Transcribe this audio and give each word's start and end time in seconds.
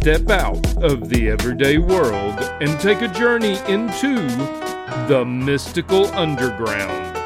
Step 0.00 0.30
out 0.30 0.64
of 0.80 1.08
the 1.08 1.28
everyday 1.28 1.76
world 1.76 2.38
and 2.60 2.80
take 2.80 3.02
a 3.02 3.08
journey 3.08 3.58
into 3.66 4.14
the 5.08 5.24
mystical 5.26 6.06
underground. 6.14 7.16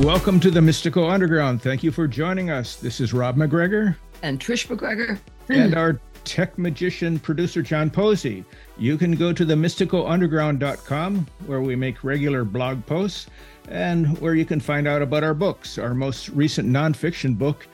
Welcome 0.00 0.40
to 0.40 0.50
the 0.50 0.60
Mystical 0.60 1.08
Underground. 1.08 1.62
Thank 1.62 1.84
you 1.84 1.92
for 1.92 2.08
joining 2.08 2.50
us. 2.50 2.74
This 2.74 3.00
is 3.00 3.12
Rob 3.14 3.36
MacGregor 3.36 3.96
and 4.24 4.40
Trish 4.40 4.68
MacGregor 4.68 5.20
and 5.50 5.76
our 5.76 6.00
tech 6.24 6.58
magician 6.58 7.20
producer 7.20 7.62
John 7.62 7.90
Posey. 7.90 8.44
You 8.76 8.98
can 8.98 9.12
go 9.12 9.32
to 9.32 9.44
the 9.44 9.54
mysticalunderground.com 9.54 11.26
where 11.46 11.60
we 11.60 11.76
make 11.76 12.02
regular 12.02 12.44
blog 12.44 12.84
posts 12.86 13.28
and 13.68 14.18
where 14.20 14.34
you 14.34 14.44
can 14.44 14.60
find 14.60 14.86
out 14.86 15.02
about 15.02 15.24
our 15.24 15.34
books. 15.34 15.78
Our 15.78 15.94
most 15.94 16.28
recent 16.30 16.68
nonfiction 16.68 17.38
book 17.38 17.66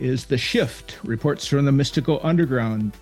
is 0.00 0.24
The 0.24 0.38
Shift 0.38 0.98
Reports 1.04 1.46
from 1.46 1.64
the 1.64 1.72
Mystical 1.72 2.20
Underground. 2.22 2.92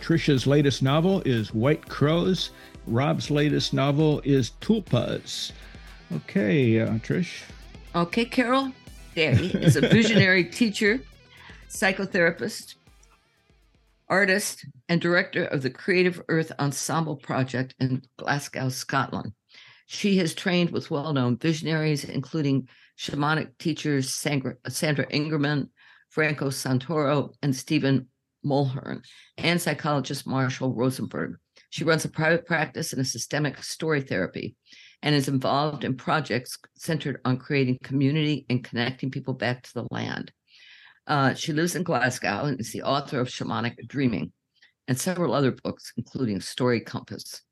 Trisha's 0.00 0.46
latest 0.46 0.82
novel 0.82 1.22
is 1.24 1.54
White 1.54 1.88
Crows. 1.88 2.50
Rob's 2.86 3.30
latest 3.30 3.72
novel 3.72 4.20
is 4.24 4.52
Tulpas. 4.60 5.52
Okay, 6.14 6.80
uh, 6.80 6.90
Trish. 6.98 7.42
Okay, 7.94 8.24
Carol. 8.24 8.72
Day 9.14 9.32
is 9.32 9.76
a 9.76 9.80
visionary 9.80 10.44
teacher, 10.50 11.00
psychotherapist, 11.70 12.74
artist, 14.08 14.66
and 14.88 15.00
director 15.00 15.46
of 15.46 15.62
the 15.62 15.70
Creative 15.70 16.22
Earth 16.28 16.52
Ensemble 16.58 17.16
Project 17.16 17.74
in 17.80 18.02
Glasgow, 18.18 18.68
Scotland. 18.68 19.32
She 19.86 20.18
has 20.18 20.34
trained 20.34 20.70
with 20.70 20.90
well 20.90 21.12
known 21.12 21.38
visionaries, 21.38 22.04
including 22.04 22.68
shamanic 22.98 23.56
teachers 23.58 24.12
Sandra, 24.12 24.56
Sandra 24.68 25.06
Ingerman, 25.06 25.68
Franco 26.10 26.50
Santoro, 26.50 27.34
and 27.42 27.54
Stephen 27.54 28.08
Mulhearn, 28.44 29.02
and 29.38 29.60
psychologist 29.60 30.26
Marshall 30.26 30.74
Rosenberg. 30.74 31.36
She 31.70 31.84
runs 31.84 32.04
a 32.04 32.08
private 32.08 32.46
practice 32.46 32.92
in 32.92 33.00
a 33.00 33.04
systemic 33.04 33.62
story 33.62 34.00
therapy 34.00 34.56
and 35.02 35.14
is 35.14 35.28
involved 35.28 35.84
in 35.84 35.96
projects 35.96 36.58
centered 36.76 37.20
on 37.24 37.38
creating 37.38 37.78
community 37.82 38.46
and 38.48 38.64
connecting 38.64 39.10
people 39.10 39.34
back 39.34 39.62
to 39.62 39.74
the 39.74 39.86
land. 39.90 40.32
Uh, 41.06 41.34
she 41.34 41.52
lives 41.52 41.76
in 41.76 41.82
Glasgow 41.82 42.44
and 42.44 42.58
is 42.60 42.72
the 42.72 42.82
author 42.82 43.20
of 43.20 43.28
Shamanic 43.28 43.86
Dreaming 43.86 44.32
and 44.88 44.98
several 44.98 45.34
other 45.34 45.52
books, 45.52 45.92
including 45.96 46.40
Story 46.40 46.80
Compass. 46.80 47.42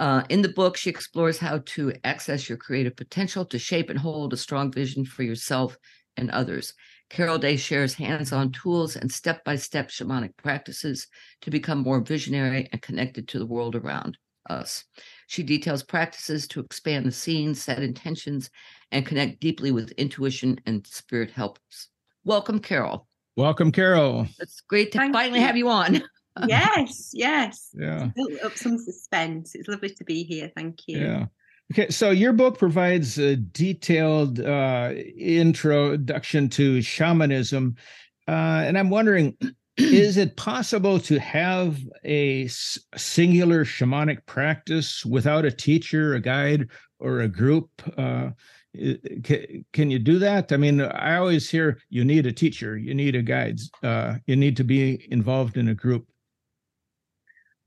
Uh, 0.00 0.24
in 0.30 0.40
the 0.40 0.48
book, 0.48 0.78
she 0.78 0.88
explores 0.88 1.36
how 1.36 1.58
to 1.66 1.92
access 2.04 2.48
your 2.48 2.56
creative 2.56 2.96
potential 2.96 3.44
to 3.44 3.58
shape 3.58 3.90
and 3.90 3.98
hold 3.98 4.32
a 4.32 4.36
strong 4.36 4.72
vision 4.72 5.04
for 5.04 5.22
yourself 5.22 5.76
and 6.16 6.30
others. 6.30 6.72
Carol 7.10 7.36
Day 7.36 7.58
shares 7.58 7.92
hands 7.92 8.32
on 8.32 8.50
tools 8.50 8.96
and 8.96 9.12
step 9.12 9.44
by 9.44 9.56
step 9.56 9.90
shamanic 9.90 10.34
practices 10.38 11.06
to 11.42 11.50
become 11.50 11.80
more 11.80 12.00
visionary 12.00 12.66
and 12.72 12.80
connected 12.80 13.28
to 13.28 13.38
the 13.38 13.44
world 13.44 13.76
around 13.76 14.16
us. 14.48 14.84
She 15.26 15.42
details 15.42 15.82
practices 15.82 16.48
to 16.48 16.60
expand 16.60 17.04
the 17.04 17.12
scene, 17.12 17.54
set 17.54 17.82
intentions, 17.82 18.48
and 18.90 19.04
connect 19.04 19.38
deeply 19.40 19.70
with 19.70 19.90
intuition 19.98 20.58
and 20.64 20.86
spirit 20.86 21.30
helps. 21.30 21.88
Welcome, 22.24 22.60
Carol. 22.60 23.06
Welcome, 23.36 23.70
Carol. 23.70 24.28
It's 24.38 24.62
great 24.62 24.92
to 24.92 24.98
Thank 24.98 25.12
finally 25.12 25.40
you. 25.40 25.46
have 25.46 25.58
you 25.58 25.68
on. 25.68 26.02
yes, 26.46 27.10
yes. 27.12 27.70
Yeah. 27.74 28.10
Built 28.14 28.42
up 28.42 28.56
some 28.56 28.78
suspense. 28.78 29.54
It's 29.54 29.68
lovely 29.68 29.90
to 29.90 30.04
be 30.04 30.24
here. 30.24 30.50
Thank 30.56 30.80
you. 30.86 30.98
Yeah. 30.98 31.26
Okay, 31.72 31.88
so 31.88 32.10
your 32.10 32.32
book 32.32 32.58
provides 32.58 33.16
a 33.18 33.36
detailed 33.36 34.40
uh, 34.40 34.92
introduction 35.16 36.48
to 36.48 36.82
shamanism, 36.82 37.76
uh, 38.26 38.64
and 38.66 38.76
I'm 38.76 38.90
wondering, 38.90 39.36
is 39.76 40.16
it 40.16 40.36
possible 40.36 40.98
to 40.98 41.20
have 41.20 41.78
a 42.04 42.48
singular 42.96 43.64
shamanic 43.64 44.26
practice 44.26 45.06
without 45.06 45.44
a 45.44 45.52
teacher, 45.52 46.14
a 46.14 46.20
guide, 46.20 46.68
or 46.98 47.20
a 47.20 47.28
group? 47.28 47.70
Uh, 47.96 48.30
can 48.74 49.90
you 49.90 49.98
do 49.98 50.18
that? 50.18 50.52
I 50.52 50.56
mean, 50.56 50.80
I 50.80 51.16
always 51.16 51.50
hear 51.50 51.78
you 51.88 52.04
need 52.04 52.26
a 52.26 52.32
teacher, 52.32 52.76
you 52.76 52.94
need 52.94 53.16
a 53.16 53.22
guide, 53.22 53.60
uh, 53.82 54.16
you 54.26 54.36
need 54.36 54.56
to 54.58 54.64
be 54.64 55.06
involved 55.10 55.56
in 55.56 55.68
a 55.68 55.74
group. 55.74 56.09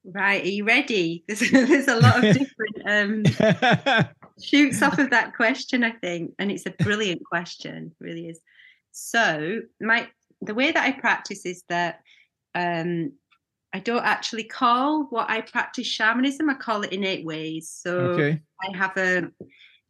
Right. 0.05 0.43
Are 0.43 0.49
you 0.49 0.65
ready? 0.65 1.23
There's, 1.27 1.49
there's 1.51 1.87
a 1.87 1.95
lot 1.95 2.23
of 2.23 2.35
different 2.35 2.75
um, 2.85 4.05
shoots 4.43 4.81
off 4.81 4.99
of 4.99 5.11
that 5.11 5.33
question, 5.35 5.83
I 5.83 5.91
think, 5.91 6.33
and 6.39 6.51
it's 6.51 6.65
a 6.65 6.71
brilliant 6.71 7.23
question. 7.25 7.93
Really 7.99 8.27
is. 8.27 8.39
So 8.91 9.61
my 9.79 10.09
the 10.41 10.53
way 10.53 10.71
that 10.71 10.83
I 10.83 10.91
practice 10.91 11.45
is 11.45 11.63
that 11.69 12.01
um, 12.53 13.13
I 13.73 13.79
don't 13.79 14.03
actually 14.03 14.43
call 14.43 15.05
what 15.05 15.29
I 15.29 15.41
practice 15.41 15.87
shamanism. 15.87 16.49
I 16.49 16.55
call 16.55 16.83
it 16.83 16.93
innate 16.93 17.25
ways. 17.25 17.69
So 17.69 17.97
okay. 17.97 18.41
I 18.61 18.77
have 18.77 18.95
a, 18.97 19.29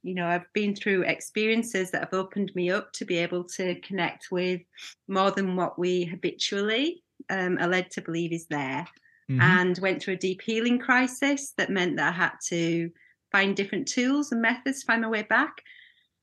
you 0.03 0.15
know, 0.15 0.27
I've 0.27 0.51
been 0.53 0.75
through 0.75 1.03
experiences 1.03 1.91
that 1.91 2.01
have 2.01 2.13
opened 2.13 2.51
me 2.55 2.71
up 2.71 2.93
to 2.93 3.05
be 3.05 3.17
able 3.17 3.43
to 3.45 3.79
connect 3.81 4.27
with 4.31 4.61
more 5.07 5.31
than 5.31 5.55
what 5.55 5.77
we 5.77 6.05
habitually 6.05 7.03
um, 7.29 7.57
are 7.59 7.67
led 7.67 7.91
to 7.91 8.01
believe 8.01 8.31
is 8.31 8.47
there. 8.47 8.85
Mhm. 9.29 9.59
And 9.59 9.77
went 9.79 10.01
through 10.01 10.15
a 10.15 10.17
deep 10.17 10.41
healing 10.41 10.79
crisis 10.79 11.53
that 11.57 11.69
meant 11.69 11.97
that 11.97 12.09
I 12.13 12.17
had 12.17 12.33
to 12.49 12.91
find 13.31 13.55
different 13.55 13.87
tools 13.87 14.31
and 14.31 14.41
methods 14.41 14.81
to 14.81 14.85
find 14.85 15.01
my 15.01 15.09
way 15.09 15.23
back. 15.23 15.61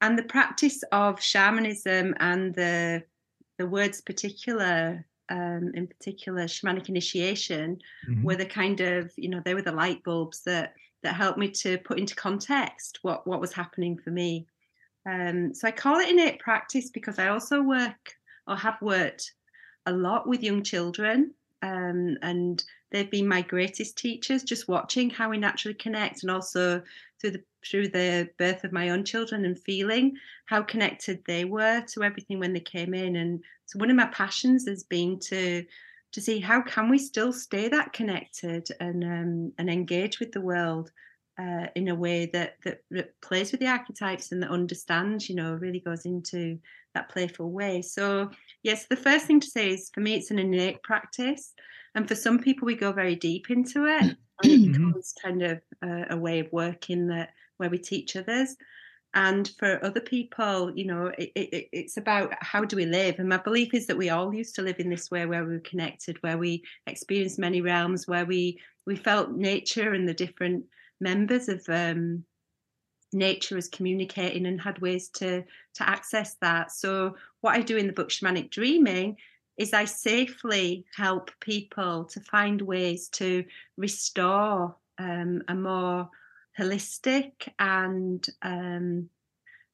And 0.01 0.19
the 0.19 0.25
practice 0.25 0.83
of 0.93 1.21
shamanism 1.23 2.15
and 2.21 2.55
the 2.55 3.05
the 3.59 3.67
words 3.67 4.01
particular, 4.01 5.07
um, 5.29 5.73
in 5.75 5.87
particular, 5.87 6.45
shamanic 6.45 6.89
initiation, 6.89 7.79
Mhm. 8.03 8.25
were 8.25 8.37
the 8.37 8.47
kind 8.47 8.81
of 8.81 9.13
you 9.17 9.29
know 9.29 9.41
they 9.45 9.55
were 9.55 9.63
the 9.63 9.73
light 9.73 10.03
bulbs 10.05 10.43
that 10.45 10.75
that 11.03 11.15
helped 11.17 11.39
me 11.39 11.51
to 11.51 11.79
put 11.79 11.99
into 11.99 12.15
context 12.17 12.99
what 13.03 13.27
what 13.27 13.41
was 13.41 13.53
happening 13.53 13.99
for 13.99 14.11
me 14.11 14.47
um, 15.07 15.55
so 15.55 15.67
i 15.69 15.73
call 15.73 15.99
it 15.99 16.09
innate 16.11 16.39
practice 16.41 16.91
because 16.91 17.19
i 17.19 17.29
also 17.29 17.63
work 17.63 18.15
or 18.47 18.57
have 18.57 18.81
worked 18.83 19.35
a 19.87 19.93
lot 19.93 20.29
with 20.29 20.43
young 20.43 20.63
children 20.63 21.35
um, 21.63 22.17
and 22.23 22.65
they've 22.91 23.11
been 23.11 23.29
my 23.29 23.43
greatest 23.43 23.97
teachers 23.97 24.43
just 24.43 24.69
watching 24.69 25.11
how 25.11 25.31
we 25.31 25.39
naturally 25.39 25.75
connect 25.75 26.23
and 26.23 26.31
also 26.31 26.83
through 27.21 27.31
the 27.33 27.43
through 27.65 27.89
the 27.89 28.29
birth 28.39 28.65
of 28.65 28.73
my 28.73 28.91
own 28.91 29.05
children 29.05 29.45
and 29.45 29.59
feeling 29.59 30.17
how 30.47 30.63
connected 30.63 31.23
they 31.27 31.45
were 31.45 31.83
to 31.83 32.03
everything 32.03 32.39
when 32.39 32.53
they 32.53 32.61
came 32.61 32.95
in 32.95 33.17
and 33.17 33.43
so 33.67 33.79
one 33.79 33.91
of 33.91 33.97
my 33.97 34.07
passions 34.07 34.67
has 34.67 34.85
been 34.85 35.19
to 35.19 35.65
to 36.13 36.21
see 36.21 36.41
how 36.41 36.61
can 36.63 36.89
we 36.89 36.99
still 36.99 37.33
stay 37.33 37.69
that 37.69 37.93
connected 37.93 38.67
and 38.81 39.05
um, 39.05 39.53
and 39.59 39.71
engage 39.71 40.19
with 40.19 40.33
the 40.33 40.41
world 40.41 40.91
uh, 41.41 41.67
in 41.75 41.89
a 41.89 41.95
way 41.95 42.27
that, 42.27 42.57
that 42.65 42.83
that 42.91 43.19
plays 43.23 43.51
with 43.51 43.61
the 43.61 43.67
archetypes 43.67 44.33
and 44.33 44.43
that 44.43 44.51
understands, 44.51 45.29
you 45.29 45.35
know, 45.35 45.55
really 45.55 45.81
goes 45.81 46.05
into 46.05 46.59
that 46.95 47.09
playful 47.09 47.51
way. 47.51 47.81
So 47.81 48.31
yes, 48.63 48.87
the 48.87 48.97
first 48.97 49.27
thing 49.27 49.41
to 49.41 49.47
say 49.47 49.71
is 49.71 49.91
for 49.95 50.01
me, 50.01 50.15
it's 50.15 50.31
an 50.31 50.39
innate 50.39 50.83
practice, 50.83 51.55
and 51.95 52.07
for 52.09 52.15
some 52.15 52.39
people, 52.39 52.67
we 52.67 52.75
go 52.77 52.93
very 52.93 53.17
deep 53.17 53.51
into 53.51 53.87
it. 53.87 54.07
and 54.43 54.53
it 54.53 54.63
Mhm. 54.67 54.73
becomes 54.73 55.15
kind 55.23 55.43
of 55.43 55.61
a, 55.83 56.07
a 56.11 56.17
way 56.17 56.41
of 56.41 56.53
working 56.53 57.09
that 57.09 57.31
where 57.59 57.71
we 57.71 57.79
teach 57.79 58.17
others. 58.17 58.57
And 59.13 59.51
for 59.59 59.85
other 59.85 60.01
people, 60.01 60.71
you 60.77 60.85
know, 60.87 61.07
it, 61.19 61.33
it, 61.35 61.69
it's 61.73 61.97
about 61.97 62.33
how 62.41 62.65
do 62.65 62.77
we 62.77 62.87
live. 62.87 63.19
And 63.19 63.29
my 63.29 63.39
belief 63.39 63.75
is 63.75 63.87
that 63.89 63.99
we 63.99 64.09
all 64.09 64.33
used 64.33 64.55
to 64.55 64.63
live 64.63 64.79
in 64.79 64.89
this 64.89 65.11
way 65.11 65.27
where 65.27 65.45
we 65.45 65.55
were 65.55 65.61
connected, 65.61 66.23
where 66.23 66.39
we 66.39 66.63
experienced 66.87 67.39
many 67.39 67.61
realms, 67.61 68.07
where 68.07 68.25
we 68.25 68.61
we 68.87 68.95
felt 68.97 69.33
nature 69.33 69.93
and 69.93 70.09
the 70.09 70.15
different 70.15 70.65
members 71.01 71.49
of 71.49 71.69
um, 71.69 72.25
nature 73.13 73.57
as 73.57 73.69
communicating 73.69 74.47
and 74.47 74.61
had 74.61 74.79
ways 74.81 75.09
to 75.09 75.43
to 75.75 75.89
access 75.89 76.37
that. 76.41 76.71
So 76.71 77.17
what 77.41 77.57
I 77.57 77.63
do 77.63 77.77
in 77.77 77.89
the 77.89 77.93
book 77.93 78.11
Shamanic 78.11 78.51
Dreaming 78.51 79.17
is 79.61 79.75
I 79.75 79.85
safely 79.85 80.87
help 80.97 81.31
people 81.39 82.07
to 82.07 82.21
find 82.21 82.63
ways 82.63 83.09
to 83.11 83.45
restore 83.77 84.75
um, 84.99 85.43
a 85.49 85.55
more 85.55 86.09
holistic 86.59 87.33
and 87.59 88.27
um, 88.41 89.11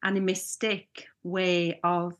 animistic 0.02 1.06
way 1.22 1.78
of 1.84 2.14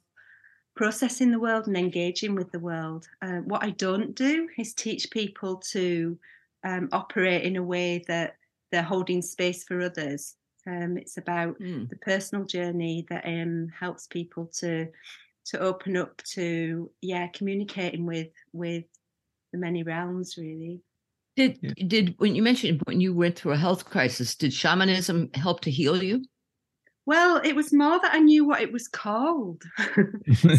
processing 0.77 1.33
the 1.33 1.41
world 1.41 1.67
and 1.67 1.77
engaging 1.77 2.37
with 2.37 2.53
the 2.53 2.61
world. 2.61 3.09
Uh, 3.21 3.39
what 3.39 3.65
I 3.65 3.71
don't 3.71 4.15
do 4.15 4.49
is 4.57 4.73
teach 4.73 5.11
people 5.11 5.57
to 5.73 6.17
um, 6.63 6.89
operate 6.93 7.43
in 7.43 7.57
a 7.57 7.65
way 7.65 8.05
that 8.07 8.37
they're 8.71 8.83
holding 8.83 9.23
space 9.23 9.65
for 9.65 9.81
others. 9.81 10.37
Um, 10.69 10.99
it's 10.99 11.17
about 11.17 11.59
mm. 11.59 11.89
the 11.89 11.97
personal 11.97 12.45
journey 12.45 13.07
that 13.11 13.25
um, 13.27 13.73
helps 13.77 14.07
people 14.07 14.51
to 14.59 14.87
to 15.47 15.61
open 15.61 15.97
up 15.97 16.23
to 16.25 16.91
yeah 17.01 17.29
communicating 17.29 18.05
with 18.07 18.29
with 18.53 18.85
the 19.53 19.59
many 19.59 19.83
realms 19.83 20.37
really. 20.37 20.81
Did 21.37 21.59
yeah. 21.61 21.73
did 21.87 22.15
when 22.19 22.35
you 22.35 22.43
mentioned 22.43 22.83
when 22.85 23.01
you 23.01 23.15
went 23.15 23.39
through 23.39 23.53
a 23.53 23.57
health 23.57 23.85
crisis, 23.85 24.35
did 24.35 24.53
shamanism 24.53 25.31
help 25.35 25.61
to 25.63 25.71
heal 25.71 26.03
you? 26.03 26.25
Well, 27.05 27.41
it 27.45 27.55
was 27.55 27.73
more 27.73 28.01
that 28.01 28.15
I 28.15 28.19
knew 28.19 28.45
what 28.45 28.63
it 28.63 28.73
was 28.73 28.89
called. 28.89 29.63
so 29.79 29.95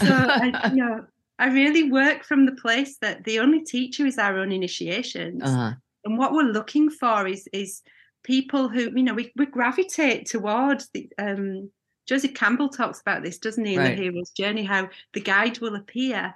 I, 0.01 0.69
you 0.73 0.77
know, 0.77 1.05
I 1.39 1.47
really 1.47 1.91
work 1.91 2.23
from 2.23 2.45
the 2.45 2.55
place 2.55 2.97
that 2.99 3.25
the 3.25 3.39
only 3.39 3.63
teacher 3.65 4.05
is 4.05 4.17
our 4.17 4.37
own 4.37 4.51
initiations, 4.51 5.43
uh-huh. 5.43 5.73
and 6.05 6.17
what 6.17 6.31
we're 6.31 6.43
looking 6.43 6.89
for 6.89 7.27
is 7.27 7.47
is 7.51 7.81
people 8.23 8.69
who 8.69 8.91
you 8.95 9.03
know 9.03 9.13
we, 9.13 9.31
we 9.35 9.45
gravitate 9.45 10.27
towards 10.27 10.89
the 10.93 11.09
um 11.17 11.69
Joseph 12.07 12.33
Campbell 12.33 12.69
talks 12.69 13.01
about 13.01 13.21
this, 13.21 13.37
doesn't 13.37 13.65
he, 13.65 13.73
in 13.73 13.79
right. 13.79 13.95
the 13.95 14.03
hero's 14.03 14.31
journey, 14.31 14.63
how 14.63 14.89
the 15.13 15.21
guide 15.21 15.59
will 15.59 15.75
appear. 15.75 16.33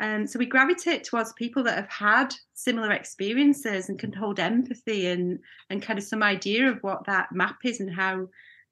Um, 0.00 0.26
so 0.26 0.38
we 0.38 0.46
gravitate 0.46 1.04
towards 1.04 1.34
people 1.34 1.62
that 1.64 1.76
have 1.76 1.90
had 1.90 2.34
similar 2.54 2.90
experiences 2.92 3.90
and 3.90 3.98
can 3.98 4.12
hold 4.12 4.40
empathy 4.40 5.08
and 5.08 5.40
and 5.68 5.82
kind 5.82 5.98
of 5.98 6.04
some 6.04 6.22
idea 6.22 6.70
of 6.70 6.82
what 6.82 7.04
that 7.04 7.32
map 7.32 7.58
is 7.64 7.80
and 7.80 7.94
how 7.94 8.28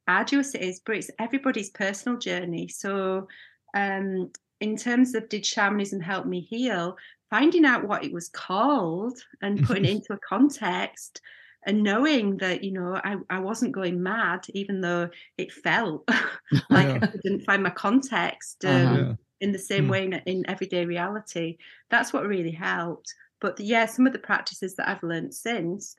arduous 0.07 0.55
it 0.55 0.63
is. 0.63 0.81
But 0.85 0.97
it's 0.97 1.11
everybody's 1.19 1.69
personal 1.69 2.19
journey. 2.19 2.69
So 2.69 3.29
um, 3.75 4.31
in 4.61 4.77
terms 4.77 5.15
of 5.15 5.29
did 5.29 5.45
shamanism 5.45 6.01
help 6.01 6.25
me 6.25 6.41
heal, 6.41 6.97
finding 7.29 7.67
out 7.67 7.87
what 7.87 8.05
it 8.05 8.13
was 8.13 8.31
called 8.31 9.19
and 9.43 9.63
putting 9.63 9.85
it 9.85 9.91
into 9.97 10.15
a 10.15 10.19
context 10.19 11.21
and 11.69 11.83
knowing 11.83 12.39
that 12.39 12.65
you 12.65 12.73
know 12.73 12.99
I, 13.05 13.17
I 13.31 13.39
wasn't 13.39 13.73
going 13.73 14.03
mad 14.03 14.47
even 14.55 14.81
though 14.81 15.11
it 15.37 15.53
felt 15.53 16.09
like 16.71 16.89
yeah. 16.89 16.99
i 17.03 17.17
didn't 17.23 17.45
find 17.45 17.63
my 17.63 17.71
context 17.71 18.65
um, 18.65 18.87
uh-huh. 18.87 19.15
in 19.41 19.53
the 19.53 19.59
same 19.59 19.87
mm. 19.87 19.91
way 19.91 20.05
in, 20.05 20.15
in, 20.27 20.51
everyday 20.51 20.85
reality 20.87 21.59
that's 21.91 22.13
what 22.13 22.27
really 22.27 22.51
helped 22.51 23.15
but 23.41 23.61
yeah 23.61 23.87
some 23.87 24.07
of 24.07 24.13
the 24.13 24.19
practices 24.19 24.75
that 24.75 24.89
i've 24.89 25.03
learned 25.03 25.33
since 25.33 25.95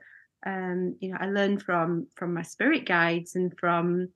um, 0.45 0.95
you 0.99 1.11
know 1.11 1.17
i 1.21 1.27
learned 1.27 1.61
from 1.61 2.07
from 2.15 2.33
my 2.33 2.41
spirit 2.41 2.85
guides 2.85 3.35
and 3.35 3.57
from 3.57 4.09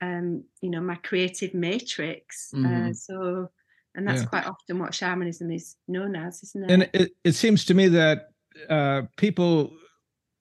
um, 0.00 0.44
you 0.60 0.70
know 0.70 0.80
my 0.80 0.96
creative 0.96 1.54
matrix 1.54 2.50
mm. 2.54 2.64
uh, 2.64 2.68
mm-hmm. 2.68 2.92
so 2.92 3.50
and 3.96 4.06
that's 4.06 4.22
yeah. 4.22 4.28
quite 4.28 4.46
often 4.46 4.78
what 4.78 4.94
shamanism 4.94 5.50
is 5.50 5.76
known 5.88 6.14
as 6.14 6.42
isn't 6.42 6.64
it 6.64 6.70
and 6.70 6.90
it, 6.92 7.12
it 7.24 7.32
seems 7.32 7.64
to 7.64 7.74
me 7.74 7.88
that 7.88 8.28
uh, 8.68 9.02
people 9.16 9.72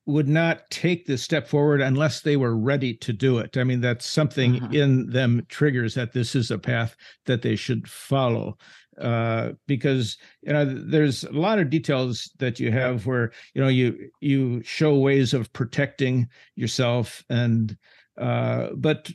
would 0.05 0.27
not 0.27 0.69
take 0.69 1.05
this 1.05 1.23
step 1.23 1.47
forward 1.47 1.81
unless 1.81 2.21
they 2.21 2.35
were 2.35 2.57
ready 2.57 2.93
to 2.93 3.13
do 3.13 3.37
it. 3.37 3.57
I 3.57 3.63
mean, 3.63 3.81
that's 3.81 4.05
something 4.05 4.57
uh-huh. 4.57 4.73
in 4.73 5.09
them 5.09 5.45
triggers 5.47 5.93
that 5.95 6.13
this 6.13 6.35
is 6.35 6.51
a 6.51 6.57
path 6.57 6.95
that 7.25 7.41
they 7.41 7.55
should 7.55 7.87
follow. 7.87 8.57
Uh, 8.99 9.53
because 9.65 10.17
you 10.41 10.53
know, 10.53 10.65
there's 10.65 11.23
a 11.23 11.31
lot 11.31 11.57
of 11.57 11.69
details 11.69 12.29
that 12.37 12.59
you 12.59 12.71
have 12.71 13.07
where 13.07 13.31
you 13.55 13.61
know 13.61 13.67
you 13.67 13.97
you 14.19 14.61
show 14.63 14.95
ways 14.95 15.33
of 15.33 15.51
protecting 15.51 16.27
yourself 16.55 17.23
and 17.27 17.75
uh, 18.17 18.67
but 18.75 19.11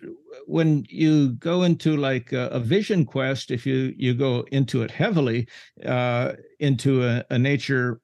when 0.46 0.84
you 0.88 1.30
go 1.34 1.62
into 1.62 1.96
like 1.96 2.32
a, 2.32 2.48
a, 2.48 2.58
vision 2.58 3.04
quest 3.04 3.52
if 3.52 3.64
you 3.64 3.94
you 3.96 4.12
go 4.12 4.44
into 4.50 4.82
it 4.82 4.90
heavily 4.90 5.46
uh, 5.86 6.32
into 6.58 7.04
a, 7.04 7.24
a 7.30 7.38
nature 7.38 8.00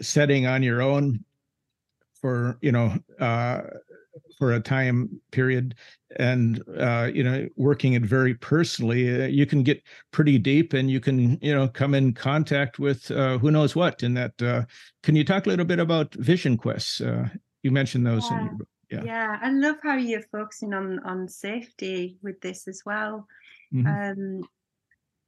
setting 0.00 0.44
on 0.44 0.64
your 0.64 0.82
own 0.82 1.24
for 2.22 2.56
you 2.62 2.72
know 2.72 2.96
uh, 3.20 3.60
for 4.38 4.52
a 4.52 4.60
time 4.60 5.20
period 5.30 5.74
and 6.18 6.62
uh, 6.78 7.10
you 7.12 7.22
know 7.22 7.46
working 7.56 7.94
it 7.94 8.02
very 8.02 8.34
personally 8.34 9.22
uh, 9.22 9.26
you 9.26 9.44
can 9.44 9.62
get 9.62 9.82
pretty 10.12 10.38
deep 10.38 10.72
and 10.72 10.90
you 10.90 11.00
can 11.00 11.38
you 11.42 11.54
know 11.54 11.68
come 11.68 11.94
in 11.94 12.14
contact 12.14 12.78
with 12.78 13.10
uh, 13.10 13.36
who 13.38 13.50
knows 13.50 13.76
what 13.76 14.02
in 14.02 14.14
that 14.14 14.40
uh, 14.40 14.62
can 15.02 15.16
you 15.16 15.24
talk 15.24 15.46
a 15.46 15.48
little 15.48 15.64
bit 15.64 15.80
about 15.80 16.14
vision 16.14 16.56
quests? 16.56 17.00
Uh, 17.00 17.28
you 17.62 17.70
mentioned 17.70 18.06
those 18.06 18.24
yeah. 18.30 18.38
in 18.38 18.44
your 18.46 18.54
book. 18.54 18.68
Yeah. 18.90 19.02
Yeah 19.04 19.38
i 19.40 19.50
love 19.50 19.76
how 19.82 19.96
you're 19.96 20.28
focusing 20.30 20.74
on 20.74 21.00
on 21.00 21.28
safety 21.28 22.18
with 22.22 22.40
this 22.40 22.68
as 22.68 22.82
well. 22.84 23.26
Mm-hmm. 23.74 23.86
um 23.86 24.42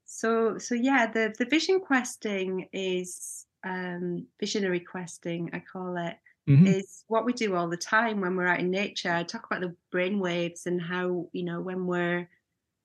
so 0.05 0.59
so 0.59 0.75
yeah 0.75 1.11
the 1.11 1.35
the 1.39 1.47
vision 1.47 1.81
questing 1.81 2.69
is 2.73 3.47
um 3.65 4.27
visionary 4.39 4.81
questing 4.81 5.49
i 5.55 5.61
call 5.61 5.97
it 5.97 6.15
mm-hmm. 6.49 6.67
is 6.67 7.05
what 7.09 7.25
we 7.25 7.33
do 7.33 7.55
all 7.55 7.69
the 7.69 7.77
time 7.77 8.21
when 8.21 8.37
we're 8.37 8.47
out 8.47 8.61
in 8.61 8.71
nature. 8.71 9.13
I 9.13 9.23
talk 9.23 9.47
about 9.47 9.61
the 9.61 9.75
brain 9.91 10.19
waves 10.19 10.67
and 10.67 10.81
how, 10.81 11.29
you 11.33 11.45
know, 11.45 11.61
when 11.61 11.87
we're 11.87 12.29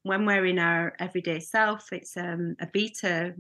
when 0.04 0.26
we're 0.26 0.46
in 0.46 0.60
our 0.60 0.96
everyday 1.00 1.40
self, 1.40 1.92
it's 1.92 2.16
um, 2.16 2.56
a 2.62 2.68
beta 2.68 3.36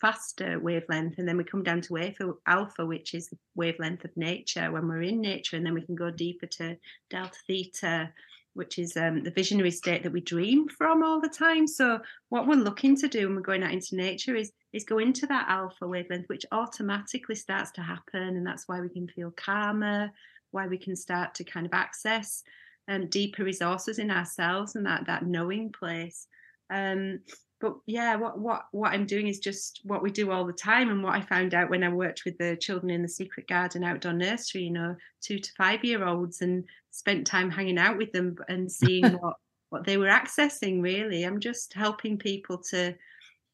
faster 0.00 0.58
wavelength, 0.58 1.18
and 1.18 1.28
then 1.28 1.36
we 1.36 1.44
come 1.44 1.62
down 1.62 1.82
to 1.82 1.98
alpha, 1.98 2.32
alpha, 2.46 2.86
which 2.86 3.12
is 3.12 3.28
the 3.28 3.38
wavelength 3.54 4.04
of 4.04 4.16
nature 4.16 4.72
when 4.72 4.88
we're 4.88 5.02
in 5.02 5.20
nature, 5.20 5.56
and 5.56 5.66
then 5.66 5.74
we 5.74 5.82
can 5.82 5.94
go 5.94 6.10
deeper 6.10 6.46
to 6.46 6.76
delta 7.10 7.38
theta, 7.46 8.10
which 8.54 8.78
is 8.78 8.96
um, 8.96 9.22
the 9.22 9.30
visionary 9.30 9.70
state 9.70 10.02
that 10.02 10.12
we 10.12 10.20
dream 10.20 10.66
from 10.68 11.02
all 11.02 11.20
the 11.20 11.28
time. 11.28 11.66
So 11.66 12.00
what 12.30 12.46
we're 12.46 12.54
looking 12.54 12.96
to 12.96 13.08
do 13.08 13.26
when 13.26 13.36
we're 13.36 13.42
going 13.42 13.62
out 13.62 13.72
into 13.72 13.94
nature 13.94 14.34
is 14.34 14.50
is 14.72 14.84
go 14.84 14.98
into 14.98 15.26
that 15.26 15.46
alpha 15.48 15.86
wavelength, 15.86 16.28
which 16.28 16.46
automatically 16.52 17.34
starts 17.34 17.70
to 17.72 17.82
happen, 17.82 18.36
and 18.36 18.46
that's 18.46 18.68
why 18.68 18.80
we 18.80 18.88
can 18.88 19.08
feel 19.08 19.30
calmer, 19.32 20.10
why 20.50 20.66
we 20.66 20.78
can 20.78 20.96
start 20.96 21.34
to 21.34 21.44
kind 21.44 21.66
of 21.66 21.72
access 21.72 22.42
um, 22.88 23.06
deeper 23.08 23.44
resources 23.44 23.98
in 23.98 24.10
ourselves 24.10 24.74
and 24.74 24.86
that 24.86 25.06
that 25.06 25.26
knowing 25.26 25.70
place. 25.70 26.26
Um, 26.70 27.20
but 27.60 27.74
yeah, 27.86 28.16
what 28.16 28.38
what 28.38 28.66
what 28.72 28.92
I'm 28.92 29.06
doing 29.06 29.26
is 29.26 29.40
just 29.40 29.80
what 29.84 30.02
we 30.02 30.10
do 30.10 30.30
all 30.30 30.46
the 30.46 30.52
time, 30.52 30.90
and 30.90 31.02
what 31.02 31.14
I 31.14 31.20
found 31.20 31.54
out 31.54 31.70
when 31.70 31.82
I 31.82 31.88
worked 31.88 32.22
with 32.24 32.38
the 32.38 32.56
children 32.56 32.90
in 32.90 33.02
the 33.02 33.08
Secret 33.08 33.48
Garden 33.48 33.84
outdoor 33.84 34.12
nursery, 34.12 34.62
you 34.62 34.70
know, 34.70 34.96
two 35.20 35.38
to 35.38 35.52
five 35.56 35.84
year 35.84 36.04
olds, 36.04 36.40
and 36.40 36.64
spent 36.90 37.26
time 37.26 37.50
hanging 37.50 37.78
out 37.78 37.96
with 37.98 38.12
them 38.12 38.36
and 38.48 38.70
seeing 38.70 39.12
what 39.20 39.36
what 39.70 39.84
they 39.84 39.96
were 39.96 40.06
accessing. 40.06 40.82
Really, 40.82 41.24
I'm 41.24 41.40
just 41.40 41.74
helping 41.74 42.16
people 42.16 42.58
to 42.70 42.94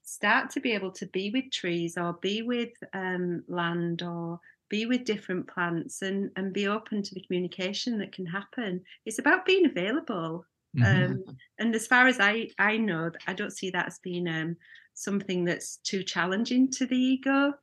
start 0.04 0.50
to 0.50 0.60
be 0.60 0.72
able 0.72 0.92
to 0.92 1.06
be 1.06 1.30
with 1.30 1.50
trees 1.50 1.96
or 1.96 2.14
be 2.14 2.42
with 2.42 2.72
um, 2.92 3.42
land 3.48 4.02
or 4.02 4.40
be 4.68 4.86
with 4.86 5.04
different 5.04 5.46
plants 5.46 6.02
and 6.02 6.30
and 6.36 6.52
be 6.52 6.66
open 6.66 7.02
to 7.02 7.14
the 7.14 7.20
communication 7.22 7.98
that 7.98 8.12
can 8.12 8.26
happen. 8.26 8.80
It's 9.04 9.18
about 9.18 9.46
being 9.46 9.66
available 9.66 10.46
Mm-hmm. 10.76 11.12
Um, 11.12 11.36
and 11.58 11.74
as 11.74 11.86
far 11.86 12.06
as 12.06 12.20
I, 12.20 12.48
I 12.58 12.76
know, 12.76 13.10
I 13.26 13.32
don't 13.32 13.56
see 13.56 13.70
that 13.70 13.86
as 13.86 13.98
being 14.00 14.26
um, 14.28 14.56
something 14.94 15.44
that's 15.44 15.76
too 15.78 16.02
challenging 16.02 16.70
to 16.72 16.86
the 16.86 16.96
ego. 16.96 17.54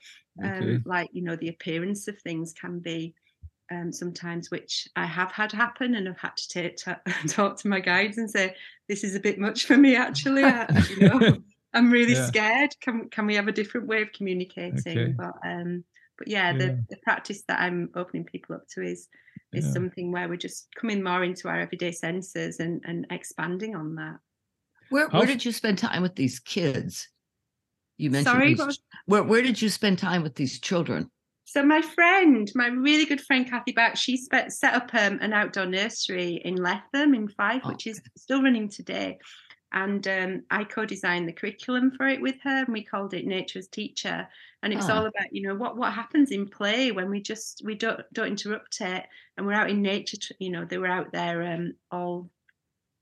Um, 0.44 0.52
okay. 0.52 0.80
Like, 0.86 1.10
you 1.12 1.22
know, 1.22 1.36
the 1.36 1.50
appearance 1.50 2.08
of 2.08 2.18
things 2.20 2.54
can 2.54 2.80
be 2.80 3.14
um, 3.70 3.92
sometimes, 3.92 4.52
which 4.52 4.88
I 4.96 5.06
have 5.06 5.32
had 5.32 5.52
happen, 5.52 5.96
and 5.96 6.08
I've 6.08 6.20
had 6.20 6.36
to 6.38 6.48
take, 6.48 6.78
t- 6.78 6.92
talk 7.28 7.58
to 7.58 7.68
my 7.68 7.80
guides 7.80 8.18
and 8.18 8.30
say, 8.30 8.56
this 8.88 9.04
is 9.04 9.16
a 9.16 9.20
bit 9.20 9.40
much 9.40 9.66
for 9.66 9.78
me, 9.78 9.96
actually. 9.96 10.44
I, 10.44 10.68
you 10.90 11.08
know, 11.08 11.20
I'm 11.74 11.92
really 11.92 12.14
yeah. 12.14 12.28
scared. 12.28 12.76
Can, 12.82 13.10
can 13.10 13.26
we 13.26 13.36
have 13.36 13.48
a 13.48 13.52
different 13.52 13.88
way 13.88 14.02
of 14.02 14.12
communicating? 14.12 14.98
Okay. 15.00 15.14
But, 15.18 15.34
um, 15.46 15.84
but 16.18 16.28
yeah, 16.28 16.52
yeah. 16.52 16.58
The, 16.58 16.86
the 16.90 16.98
practice 17.04 17.44
that 17.48 17.60
I'm 17.60 17.90
opening 17.96 18.26
people 18.26 18.56
up 18.56 18.68
to 18.76 18.82
is 18.82 19.08
is 19.54 19.66
yeah. 19.66 19.72
something 19.72 20.12
where 20.12 20.30
we're 20.30 20.38
just 20.38 20.68
coming 20.80 21.04
more 21.04 21.24
into 21.24 21.50
our 21.50 21.60
everyday 21.60 21.92
senses 21.92 22.60
and 22.60 22.82
and 22.86 23.06
expanding 23.10 23.76
on 23.76 23.96
that. 23.96 24.18
Where 24.90 25.08
where 25.10 25.26
did 25.26 25.44
you 25.44 25.52
spend 25.52 25.78
time 25.78 26.02
with 26.02 26.16
these 26.16 26.40
kids? 26.40 27.08
You 27.98 28.12
mentioned 28.12 28.34
Sorry, 28.34 28.54
these, 28.54 28.80
where 29.06 29.24
where 29.24 29.42
did 29.42 29.62
you 29.62 29.70
spend 29.70 29.98
time 30.00 30.24
with 30.24 30.36
these 30.36 30.60
children? 30.60 31.10
So 31.46 31.64
my 31.64 31.82
friend, 31.82 32.50
my 32.56 32.68
really 32.68 33.06
good 33.06 33.20
friend 33.20 33.50
Kathy 33.50 33.74
Back, 33.74 33.98
she 33.98 34.16
spe- 34.16 34.50
set 34.50 34.74
up 34.74 34.90
um, 34.94 35.20
an 35.22 35.34
outdoor 35.34 35.66
nursery 35.66 36.42
in 36.46 36.56
Letham 36.56 37.14
in 37.14 37.28
Fife, 37.28 37.64
oh, 37.66 37.70
which 37.70 37.88
is 37.88 38.02
still 38.16 38.42
running 38.42 38.70
today 38.70 39.18
and 39.74 40.06
um, 40.08 40.44
I 40.52 40.64
co-designed 40.64 41.28
the 41.28 41.34
curriculum 41.34 41.92
for 41.92 42.08
it 42.08 42.22
with 42.22 42.36
her, 42.44 42.64
and 42.64 42.74
we 42.74 42.84
called 42.84 43.14
it 43.14 43.26
Nature's 43.26 43.68
Teacher. 43.68 44.28
And 44.64 44.74
it's 44.74 44.90
oh. 44.90 44.94
all 44.94 45.06
about 45.06 45.32
you 45.32 45.48
know 45.48 45.56
what 45.56 45.78
what 45.78 45.94
happens 45.94 46.32
in 46.32 46.48
play 46.48 46.92
when 46.92 47.10
we 47.10 47.22
just 47.22 47.62
we 47.64 47.76
don't 47.76 48.02
don't 48.14 48.28
interrupt 48.28 48.82
it, 48.82 49.06
and 49.38 49.46
we're 49.46 49.54
out 49.54 49.70
in 49.70 49.82
nature. 49.82 50.18
You 50.40 50.52
know, 50.52 50.66
they 50.66 50.78
were 50.78 50.88
out 50.88 51.12
there 51.12 51.44
um, 51.44 51.74
all 51.90 52.30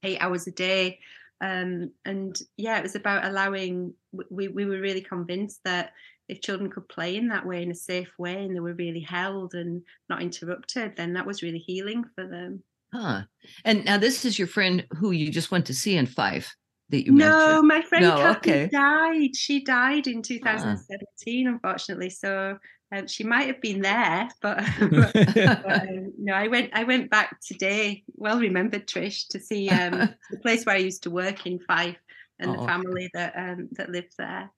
eight 0.03 0.19
hours 0.19 0.47
a 0.47 0.51
day, 0.51 0.99
um, 1.41 1.91
and 2.05 2.39
yeah, 2.57 2.77
it 2.77 2.83
was 2.83 2.95
about 2.95 3.25
allowing. 3.25 3.93
We 4.29 4.47
we 4.47 4.65
were 4.65 4.79
really 4.79 5.01
convinced 5.01 5.61
that 5.65 5.93
if 6.29 6.41
children 6.41 6.69
could 6.69 6.87
play 6.87 7.15
in 7.15 7.29
that 7.29 7.45
way 7.45 7.63
in 7.63 7.71
a 7.71 7.75
safe 7.75 8.13
way 8.19 8.45
and 8.45 8.55
they 8.55 8.59
were 8.59 8.73
really 8.73 8.99
held 8.99 9.55
and 9.55 9.81
not 10.09 10.21
interrupted, 10.21 10.95
then 10.95 11.13
that 11.13 11.25
was 11.25 11.41
really 11.41 11.57
healing 11.57 12.05
for 12.15 12.25
them. 12.27 12.63
Huh. 12.93 13.23
And 13.65 13.85
now 13.85 13.97
this 13.97 14.25
is 14.25 14.39
your 14.39 14.47
friend 14.47 14.85
who 14.97 15.11
you 15.11 15.31
just 15.31 15.51
went 15.51 15.65
to 15.67 15.73
see 15.73 15.95
in 15.95 16.05
Fife. 16.05 16.55
that 16.89 17.05
you 17.05 17.11
no, 17.11 17.29
mentioned? 17.29 17.67
my 17.67 17.81
friend 17.81 18.03
No, 18.05 18.17
Kathy 18.17 18.51
okay. 18.51 18.69
died. 18.71 19.35
She 19.35 19.63
died 19.63 20.07
in 20.07 20.21
2017, 20.21 21.47
unfortunately. 21.47 22.09
So 22.09 22.57
um, 22.91 23.07
she 23.07 23.23
might 23.23 23.47
have 23.47 23.61
been 23.61 23.81
there, 23.81 24.27
but, 24.41 24.63
but, 24.91 25.15
um, 25.47 26.13
no, 26.17 26.33
I 26.33 26.47
went. 26.47 26.71
I 26.73 26.83
went 26.83 27.11
back 27.11 27.39
today. 27.41 28.03
Well 28.15 28.39
remembered, 28.39 28.87
Trish, 28.87 29.27
to 29.29 29.39
see 29.39 29.69
um, 29.69 30.09
the 30.31 30.39
place 30.39 30.65
where 30.65 30.75
I 30.75 30.79
used 30.79 31.03
to 31.03 31.11
work 31.11 31.45
in 31.45 31.59
Fife 31.59 31.97
and 32.39 32.49
Oh, 32.49 32.53
the 32.53 32.59
okay. 32.59 32.67
family 32.67 33.09
that 33.13 33.33
um, 33.37 33.69
that 33.73 33.91
lived 33.91 34.13
there. 34.17 34.51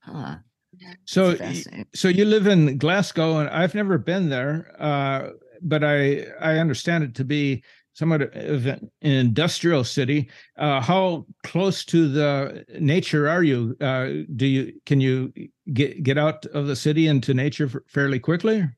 Huh, 0.00 0.36
so 1.04 1.36
so 1.94 2.08
you 2.08 2.24
live 2.24 2.46
in 2.46 2.78
Glasgow, 2.78 3.38
and 3.38 3.48
I've 3.48 3.74
never 3.74 3.98
been 3.98 4.28
there, 4.28 4.74
uh, 4.78 5.30
but 5.64 5.82
I 5.82 6.26
I 6.40 6.58
understand 6.58 7.04
it 7.04 7.14
to 7.16 7.24
be 7.24 7.62
somewhat 7.94 8.22
of 8.22 8.66
an 8.66 8.90
industrial 9.00 9.84
city. 9.84 10.28
Uh, 10.58 10.80
how 10.80 11.26
close 11.44 11.84
to 11.86 12.08
the 12.08 12.64
nature 12.80 13.28
are 13.28 13.42
you? 13.42 13.76
Uh, 13.80 14.24
do 14.36 14.46
you 14.46 14.72
can 14.84 15.00
you 15.00 15.32
get 15.72 16.02
get 16.02 16.18
out 16.18 16.44
of 16.46 16.66
the 16.66 16.76
city 16.76 17.06
into 17.06 17.34
nature 17.34 17.70
fairly 17.88 18.18
quickly? 18.18 18.68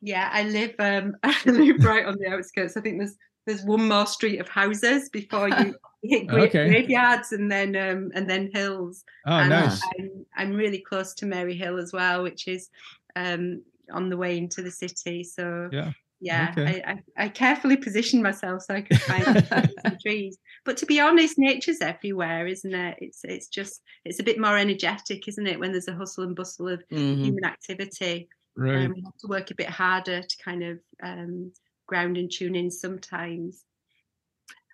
Yeah, 0.00 0.28
I 0.32 0.42
live. 0.44 0.74
Um, 0.78 1.16
I 1.22 1.36
live 1.46 1.84
right 1.84 2.06
on 2.06 2.16
the 2.18 2.30
outskirts. 2.30 2.76
I 2.76 2.80
think 2.80 2.98
there's 2.98 3.16
there's 3.46 3.62
one 3.62 3.88
more 3.88 4.06
street 4.06 4.40
of 4.40 4.48
houses 4.48 5.08
before 5.08 5.48
you 5.48 5.76
hit 6.02 6.28
Okay. 6.28 6.68
graveyards 6.68 7.32
and 7.32 7.50
then 7.50 7.76
um, 7.76 8.10
and 8.14 8.28
then 8.28 8.50
hills. 8.52 9.04
Oh, 9.26 9.32
and 9.38 9.50
nice. 9.50 9.80
I'm, 9.98 10.26
I'm 10.36 10.52
really 10.52 10.80
close 10.80 11.14
to 11.14 11.26
Maryhill 11.26 11.80
as 11.80 11.92
well, 11.92 12.22
which 12.22 12.48
is 12.48 12.70
um, 13.14 13.62
on 13.92 14.08
the 14.08 14.16
way 14.16 14.36
into 14.36 14.62
the 14.62 14.70
city. 14.70 15.22
So 15.22 15.68
Yeah. 15.72 15.92
Yeah, 16.20 16.56
Okay. 16.56 16.66
I, 16.66 16.82
I, 17.16 17.24
I 17.24 17.28
carefully 17.28 17.76
positioned 17.76 18.22
myself 18.22 18.62
so 18.62 18.74
I 18.74 18.80
could 18.82 19.00
find 19.06 19.38
some 19.84 19.96
trees. 20.02 20.38
But 20.64 20.76
to 20.78 20.86
be 20.86 21.00
honest, 21.00 21.38
nature's 21.38 21.80
everywhere, 21.80 22.46
isn't 22.46 22.74
it? 22.74 22.98
It's 23.00 23.20
it's 23.24 23.48
just 23.48 23.82
it's 24.04 24.20
a 24.20 24.24
bit 24.24 24.40
more 24.40 24.56
energetic, 24.56 25.28
isn't 25.28 25.46
it, 25.46 25.60
when 25.60 25.72
there's 25.72 25.88
a 25.88 25.94
hustle 25.94 26.24
and 26.24 26.36
bustle 26.36 26.68
of 26.68 26.82
Mhm. 26.90 27.36
human 27.36 27.44
activity. 27.44 28.28
Right. 28.56 28.90
Um, 28.90 28.94
we 28.94 29.02
have 29.04 29.16
to 29.20 29.28
work 29.28 29.50
a 29.50 29.54
bit 29.54 29.68
harder 29.68 30.22
to 30.22 30.36
kind 30.44 30.62
of 30.64 30.80
um, 31.02 31.52
ground 31.86 32.16
and 32.16 32.30
tune 32.32 32.56
in 32.56 32.70
sometimes. 32.70 33.64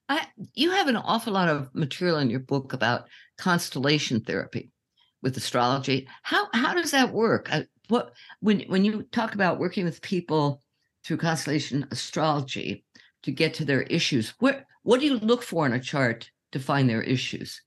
I, 0.08 0.26
you 0.54 0.70
have 0.70 0.88
an 0.88 0.96
awful 0.96 1.32
lot 1.32 1.48
of 1.48 1.74
material 1.74 2.18
in 2.18 2.30
your 2.30 2.40
book 2.40 2.72
about 2.72 3.08
constellation 3.38 4.20
therapy 4.20 4.72
with 5.22 5.36
astrology. 5.36 6.08
How 6.22 6.48
how 6.52 6.74
does 6.74 6.90
that 6.90 7.12
work? 7.12 7.52
I, 7.52 7.66
what 7.88 8.14
when 8.40 8.60
when 8.62 8.84
you 8.84 9.04
talk 9.04 9.34
about 9.34 9.58
working 9.58 9.84
with 9.84 10.02
people 10.02 10.61
through 11.04 11.18
constellation 11.18 11.86
astrology 11.90 12.84
to 13.22 13.30
get 13.30 13.54
to 13.54 13.64
their 13.64 13.82
issues, 13.82 14.34
what 14.38 14.64
what 14.82 15.00
do 15.00 15.06
you 15.06 15.18
look 15.18 15.42
for 15.42 15.66
in 15.66 15.72
a 15.72 15.80
chart 15.80 16.30
to 16.52 16.58
find 16.58 16.88
their 16.88 17.02
issues? 17.02 17.62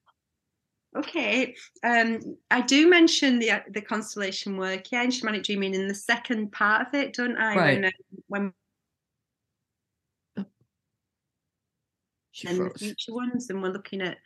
Okay, 0.98 1.56
um, 1.84 2.20
I 2.52 2.62
do 2.62 2.90
mention 2.90 3.40
the 3.40 3.64
the 3.70 3.82
constellation 3.82 4.58
work, 4.58 4.92
yeah, 4.92 5.04
in 5.04 5.10
shamanic 5.10 5.44
dreaming 5.44 5.76
in 5.76 5.88
the 5.88 5.96
second 5.96 6.52
part 6.52 6.88
of 6.88 6.94
it, 6.94 7.14
don't 7.14 7.38
I? 7.38 7.56
Right. 7.56 7.76
When, 7.76 7.86
uh, 7.86 7.92
when 8.28 8.54
She 12.36 12.50
and 12.50 12.60
the 12.60 12.78
future 12.78 13.14
ones, 13.14 13.50
and 13.50 13.64
we're 13.64 13.70
looking 13.70 14.02
at 14.02 14.18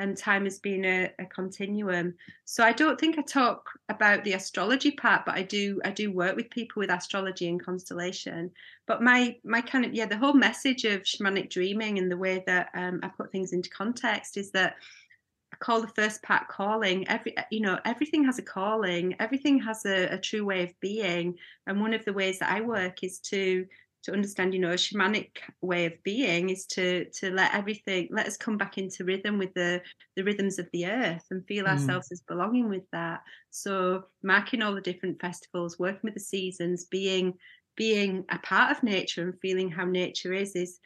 um, 0.00 0.14
time 0.14 0.44
has 0.44 0.58
been 0.58 0.84
a, 0.84 1.12
a 1.18 1.26
continuum. 1.26 2.14
So 2.44 2.64
I 2.64 2.72
don't 2.72 2.98
think 2.98 3.18
I 3.18 3.22
talk 3.22 3.68
about 3.88 4.24
the 4.24 4.32
astrology 4.32 4.90
part, 4.90 5.24
but 5.26 5.34
I 5.34 5.42
do 5.42 5.80
I 5.84 5.90
do 5.90 6.10
work 6.10 6.36
with 6.36 6.50
people 6.50 6.80
with 6.80 6.90
astrology 6.90 7.48
and 7.48 7.62
constellation. 7.62 8.50
But 8.86 9.02
my 9.02 9.36
my 9.44 9.60
kind 9.60 9.84
of 9.84 9.94
yeah, 9.94 10.06
the 10.06 10.16
whole 10.16 10.32
message 10.32 10.84
of 10.84 11.02
shamanic 11.02 11.50
dreaming 11.50 11.98
and 11.98 12.10
the 12.10 12.16
way 12.16 12.42
that 12.46 12.70
um, 12.74 13.00
I 13.02 13.08
put 13.08 13.30
things 13.30 13.52
into 13.52 13.70
context 13.70 14.36
is 14.36 14.50
that 14.52 14.76
I 15.52 15.56
call 15.56 15.80
the 15.80 15.88
first 15.88 16.22
part 16.22 16.48
calling. 16.48 17.06
Every 17.08 17.34
you 17.50 17.60
know 17.60 17.78
everything 17.84 18.24
has 18.24 18.38
a 18.38 18.42
calling. 18.42 19.14
Everything 19.20 19.60
has 19.60 19.84
a, 19.84 20.06
a 20.06 20.18
true 20.18 20.46
way 20.46 20.62
of 20.62 20.80
being. 20.80 21.36
And 21.66 21.80
one 21.80 21.92
of 21.92 22.04
the 22.04 22.14
ways 22.14 22.38
that 22.38 22.50
I 22.50 22.62
work 22.62 23.04
is 23.04 23.18
to 23.20 23.66
to 24.04 24.12
understand, 24.12 24.54
you 24.54 24.60
know, 24.60 24.70
a 24.70 24.74
shamanic 24.74 25.38
way 25.60 25.86
of 25.86 26.02
being 26.02 26.50
is 26.50 26.66
to 26.68 27.08
to 27.10 27.30
let 27.30 27.54
everything 27.54 28.08
let 28.10 28.26
us 28.26 28.36
come 28.36 28.56
back 28.56 28.78
into 28.78 29.04
rhythm 29.04 29.38
with 29.38 29.52
the 29.54 29.82
the 30.16 30.24
rhythms 30.24 30.58
of 30.58 30.68
the 30.72 30.86
earth 30.86 31.26
and 31.30 31.46
feel 31.46 31.66
Mm. 31.66 32.00
ourselves 32.00 32.10
as 32.12 32.22
belonging 32.28 32.68
with 32.68 32.84
that. 32.92 33.20
So 33.50 34.04
marking 34.22 34.62
all 34.62 34.74
the 34.74 34.80
different 34.80 35.20
festivals, 35.20 35.78
working 35.78 36.00
with 36.04 36.14
the 36.14 36.20
seasons, 36.20 36.84
being 36.86 37.34
being 37.76 38.24
a 38.30 38.38
part 38.38 38.76
of 38.76 38.82
nature 38.82 39.22
and 39.22 39.40
feeling 39.40 39.70
how 39.70 39.84
nature 39.84 40.32
is 40.32 40.54
is 40.56 40.80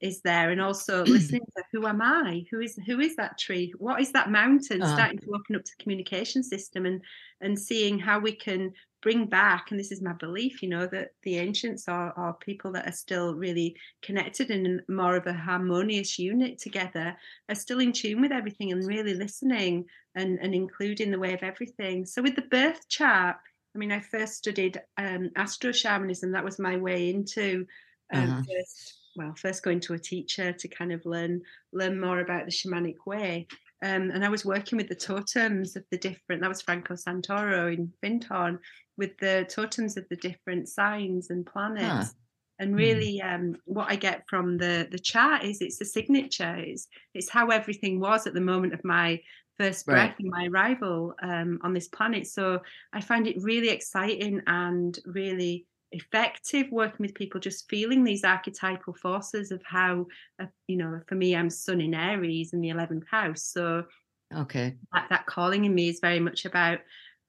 is 0.00 0.22
there 0.22 0.50
and 0.50 0.62
also 0.62 1.04
listening 1.06 1.42
to 1.54 1.62
who 1.72 1.86
am 1.86 2.00
i 2.00 2.42
who 2.50 2.58
is 2.60 2.76
who 2.86 2.98
is 3.00 3.16
that 3.16 3.36
tree 3.38 3.72
what 3.76 4.00
is 4.00 4.12
that 4.12 4.30
mountain 4.30 4.82
Uh-huh. 4.82 4.86
starting 4.86 5.18
to 5.18 5.30
open 5.34 5.54
up 5.56 5.62
the 5.64 5.82
communication 5.82 6.42
system 6.42 6.86
and 6.86 7.02
and 7.42 7.58
seeing 7.58 7.98
how 7.98 8.18
we 8.18 8.34
can 8.34 8.72
bring 9.02 9.26
back 9.26 9.70
and 9.70 9.80
this 9.80 9.92
is 9.92 10.02
my 10.02 10.12
belief 10.14 10.62
you 10.62 10.68
know 10.68 10.86
that 10.86 11.10
the 11.22 11.38
ancients 11.38 11.88
are, 11.88 12.12
are 12.16 12.34
people 12.34 12.72
that 12.72 12.86
are 12.86 12.92
still 12.92 13.34
really 13.34 13.74
connected 14.02 14.50
in 14.50 14.82
more 14.88 15.16
of 15.16 15.26
a 15.26 15.32
harmonious 15.32 16.18
unit 16.18 16.58
together 16.58 17.16
are 17.48 17.54
still 17.54 17.80
in 17.80 17.92
tune 17.92 18.20
with 18.20 18.32
everything 18.32 18.72
and 18.72 18.86
really 18.86 19.14
listening 19.14 19.84
and 20.14 20.38
and 20.40 20.54
including 20.54 21.10
the 21.10 21.18
way 21.18 21.32
of 21.34 21.42
everything. 21.42 22.04
So 22.04 22.22
with 22.22 22.36
the 22.36 22.42
birth 22.42 22.88
chart 22.88 23.36
i 23.74 23.78
mean 23.78 23.92
i 23.92 24.00
first 24.00 24.34
studied 24.34 24.80
um 24.98 25.30
astro 25.36 25.72
shamanism. 25.72 26.32
That 26.32 26.44
was 26.44 26.58
my 26.58 26.76
way 26.76 27.10
into 27.10 27.66
um, 28.12 28.30
Uh-huh. 28.30 28.42
first 28.46 28.94
well 29.16 29.34
first 29.36 29.62
going 29.62 29.80
to 29.80 29.94
a 29.94 29.98
teacher 29.98 30.52
to 30.52 30.68
kind 30.68 30.92
of 30.92 31.04
learn 31.06 31.42
learn 31.72 32.00
more 32.00 32.20
about 32.20 32.44
the 32.46 32.50
shamanic 32.52 32.96
way 33.06 33.46
um, 33.82 34.10
and 34.10 34.24
I 34.24 34.28
was 34.28 34.44
working 34.44 34.76
with 34.76 34.88
the 34.88 34.94
totems 34.94 35.76
of 35.76 35.84
the 35.90 35.98
different. 35.98 36.42
That 36.42 36.48
was 36.48 36.62
Franco 36.62 36.94
Santoro 36.94 37.72
in 37.72 37.92
Findhorn 38.02 38.58
with 38.96 39.16
the 39.18 39.46
totems 39.48 39.96
of 39.96 40.06
the 40.10 40.16
different 40.16 40.68
signs 40.68 41.30
and 41.30 41.46
planets. 41.46 42.14
And 42.58 42.76
really, 42.76 43.22
um, 43.22 43.56
what 43.64 43.90
I 43.90 43.96
get 43.96 44.24
from 44.28 44.58
the 44.58 44.86
the 44.90 44.98
chart 44.98 45.44
is 45.44 45.62
it's 45.62 45.80
a 45.80 45.86
signature. 45.86 46.56
It's 46.56 46.88
it's 47.14 47.30
how 47.30 47.48
everything 47.48 48.00
was 48.00 48.26
at 48.26 48.34
the 48.34 48.40
moment 48.40 48.74
of 48.74 48.84
my 48.84 49.20
first 49.58 49.86
Right. 49.86 49.90
breath 49.90 50.16
and 50.18 50.28
my 50.30 50.46
arrival 50.46 51.14
um, 51.22 51.58
on 51.62 51.72
this 51.74 51.88
planet. 51.88 52.26
So 52.26 52.60
I 52.92 53.00
find 53.00 53.26
it 53.26 53.36
really 53.42 53.68
exciting 53.70 54.40
and 54.46 54.98
really 55.06 55.66
effective 55.92 56.66
working 56.70 57.04
with 57.04 57.14
people 57.14 57.40
just 57.40 57.68
feeling 57.68 58.04
these 58.04 58.24
archetypal 58.24 58.94
forces 58.94 59.50
of 59.50 59.62
how 59.64 60.06
uh, 60.40 60.46
you 60.68 60.76
know 60.76 61.00
for 61.08 61.16
me 61.16 61.34
i'm 61.34 61.50
sun 61.50 61.80
in 61.80 61.94
aries 61.94 62.52
in 62.52 62.60
the 62.60 62.68
11th 62.68 63.06
house 63.08 63.42
so 63.42 63.84
Okay. 64.32 64.78
that, 64.92 65.06
that 65.10 65.26
calling 65.26 65.64
in 65.64 65.74
me 65.74 65.88
is 65.88 66.00
very 66.00 66.20
much 66.20 66.44
about 66.44 66.80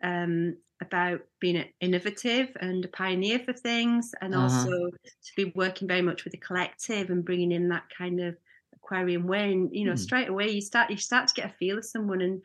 um 0.03 0.57
about 0.81 1.21
being 1.39 1.63
innovative 1.79 2.57
and 2.59 2.83
a 2.85 2.87
pioneer 2.87 3.37
for 3.37 3.53
things 3.53 4.13
and 4.19 4.33
Uh-huh. 4.33 4.71
also 4.73 4.89
to 5.23 5.31
be 5.35 5.51
working 5.55 5.87
very 5.87 6.01
much 6.01 6.23
with 6.23 6.31
the 6.31 6.39
collective 6.39 7.11
and 7.11 7.23
bringing 7.23 7.51
in 7.51 7.69
that 7.69 7.83
kind 7.95 8.19
of 8.19 8.35
aquarian 8.73 9.27
way 9.27 9.51
and 9.51 9.69
you 9.75 9.85
know 9.85 9.93
Hmm. 9.93 10.05
straight 10.05 10.27
away 10.27 10.49
you 10.49 10.61
start 10.61 10.89
you 10.89 10.97
start 10.97 11.27
to 11.27 11.35
get 11.35 11.51
a 11.51 11.53
feel 11.53 11.77
of 11.77 11.85
someone 11.85 12.19
and 12.21 12.41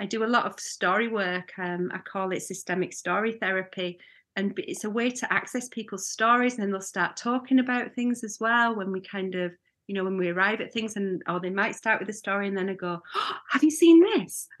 i 0.00 0.06
do 0.06 0.24
a 0.24 0.26
lot 0.26 0.46
of 0.46 0.60
story 0.60 1.08
work 1.08 1.52
um, 1.58 1.90
i 1.94 1.98
call 1.98 2.32
it 2.32 2.40
systemic 2.42 2.92
story 2.92 3.32
therapy 3.32 3.98
and 4.36 4.54
it's 4.58 4.84
a 4.84 4.90
way 4.90 5.10
to 5.10 5.32
access 5.32 5.68
people's 5.68 6.10
stories 6.10 6.54
and 6.54 6.62
then 6.62 6.70
they'll 6.70 6.80
start 6.80 7.16
talking 7.16 7.58
about 7.58 7.94
things 7.94 8.24
as 8.24 8.38
well 8.40 8.74
when 8.74 8.92
we 8.92 9.00
kind 9.00 9.34
of 9.34 9.52
you 9.86 9.94
know 9.94 10.04
when 10.04 10.16
we 10.16 10.28
arrive 10.28 10.60
at 10.60 10.72
things 10.72 10.96
and 10.96 11.22
or 11.28 11.40
they 11.40 11.50
might 11.50 11.74
start 11.74 12.00
with 12.00 12.08
a 12.08 12.12
story 12.12 12.48
and 12.48 12.56
then 12.56 12.68
i 12.70 12.74
go 12.74 13.00
oh, 13.14 13.36
have 13.50 13.62
you 13.64 13.70
seen 13.70 14.00
this 14.00 14.48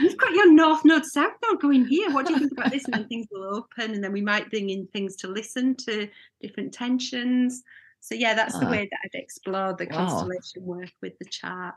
You've 0.00 0.16
got 0.16 0.32
your 0.34 0.52
north 0.52 0.84
node, 0.84 1.04
south 1.04 1.32
node 1.42 1.60
going 1.60 1.84
here. 1.84 2.10
What 2.12 2.26
do 2.26 2.32
you 2.32 2.38
think 2.38 2.52
about 2.52 2.70
this? 2.70 2.86
And 2.86 2.96
then 2.96 3.08
things 3.08 3.26
will 3.32 3.54
open, 3.56 3.94
and 3.94 4.02
then 4.04 4.12
we 4.12 4.20
might 4.20 4.50
bring 4.50 4.70
in 4.70 4.86
things 4.88 5.16
to 5.16 5.28
listen 5.28 5.74
to 5.86 6.08
different 6.40 6.72
tensions. 6.72 7.62
So 8.00 8.14
yeah, 8.14 8.34
that's 8.34 8.58
the 8.58 8.66
Ah. 8.66 8.70
way 8.70 8.88
that 8.90 9.00
I've 9.04 9.20
explored 9.20 9.78
the 9.78 9.86
Wow. 9.86 9.96
constellation 9.96 10.64
work 10.64 10.90
with 11.02 11.18
the 11.18 11.24
chart. 11.24 11.74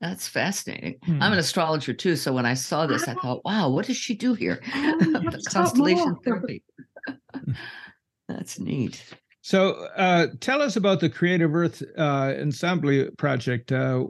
That's 0.00 0.28
fascinating. 0.28 0.96
Hmm. 1.04 1.22
I'm 1.22 1.32
an 1.32 1.38
astrologer 1.38 1.94
too, 1.94 2.16
so 2.16 2.32
when 2.32 2.46
I 2.46 2.54
saw 2.54 2.86
this, 2.86 3.08
I 3.08 3.14
thought, 3.14 3.44
"Wow, 3.44 3.70
what 3.70 3.86
does 3.86 3.96
she 3.96 4.14
do 4.14 4.34
here?" 4.34 4.60
Oh, 4.74 4.98
you 5.00 5.12
have 5.12 5.24
the 5.32 5.38
to 5.38 5.42
talk 5.44 5.64
constellation 5.64 6.16
therapy. 6.24 6.62
That's 8.28 8.58
neat. 8.58 9.02
So, 9.40 9.72
uh, 9.96 10.28
tell 10.40 10.62
us 10.62 10.76
about 10.76 11.00
the 11.00 11.10
Creative 11.10 11.54
Earth 11.54 11.82
uh, 11.98 12.34
Ensemble 12.40 13.08
project. 13.18 13.72
Uh, 13.72 14.06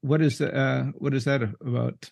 what 0.00 0.20
is 0.20 0.38
the, 0.38 0.52
uh, 0.52 0.84
what 0.98 1.14
is 1.14 1.24
that 1.24 1.42
about? 1.42 2.10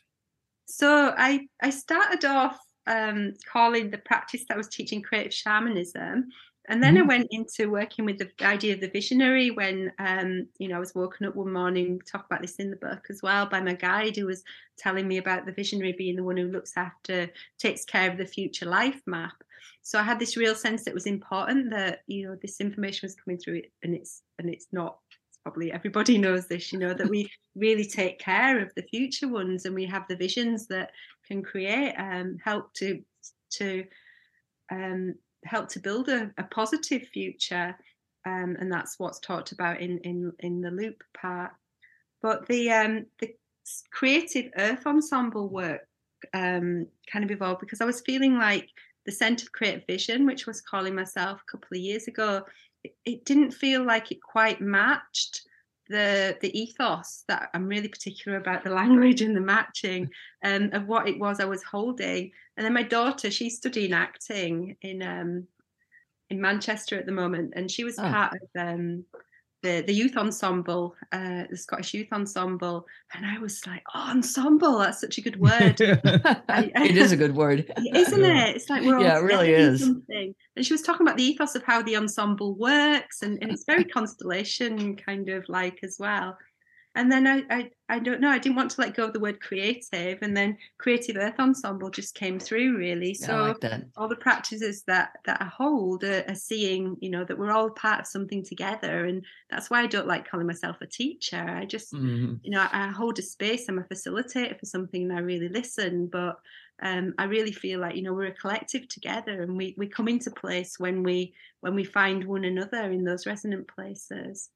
So 0.67 1.13
I 1.17 1.49
I 1.61 1.71
started 1.71 2.25
off 2.25 2.57
um, 2.87 3.33
calling 3.51 3.91
the 3.91 3.99
practice 3.99 4.45
that 4.49 4.55
I 4.55 4.57
was 4.57 4.69
teaching 4.69 5.03
creative 5.03 5.35
shamanism, 5.35 6.29
and 6.71 6.83
then 6.83 6.97
I 6.97 7.03
Mhm. 7.03 7.09
went 7.09 7.29
into 7.31 7.71
working 7.71 8.07
with 8.07 8.19
the 8.19 8.31
idea 8.45 8.75
of 8.75 8.81
the 8.81 8.89
visionary. 8.89 9.51
When 9.51 9.93
um, 9.99 10.49
you 10.59 10.69
know 10.69 10.77
I 10.77 10.81
was 10.81 10.95
woken 10.95 11.27
up 11.27 11.37
one 11.37 11.53
morning, 11.53 12.01
talk 12.07 12.27
about 12.27 12.43
this 12.43 12.57
in 12.57 12.71
the 12.71 12.77
book 12.77 13.07
as 13.11 13.21
well, 13.23 13.47
by 13.47 13.61
my 13.61 13.75
guide 13.75 14.17
who 14.17 14.27
was 14.27 14.45
telling 14.79 15.09
me 15.09 15.19
about 15.19 15.47
the 15.47 15.53
visionary 15.53 15.93
being 15.93 16.17
the 16.17 16.25
one 16.25 16.37
who 16.39 16.49
looks 16.49 16.73
after, 16.77 17.31
takes 17.59 17.85
care 17.85 18.11
of 18.11 18.19
the 18.19 18.27
future 18.27 18.67
life 18.67 19.03
map. 19.07 19.35
So 19.83 19.99
I 19.99 20.03
had 20.03 20.19
this 20.19 20.37
real 20.37 20.55
sense 20.55 20.85
that 20.85 20.93
it 20.93 20.95
was 20.95 21.07
important 21.07 21.71
that 21.71 22.01
you 22.07 22.27
know 22.27 22.37
this 22.41 22.61
information 22.61 23.07
was 23.07 23.17
coming 23.17 23.39
through, 23.39 23.63
and 23.83 23.95
it's 23.95 24.23
and 24.39 24.49
it's 24.49 24.69
not 24.73 24.99
probably 25.43 25.73
everybody 25.73 26.19
knows 26.25 26.47
this, 26.49 26.73
you 26.73 26.79
know, 26.79 26.95
that 26.95 27.09
we 27.09 27.31
really 27.57 27.85
take 27.85 28.19
care 28.19 28.61
of 28.61 28.73
the 28.77 28.83
future 28.83 29.29
ones 29.29 29.65
and 29.65 29.75
we 29.75 29.87
have 29.87 30.07
the 30.09 30.17
visions 30.17 30.67
that 30.69 30.93
can 31.27 31.43
create 31.43 31.95
um, 31.95 32.39
help 32.45 32.73
to 32.75 33.03
to 33.51 33.85
um, 34.71 35.15
help 35.45 35.69
to 35.71 35.81
build 35.81 36.09
a, 36.09 36.31
a 36.39 36.45
positive 36.45 37.03
future. 37.09 37.77
Um, 38.27 38.57
and 38.61 38.71
that's 38.71 38.99
what's 38.99 39.21
talked 39.21 39.53
about 39.53 39.81
in 39.81 39.99
in 40.01 40.33
in 40.41 40.61
the 40.61 40.71
loop 40.71 41.03
part. 41.15 41.53
But 42.23 42.47
the 42.47 42.71
um, 42.71 43.07
the 43.21 43.35
creative 43.93 44.51
earth 44.57 44.87
ensemble 44.87 45.49
work 45.49 45.87
um, 46.35 46.87
kind 47.11 47.25
of 47.25 47.31
evolved 47.31 47.61
because 47.61 47.81
I 47.81 47.87
was 47.87 48.03
feeling 48.03 48.37
like 48.37 48.69
the 49.07 49.13
Centre 49.13 49.45
of 49.45 49.53
Creative 49.53 49.87
Vision, 49.87 50.27
which 50.27 50.47
was 50.47 50.61
calling 50.61 50.95
myself 50.95 51.41
a 51.41 51.51
couple 51.51 51.77
of 51.77 51.83
years 51.83 52.07
ago, 52.07 52.43
it, 52.85 52.95
it 53.05 53.25
didn't 53.25 53.53
feel 53.53 53.85
like 53.85 54.13
it 54.13 54.23
quite 54.23 54.61
matched 54.61 55.43
the 55.91 56.39
the 56.41 56.59
ethos 56.59 57.25
that 57.29 57.51
I'm 57.53 57.67
really 57.67 57.89
particular 57.89 58.39
about 58.39 58.65
the 58.65 58.71
language 58.83 59.21
and 59.21 59.37
the 59.37 59.41
matching 59.41 60.09
um, 60.43 60.71
of 60.73 60.87
what 60.87 61.09
it 61.09 61.19
was 61.19 61.41
I 61.41 61.45
was 61.45 61.63
holding. 61.63 62.31
And 62.57 62.65
then 62.65 62.73
my 62.73 62.83
daughter, 62.83 63.31
she's 63.31 63.57
studying 63.57 63.93
acting 63.93 64.77
in 64.81 65.03
um, 65.03 65.47
in 66.31 66.41
Manchester 66.41 66.99
at 66.99 67.07
the 67.07 67.13
moment, 67.13 67.55
and 67.57 67.71
she 67.71 67.85
was 67.85 67.99
oh. 67.99 68.03
part 68.03 68.35
of 68.35 68.49
um, 68.59 69.05
the 69.63 69.83
the 69.87 69.93
youth 69.93 70.17
ensemble, 70.17 70.95
uh, 71.13 71.45
the 71.51 71.57
Scottish 71.57 71.95
Youth 71.95 72.09
Ensemble, 72.13 72.87
and 73.15 73.27
I 73.27 73.39
was 73.39 73.67
like, 73.67 73.83
"Oh, 73.95 74.11
ensemble! 74.11 74.79
That's 74.79 75.01
such 75.01 75.19
a 75.19 75.21
good 75.21 75.41
word." 75.41 75.81
I, 75.81 76.71
it 76.75 76.97
is 76.97 77.13
a 77.13 77.17
good 77.17 77.35
word, 77.35 77.71
isn't 77.95 78.25
it? 78.25 78.57
It's 78.57 78.71
like 78.71 78.83
we're 78.83 79.01
yeah, 79.01 79.19
it 79.19 79.23
really 79.23 79.53
is. 79.53 79.81
Something. 79.81 80.35
And 80.57 80.65
she 80.65 80.73
was 80.75 80.83
talking 80.83 81.07
about 81.07 81.17
the 81.17 81.25
ethos 81.25 81.55
of 81.55 81.63
how 81.63 81.83
the 81.83 81.97
ensemble 81.97 82.55
works, 82.57 83.23
and, 83.23 83.39
and 83.43 83.51
it's 83.51 83.65
very 83.67 83.85
constellation 83.85 84.97
kind 84.97 85.29
of 85.29 85.45
like 85.49 85.79
as 85.83 85.97
well 85.99 86.37
and 86.95 87.11
then 87.11 87.27
I, 87.27 87.43
I 87.51 87.71
i 87.91 87.99
don't 87.99 88.21
know 88.21 88.29
i 88.29 88.39
didn't 88.39 88.57
want 88.57 88.71
to 88.71 88.81
let 88.81 88.95
go 88.95 89.05
of 89.05 89.13
the 89.13 89.21
word 89.21 89.41
creative 89.41 90.19
and 90.23 90.37
then 90.37 90.57
creative 90.79 91.17
earth 91.17 91.39
ensemble 91.39 91.91
just 91.91 92.15
came 92.15 92.39
through 92.39 92.77
really 92.77 93.13
so 93.13 93.55
like 93.61 93.83
all 93.97 94.09
the 94.09 94.17
practices 94.17 94.83
that 94.85 95.13
that 95.25 95.41
i 95.41 95.45
hold 95.45 96.05
are, 96.05 96.25
are, 96.29 96.35
seeing 96.35 96.97
you 97.01 97.11
know 97.11 97.25
that 97.25 97.39
we're 97.39 97.53
all 97.53 97.71
part 97.71 98.01
of 98.01 98.07
something 98.07 98.43
together 98.43 99.05
and 99.05 99.25
that's 99.51 99.71
why 99.71 99.83
i 99.83 99.87
don't 99.87 100.07
like 100.07 100.29
calling 100.29 100.47
myself 100.47 100.77
a 100.81 100.87
teacher 100.87 101.45
i 101.49 101.65
just 101.65 101.93
mm-hmm. 101.93 102.35
you 102.43 102.51
know 102.51 102.61
I, 102.61 102.87
I, 102.87 102.89
hold 102.89 103.19
a 103.19 103.23
space 103.23 103.69
i'm 103.69 103.79
a 103.79 103.83
facilitator 103.83 104.59
for 104.59 104.67
something 104.67 105.03
and 105.03 105.13
i 105.13 105.21
really 105.21 105.49
listen 105.49 106.07
but 106.07 106.41
um, 106.83 107.15
I 107.19 107.25
really 107.25 107.53
feel 107.53 107.81
like 107.81 107.95
you 107.95 108.03
know 108.03 108.15
we're 108.15 108.27
a 108.27 108.33
collective 108.33 108.89
together, 108.89 109.43
and 109.43 109.57
we 109.57 109.75
we 109.77 109.87
come 109.87 110.09
into 110.09 110.31
place 110.31 110.79
when 110.79 111.03
we 111.03 111.35
when 111.61 111.75
we 111.75 111.85
find 111.85 112.25
one 112.25 112.45
another 112.45 112.91
in 112.91 113.05
those 113.05 113.27
resonant 113.27 113.69
places. 113.69 114.49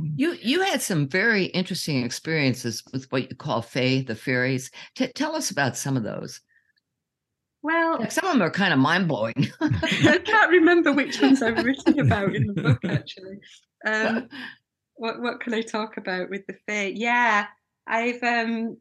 Mm. 0.00 0.12
You 0.16 0.36
you 0.40 0.62
had 0.62 0.82
some 0.82 1.08
very 1.08 1.44
interesting 1.46 2.04
experiences 2.04 2.82
with 2.92 3.10
what 3.10 3.30
you 3.30 3.36
call 3.36 3.62
fae, 3.62 4.04
the 4.06 4.14
fairies. 4.14 4.70
T- 4.94 5.12
tell 5.14 5.34
us 5.34 5.50
about 5.50 5.76
some 5.76 5.96
of 5.96 6.02
those. 6.02 6.40
Well, 7.62 7.98
like 7.98 8.12
some 8.12 8.24
of 8.24 8.32
them 8.32 8.42
are 8.42 8.50
kind 8.50 8.72
of 8.72 8.78
mind 8.78 9.08
blowing. 9.08 9.50
I 9.60 10.20
can't 10.24 10.50
remember 10.50 10.92
which 10.92 11.20
ones 11.20 11.42
I've 11.42 11.64
written 11.64 11.98
about 11.98 12.34
in 12.34 12.46
the 12.46 12.62
book. 12.62 12.84
Actually, 12.84 13.38
um, 13.86 14.28
what 14.94 15.20
what 15.20 15.40
can 15.40 15.54
I 15.54 15.62
talk 15.62 15.96
about 15.96 16.30
with 16.30 16.46
the 16.46 16.56
fae? 16.66 16.92
Yeah, 16.94 17.46
I've 17.86 18.22
um, 18.22 18.76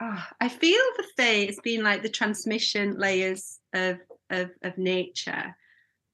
oh, 0.00 0.24
I 0.40 0.48
feel 0.48 0.82
the 0.96 1.06
fae 1.16 1.46
has 1.46 1.58
been 1.62 1.82
like 1.82 2.02
the 2.02 2.08
transmission 2.08 2.96
layers 2.98 3.58
of 3.74 3.98
of, 4.30 4.50
of 4.62 4.78
nature, 4.78 5.54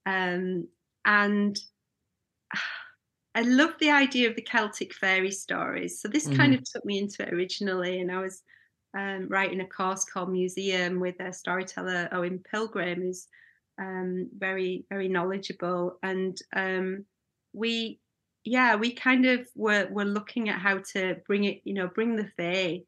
um, 0.06 0.66
and. 1.04 1.58
Uh, 2.54 2.58
I 3.38 3.42
love 3.42 3.74
the 3.78 3.90
idea 3.90 4.28
of 4.28 4.34
the 4.34 4.42
Celtic 4.42 4.92
fairy 4.92 5.30
stories. 5.30 6.00
So 6.00 6.08
this 6.08 6.26
mm-hmm. 6.26 6.36
kind 6.36 6.54
of 6.54 6.64
took 6.64 6.84
me 6.84 6.98
into 6.98 7.22
it 7.22 7.32
originally, 7.32 8.00
and 8.00 8.10
I 8.10 8.20
was 8.20 8.42
um, 8.98 9.28
writing 9.28 9.60
a 9.60 9.66
course 9.66 10.04
called 10.04 10.32
Museum 10.32 10.98
with 10.98 11.20
a 11.20 11.32
storyteller 11.32 12.08
Owen 12.10 12.42
Pilgrim, 12.50 13.00
who's 13.00 13.28
um, 13.80 14.28
very 14.36 14.86
very 14.90 15.06
knowledgeable, 15.06 15.98
and 16.02 16.36
um, 16.56 17.04
we 17.52 18.00
yeah 18.44 18.74
we 18.74 18.92
kind 18.92 19.24
of 19.24 19.46
were 19.54 19.86
were 19.88 20.04
looking 20.04 20.48
at 20.48 20.58
how 20.58 20.78
to 20.92 21.16
bring 21.28 21.44
it 21.44 21.60
you 21.64 21.74
know 21.74 21.86
bring 21.86 22.16
the 22.16 22.28
fae 22.36 22.82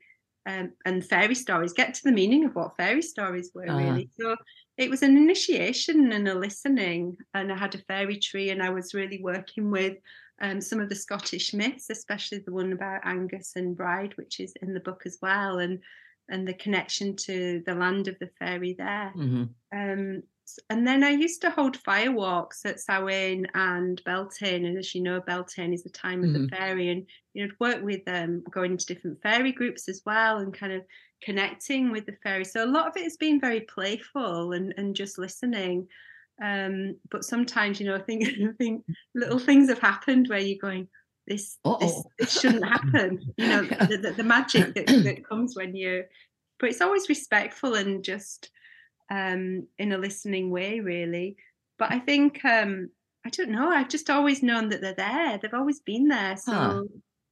um, 0.47 0.73
and 0.85 1.05
fairy 1.05 1.35
stories 1.35 1.73
get 1.73 1.95
to 1.95 2.03
the 2.05 2.13
meaning 2.13 2.45
of 2.45 2.55
what 2.55 2.77
fairy 2.77 3.03
stories 3.03 3.51
were 3.55 3.69
uh-huh. 3.69 3.79
really 3.79 4.09
so 4.19 4.37
it 4.79 4.89
was 4.89 5.03
an 5.03 5.17
initiation 5.17 6.13
and 6.13 6.29
a 6.29 6.35
listening 6.35 7.17
and 7.35 7.53
i 7.53 7.57
had 7.57 7.75
a 7.75 7.79
fairy 7.79 8.17
tree 8.17 8.51
and 8.51 8.63
i 8.63 8.71
was 8.71 8.95
really 8.95 9.21
working 9.23 9.71
with 9.71 9.97
um, 10.41 10.61
some 10.61 10.81
of 10.81 10.89
the 10.89 10.95
Scottish 10.95 11.53
myths, 11.53 11.91
especially 11.91 12.39
the 12.39 12.53
one 12.53 12.73
about 12.73 13.03
Angus 13.05 13.53
and 13.57 13.77
Bride, 13.77 14.17
which 14.17 14.41
is 14.41 14.55
in 14.63 14.75
the 14.75 14.81
book 14.81 15.03
as 15.07 15.19
well, 15.21 15.59
and 15.59 15.81
and 16.29 16.47
the 16.47 16.55
connection 16.55 17.17
to 17.17 17.63
the 17.67 17.75
land 17.75 18.07
of 18.09 18.19
the 18.21 18.31
fairy 18.39 18.75
there. 18.79 19.13
Mm-hmm. 19.17 19.45
Um, 19.77 20.23
and 20.69 20.87
then 20.87 21.05
I 21.05 21.11
used 21.11 21.41
to 21.43 21.51
hold 21.51 21.83
firewalks 21.83 22.65
at 22.65 22.81
Samhain 22.81 23.47
and 23.55 24.01
Beltane, 24.05 24.65
and 24.65 24.79
as 24.79 24.95
you 24.95 25.03
know, 25.03 25.21
Beltane 25.21 25.73
is 25.73 25.83
the 25.83 25.91
time 25.91 26.25
of 26.25 26.31
mm-hmm. 26.31 26.43
the 26.43 26.49
fairy, 26.49 26.89
and 26.91 27.07
you 27.35 27.47
know, 27.47 27.53
work 27.59 27.83
with 27.83 28.05
them, 28.05 28.43
um, 28.47 28.51
going 28.51 28.73
into 28.73 28.87
different 28.87 29.21
fairy 29.23 29.53
groups 29.53 29.89
as 29.89 30.03
well, 30.07 30.39
and 30.39 30.55
kind 30.55 30.73
of 30.73 30.83
connecting 31.23 31.91
with 31.91 32.07
the 32.07 32.17
fairy. 32.23 32.45
So 32.45 32.65
a 32.65 32.67
lot 32.67 32.89
of 32.89 32.97
it 32.97 33.05
has 33.05 33.17
been 33.17 33.41
very 33.41 33.61
playful 33.61 34.53
and 34.53 34.73
and 34.77 34.97
just 34.97 35.19
listening. 35.19 35.87
Um, 36.43 36.97
but 37.11 37.25
sometimes, 37.25 37.81
you 37.81 37.87
know, 37.87 37.97
I 37.97 38.01
think 38.01 38.25
I 38.49 38.53
think 38.59 38.85
little 39.15 39.39
things 39.39 39.69
have 39.69 39.79
happened 39.79 40.29
where 40.29 40.39
you're 40.39 40.59
going, 40.61 40.89
this 41.27 41.59
this, 41.81 42.03
this, 42.19 42.41
shouldn't 42.41 42.67
happen. 42.67 43.21
You 43.37 43.49
know, 43.49 43.63
the, 43.89 43.99
the, 44.03 44.11
the 44.17 44.25
magic 44.25 44.75
that, 44.75 44.87
that 44.87 45.29
comes 45.29 45.55
when 45.57 45.75
you. 45.75 46.05
But 46.59 46.71
it's 46.71 46.81
always 46.81 47.09
respectful 47.09 47.75
and 47.75 48.05
just 48.05 48.51
um, 49.11 49.67
in 49.79 49.93
a 49.93 49.99
listening 49.99 50.51
way, 50.51 50.81
really. 50.81 51.37
But 51.79 51.93
I 51.93 51.99
think 51.99 52.45
um, 52.45 52.91
I 53.25 53.31
don't 53.31 53.51
know. 53.51 53.71
I've 53.71 53.89
just 53.89 54.11
always 54.11 54.43
known 54.43 54.71
that 54.71 54.81
they're 54.81 54.95
there. 54.95 55.39
They've 55.39 55.55
always 55.55 55.81
been 55.81 56.09
there. 56.09 56.37
So. 56.37 56.53
Huh. 56.53 56.83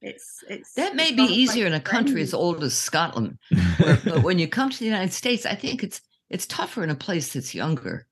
It's, 0.01 0.45
it's 0.49 0.75
that 0.75 0.95
may 0.95 1.09
it's 1.09 1.17
be 1.17 1.25
easier 1.25 1.67
in 1.67 1.75
a 1.75 1.81
country 1.81 2.23
as 2.23 2.33
old 2.33 2.63
as 2.63 2.73
Scotland, 2.77 3.37
where, 3.79 3.99
but 4.05 4.23
when 4.23 4.39
you 4.39 4.47
come 4.47 4.71
to 4.71 4.79
the 4.79 4.85
United 4.85 5.13
States, 5.13 5.45
I 5.45 5.57
think 5.57 5.83
it's 5.83 6.01
it's 6.31 6.47
tougher 6.47 6.85
in 6.85 6.91
a 6.91 6.95
place 6.95 7.33
that's 7.33 7.53
younger. 7.53 8.07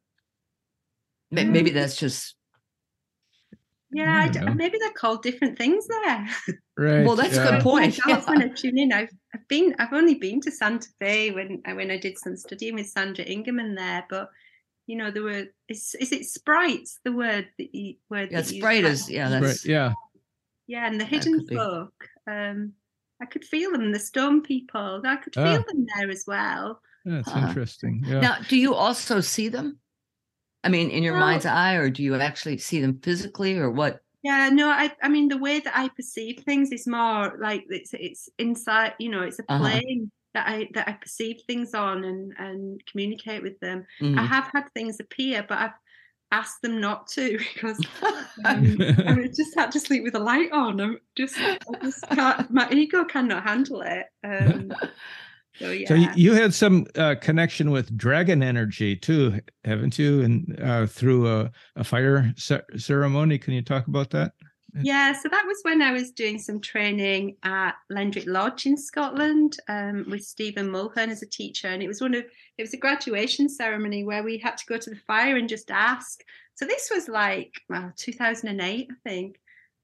Maybe 1.30 1.70
mm. 1.70 1.74
that's 1.74 1.96
just. 1.96 2.34
Yeah, 3.92 4.30
maybe 4.54 4.78
they're 4.78 4.90
called 4.92 5.22
different 5.22 5.56
things 5.56 5.86
there. 5.88 6.28
Right. 6.78 7.06
Well, 7.06 7.16
that's 7.16 7.36
yeah. 7.36 7.48
a 7.48 7.50
good 7.52 7.62
point. 7.62 7.98
Yeah. 8.06 8.20
when 8.26 8.42
I 8.42 8.48
tune 8.48 8.76
in, 8.76 8.92
I've, 8.92 9.08
I've 9.34 9.48
been, 9.48 9.74
I've 9.78 9.94
only 9.94 10.16
been 10.16 10.42
to 10.42 10.50
Santa 10.50 10.88
Fe 10.98 11.30
when 11.30 11.62
when 11.64 11.90
I 11.90 11.96
did 11.96 12.18
some 12.18 12.36
studying 12.36 12.74
with 12.74 12.88
Sandra 12.88 13.24
Ingerman 13.24 13.74
there, 13.76 14.04
but 14.10 14.28
you 14.86 14.96
know, 14.96 15.10
there 15.10 15.22
were 15.22 15.46
is 15.68 15.96
is 15.98 16.12
it 16.12 16.26
sprites 16.26 17.00
the 17.04 17.12
word 17.12 17.48
that 17.58 17.74
you 17.74 17.94
word 18.10 18.30
yeah, 18.30 18.42
sprite 18.42 18.84
is 18.84 19.10
yeah, 19.10 19.28
that's 19.28 19.64
yeah. 19.64 19.92
Yeah, 20.66 20.86
and 20.86 21.00
the 21.00 21.04
hidden 21.04 21.46
folk. 21.46 21.94
Um 22.30 22.74
I 23.20 23.24
could 23.24 23.44
feel 23.44 23.72
them, 23.72 23.92
the 23.92 23.98
stone 23.98 24.42
people. 24.42 25.02
I 25.04 25.16
could 25.16 25.34
feel 25.34 25.44
ah. 25.44 25.64
them 25.66 25.86
there 25.96 26.10
as 26.10 26.24
well. 26.26 26.80
That's 27.04 27.30
huh. 27.30 27.46
interesting. 27.48 28.02
Yeah. 28.04 28.20
Now, 28.20 28.36
do 28.48 28.56
you 28.56 28.74
also 28.74 29.20
see 29.20 29.48
them? 29.48 29.78
I 30.64 30.68
mean, 30.68 30.90
in 30.90 31.02
your 31.02 31.14
well, 31.14 31.22
mind's 31.22 31.46
eye, 31.46 31.74
or 31.74 31.90
do 31.90 32.02
you 32.02 32.14
actually 32.16 32.58
see 32.58 32.80
them 32.80 32.98
physically, 33.02 33.56
or 33.58 33.70
what? 33.70 34.00
Yeah, 34.22 34.50
no, 34.52 34.68
I, 34.68 34.92
I 35.02 35.08
mean, 35.08 35.28
the 35.28 35.38
way 35.38 35.60
that 35.60 35.76
I 35.76 35.88
perceive 35.88 36.40
things 36.40 36.72
is 36.72 36.86
more 36.86 37.36
like 37.40 37.64
it's, 37.68 37.94
it's 37.94 38.28
inside. 38.38 38.94
You 38.98 39.10
know, 39.10 39.22
it's 39.22 39.38
a 39.38 39.44
uh-huh. 39.48 39.58
plane 39.60 40.10
uh-huh. 40.34 40.42
that 40.44 40.48
I 40.48 40.68
that 40.74 40.88
I 40.88 40.92
perceive 40.92 41.36
things 41.46 41.74
on 41.74 42.04
and 42.04 42.32
and 42.38 42.80
communicate 42.90 43.42
with 43.42 43.58
them. 43.60 43.86
Mm-hmm. 44.00 44.18
I 44.18 44.24
have 44.24 44.50
had 44.52 44.64
things 44.74 44.98
appear, 44.98 45.44
but 45.48 45.58
I've 45.58 45.74
asked 46.32 46.62
them 46.62 46.80
not 46.80 47.06
to 47.08 47.38
because 47.54 47.78
um, 48.44 48.76
I 48.80 49.28
just 49.36 49.54
had 49.56 49.72
to 49.72 49.80
sleep 49.80 50.02
with 50.02 50.14
a 50.14 50.20
light 50.20 50.52
on. 50.52 50.80
I'm 50.80 50.98
just, 51.14 51.36
I 51.38 51.58
just 51.82 52.08
can't, 52.08 52.50
my 52.50 52.68
ego 52.70 53.04
cannot 53.04 53.44
handle 53.44 53.82
it. 53.82 54.06
Um, 54.26 54.72
So 55.58 55.70
yeah. 55.70 55.88
So 55.88 55.94
you 56.14 56.34
had 56.34 56.54
some 56.54 56.86
uh, 56.96 57.14
connection 57.20 57.70
with 57.70 57.96
dragon 57.96 58.42
energy 58.42 58.96
too, 58.96 59.40
haven't 59.64 59.98
you? 59.98 60.22
And 60.22 60.60
uh, 60.62 60.86
through 60.86 61.28
a, 61.28 61.50
a 61.76 61.84
fire 61.84 62.32
ceremony, 62.36 63.38
can 63.38 63.54
you 63.54 63.62
talk 63.62 63.86
about 63.86 64.10
that? 64.10 64.32
Yeah, 64.82 65.12
so 65.14 65.28
that 65.30 65.44
was 65.46 65.58
when 65.62 65.80
I 65.80 65.92
was 65.92 66.10
doing 66.10 66.38
some 66.38 66.60
training 66.60 67.36
at 67.42 67.76
Lendrick 67.90 68.26
Lodge 68.26 68.66
in 68.66 68.76
Scotland 68.76 69.56
um, 69.68 70.04
with 70.10 70.22
Stephen 70.22 70.68
Mulhearn 70.68 71.08
as 71.08 71.22
a 71.22 71.26
teacher, 71.26 71.68
and 71.68 71.82
it 71.82 71.88
was 71.88 72.00
one 72.00 72.14
of 72.14 72.24
it 72.58 72.62
was 72.62 72.74
a 72.74 72.78
graduation 72.78 73.48
ceremony 73.48 74.04
where 74.04 74.22
we 74.22 74.38
had 74.38 74.58
to 74.58 74.66
go 74.68 74.76
to 74.76 74.90
the 74.90 75.00
fire 75.06 75.36
and 75.36 75.48
just 75.48 75.70
ask. 75.70 76.22
So 76.56 76.66
this 76.66 76.90
was 76.94 77.08
like 77.08 77.52
well, 77.70 77.92
2008, 77.96 78.88
I 78.90 79.08
think. 79.08 79.36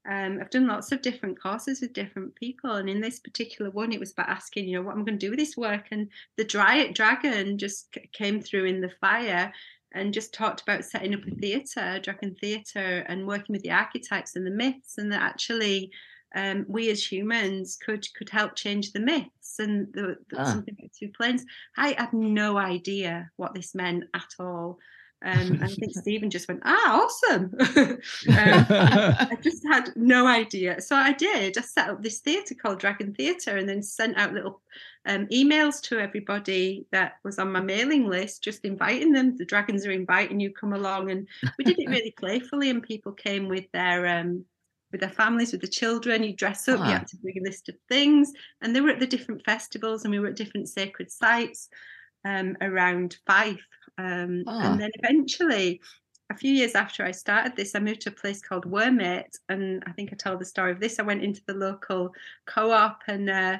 Um, 0.09 0.39
I've 0.41 0.49
done 0.49 0.67
lots 0.67 0.91
of 0.91 1.01
different 1.01 1.41
courses 1.41 1.81
with 1.81 1.93
different 1.93 2.35
people, 2.35 2.71
and 2.71 2.89
in 2.89 2.99
this 2.99 3.19
particular 3.19 3.71
one, 3.71 3.93
it 3.93 3.99
was 3.99 4.11
about 4.11 4.29
asking, 4.29 4.67
you 4.67 4.77
know, 4.77 4.81
what 4.81 4.95
I'm 4.95 5.05
going 5.05 5.17
to 5.17 5.25
do 5.25 5.29
with 5.29 5.39
this 5.39 5.55
work. 5.55 5.87
And 5.91 6.09
the 6.37 6.43
dry, 6.43 6.87
dragon 6.91 7.57
just 7.57 7.95
came 8.11 8.41
through 8.41 8.65
in 8.65 8.81
the 8.81 8.91
fire, 8.99 9.51
and 9.93 10.13
just 10.13 10.33
talked 10.33 10.61
about 10.61 10.83
setting 10.83 11.13
up 11.13 11.21
a 11.25 11.31
theatre, 11.35 11.99
dragon 12.01 12.35
theatre, 12.41 13.05
and 13.07 13.27
working 13.27 13.53
with 13.53 13.61
the 13.61 13.71
archetypes 13.71 14.35
and 14.35 14.45
the 14.45 14.51
myths, 14.51 14.97
and 14.97 15.11
that 15.11 15.21
actually 15.21 15.91
um, 16.35 16.65
we 16.67 16.89
as 16.89 17.11
humans 17.11 17.77
could 17.83 18.05
could 18.15 18.29
help 18.29 18.55
change 18.55 18.91
the 18.91 18.99
myths 18.99 19.59
and 19.59 19.87
the, 19.93 20.17
the 20.29 20.41
ah. 20.41 20.45
something 20.45 20.75
like 20.81 20.91
two 20.91 21.09
planes. 21.15 21.45
I 21.77 21.95
had 21.97 22.13
no 22.13 22.57
idea 22.57 23.29
what 23.35 23.53
this 23.53 23.75
meant 23.75 24.05
at 24.13 24.29
all. 24.39 24.79
Um, 25.23 25.59
I 25.61 25.67
think 25.67 25.93
Stephen 25.97 26.29
just 26.29 26.47
went, 26.47 26.61
ah, 26.65 27.01
awesome. 27.01 27.55
um, 27.77 27.99
I 28.27 29.37
just 29.41 29.65
had 29.65 29.91
no 29.95 30.27
idea. 30.27 30.81
So 30.81 30.95
I 30.95 31.13
did. 31.13 31.57
I 31.57 31.61
set 31.61 31.89
up 31.89 32.03
this 32.03 32.19
theatre 32.19 32.55
called 32.55 32.79
Dragon 32.79 33.13
Theatre 33.13 33.57
and 33.57 33.67
then 33.67 33.81
sent 33.81 34.17
out 34.17 34.33
little 34.33 34.61
um, 35.05 35.27
emails 35.27 35.81
to 35.83 35.99
everybody 35.99 36.85
that 36.91 37.13
was 37.23 37.39
on 37.39 37.51
my 37.51 37.61
mailing 37.61 38.07
list, 38.07 38.43
just 38.43 38.65
inviting 38.65 39.11
them. 39.11 39.37
The 39.37 39.45
dragons 39.45 39.85
are 39.85 39.91
inviting 39.91 40.39
you, 40.39 40.51
come 40.51 40.73
along. 40.73 41.11
And 41.11 41.27
we 41.57 41.63
did 41.63 41.79
it 41.79 41.89
really 41.89 42.11
playfully, 42.11 42.69
and 42.69 42.83
people 42.83 43.13
came 43.13 43.47
with 43.47 43.65
their 43.71 44.07
um, 44.07 44.45
with 44.91 45.01
their 45.01 45.09
families, 45.09 45.51
with 45.51 45.61
the 45.61 45.67
children. 45.67 46.23
You 46.23 46.35
dress 46.35 46.67
up, 46.67 46.79
you 46.79 46.85
had 46.85 47.07
to 47.07 47.17
bring 47.17 47.39
a 47.39 47.43
list 47.43 47.67
of 47.67 47.75
things. 47.89 48.31
And 48.61 48.75
they 48.75 48.79
were 48.81 48.91
at 48.91 48.99
the 48.99 49.07
different 49.07 49.43
festivals 49.43 50.03
and 50.03 50.11
we 50.11 50.19
were 50.19 50.27
at 50.27 50.35
different 50.35 50.69
sacred 50.69 51.11
sites 51.11 51.67
um, 52.25 52.57
around 52.61 53.17
Fife. 53.25 53.65
Um, 53.97 54.43
And 54.47 54.81
then 54.81 54.91
eventually, 54.95 55.81
a 56.31 56.37
few 56.37 56.51
years 56.51 56.75
after 56.75 57.03
I 57.03 57.11
started 57.11 57.55
this, 57.55 57.75
I 57.75 57.79
moved 57.79 58.01
to 58.01 58.09
a 58.09 58.13
place 58.13 58.41
called 58.41 58.65
Wormit. 58.65 59.37
And 59.49 59.83
I 59.85 59.91
think 59.91 60.11
I 60.11 60.15
told 60.15 60.39
the 60.39 60.45
story 60.45 60.71
of 60.71 60.79
this. 60.79 60.99
I 60.99 61.03
went 61.03 61.23
into 61.23 61.41
the 61.45 61.53
local 61.53 62.13
co 62.45 62.71
op 62.71 63.01
and 63.07 63.29
uh, 63.29 63.57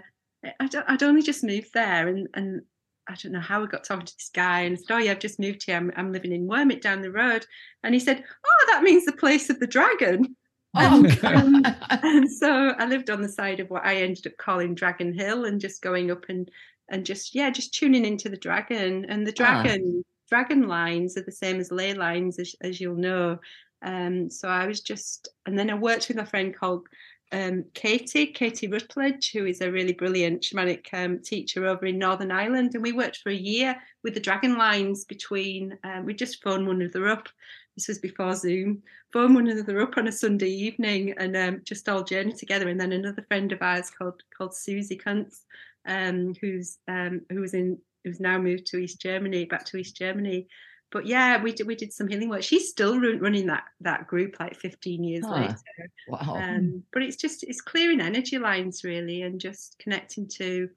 I'd, 0.60 0.76
I'd 0.76 1.04
only 1.04 1.22
just 1.22 1.44
moved 1.44 1.74
there. 1.74 2.08
And, 2.08 2.28
and 2.34 2.62
I 3.08 3.16
don't 3.16 3.34
know 3.34 3.40
how 3.40 3.64
I 3.64 3.68
got 3.68 3.84
talking 3.84 4.06
to 4.06 4.16
this 4.16 4.32
guy 4.34 4.62
and 4.62 4.80
said, 4.80 4.94
Oh, 4.94 4.98
yeah, 4.98 5.12
I've 5.12 5.20
just 5.20 5.40
moved 5.40 5.64
here. 5.66 5.78
I'm, 5.78 5.92
I'm 5.96 6.12
living 6.12 6.32
in 6.32 6.48
Wormit 6.48 6.82
down 6.82 7.02
the 7.02 7.12
road. 7.12 7.46
And 7.84 7.94
he 7.94 8.00
said, 8.00 8.24
Oh, 8.46 8.66
that 8.68 8.84
means 8.84 9.06
the 9.06 9.12
place 9.14 9.50
of 9.50 9.60
the 9.60 9.68
dragon. 9.68 10.36
Oh, 10.76 11.06
um, 11.24 11.64
and 11.92 12.32
so 12.32 12.70
I 12.70 12.88
lived 12.88 13.12
on 13.12 13.22
the 13.22 13.30
side 13.30 13.60
of 13.60 13.70
what 13.70 13.86
I 13.86 13.98
ended 13.98 14.26
up 14.26 14.38
calling 14.38 14.74
Dragon 14.74 15.14
Hill 15.14 15.46
and 15.46 15.62
just 15.62 15.84
going 15.84 16.10
up 16.10 16.26
and 16.30 16.50
and 16.90 17.06
just 17.06 17.36
yeah, 17.36 17.50
just 17.50 17.74
tuning 17.74 18.06
into 18.06 18.30
the 18.30 18.38
dragon 18.38 19.06
and 19.10 19.26
the 19.26 19.32
ah. 19.32 19.36
dragon 19.36 20.04
dragon 20.30 20.68
lines 20.68 21.18
are 21.18 21.24
the 21.24 21.32
same 21.32 21.60
as 21.60 21.72
ley 21.72 21.94
lines 21.94 22.40
as, 22.40 22.56
as 22.62 22.82
you'll 22.82 22.96
know. 22.96 23.38
Um, 23.84 24.30
so 24.30 24.48
I 24.48 24.66
was 24.66 24.82
just 24.82 25.28
and 25.46 25.58
then 25.58 25.70
I 25.70 25.76
worked 25.76 26.08
with 26.08 26.18
a 26.18 26.26
friend 26.26 26.56
called 26.56 26.88
um, 27.32 27.66
Katie, 27.74 28.28
Katie 28.28 28.68
Rutledge, 28.68 29.32
who 29.32 29.46
is 29.46 29.62
a 29.62 29.72
really 29.72 29.94
brilliant 29.94 30.44
shamanic 30.44 30.86
um, 30.94 31.20
teacher 31.20 31.66
over 31.66 31.88
in 31.88 31.98
Northern 31.98 32.32
Ireland. 32.32 32.76
And 32.76 32.84
we 32.84 32.92
worked 32.92 33.18
for 33.18 33.30
a 33.30 33.36
year 33.36 33.76
with 34.04 34.14
the 34.14 34.20
dragon 34.20 34.56
lines 34.56 35.04
between, 35.04 35.76
um, 35.84 36.06
we 36.06 36.14
just 36.14 36.44
phoned 36.44 36.68
one 36.68 36.80
another 36.80 37.08
up 37.08 37.28
this 37.76 37.88
was 37.88 38.00
before 38.00 38.36
Zoom, 38.36 38.84
phone 39.12 39.34
one 39.34 39.48
another 39.48 39.82
up 39.82 39.98
on 39.98 40.08
a 40.08 40.12
Sunday 40.12 40.50
evening 40.50 41.14
and 41.18 41.36
um, 41.36 41.62
just 41.64 41.90
all 41.90 42.04
journey 42.04 42.34
together. 42.34 42.70
And 42.70 42.80
then 42.80 42.92
another 42.92 43.24
friend 43.24 43.52
of 43.52 43.62
ours 43.62 43.90
called 43.90 44.22
called 44.38 44.56
Susie 44.56 44.96
Kuntz, 44.96 45.46
um, 45.86 46.34
who's 46.42 46.78
um, 46.88 47.22
who 47.30 47.42
was 47.42 47.54
in 47.54 47.78
who's 48.04 48.20
now 48.20 48.38
moved 48.38 48.66
to 48.68 48.78
East 48.78 49.02
Germany, 49.02 49.46
back 49.46 49.66
to 49.66 49.78
East 49.78 49.96
Germany. 49.96 50.48
But 50.92 51.08
yeah, 51.08 51.42
we 51.42 51.54
did 51.54 51.66
we 51.66 51.76
did 51.76 51.92
some 51.92 52.08
healing 52.08 52.30
work. 52.30 52.44
She's 52.44 52.70
still 52.70 53.00
running 53.00 53.48
that 53.48 53.64
that 53.82 54.08
group 54.08 54.40
like 54.40 54.56
15 54.56 55.04
years 55.04 55.26
huh. 55.26 55.36
later. 55.36 55.92
Wow. 56.08 56.36
Um, 56.36 56.84
but 56.94 57.02
it's 57.02 57.18
just 57.18 57.44
it's 57.44 57.62
clearing 57.62 58.00
energy 58.00 58.38
lines 58.38 58.84
really 58.84 59.24
and 59.24 59.42
just 59.42 59.78
connecting 59.80 60.28
to 60.36 60.70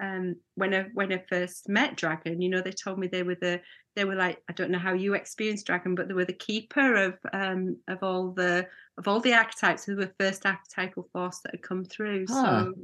um, 0.00 0.36
when 0.56 0.74
I 0.74 0.86
when 0.92 1.12
I 1.12 1.22
first 1.28 1.68
met 1.68 1.96
Dragon, 1.96 2.40
you 2.40 2.48
know, 2.48 2.60
they 2.60 2.72
told 2.72 2.98
me 2.98 3.06
they 3.06 3.22
were 3.22 3.36
the 3.40 3.60
they 3.96 4.04
were 4.04 4.16
like 4.16 4.42
I 4.48 4.52
don't 4.52 4.70
know 4.70 4.78
how 4.78 4.92
you 4.92 5.14
experienced 5.14 5.66
Dragon, 5.66 5.94
but 5.94 6.08
they 6.08 6.14
were 6.14 6.24
the 6.24 6.32
keeper 6.32 6.94
of 6.96 7.18
um, 7.32 7.76
of 7.88 8.02
all 8.02 8.32
the 8.32 8.66
of 8.98 9.08
all 9.08 9.20
the 9.20 9.34
archetypes 9.34 9.84
who 9.84 9.96
were 9.96 10.12
first 10.18 10.46
archetypal 10.46 11.08
force 11.12 11.40
that 11.40 11.54
had 11.54 11.62
come 11.62 11.84
through. 11.84 12.26
Huh. 12.28 12.64
So 12.64 12.74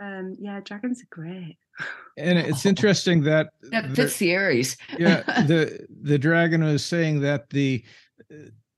um, 0.00 0.36
yeah, 0.40 0.60
dragons 0.64 1.02
are 1.02 1.08
great. 1.10 1.58
And 2.16 2.38
it's 2.38 2.66
interesting 2.66 3.22
that 3.24 3.50
that 3.70 3.90
fits 3.92 4.18
the, 4.18 4.26
the 4.26 4.32
Aries. 4.32 4.76
yeah, 4.98 5.22
the 5.46 5.86
the 6.02 6.18
dragon 6.18 6.64
was 6.64 6.84
saying 6.84 7.20
that 7.20 7.50
the 7.50 7.84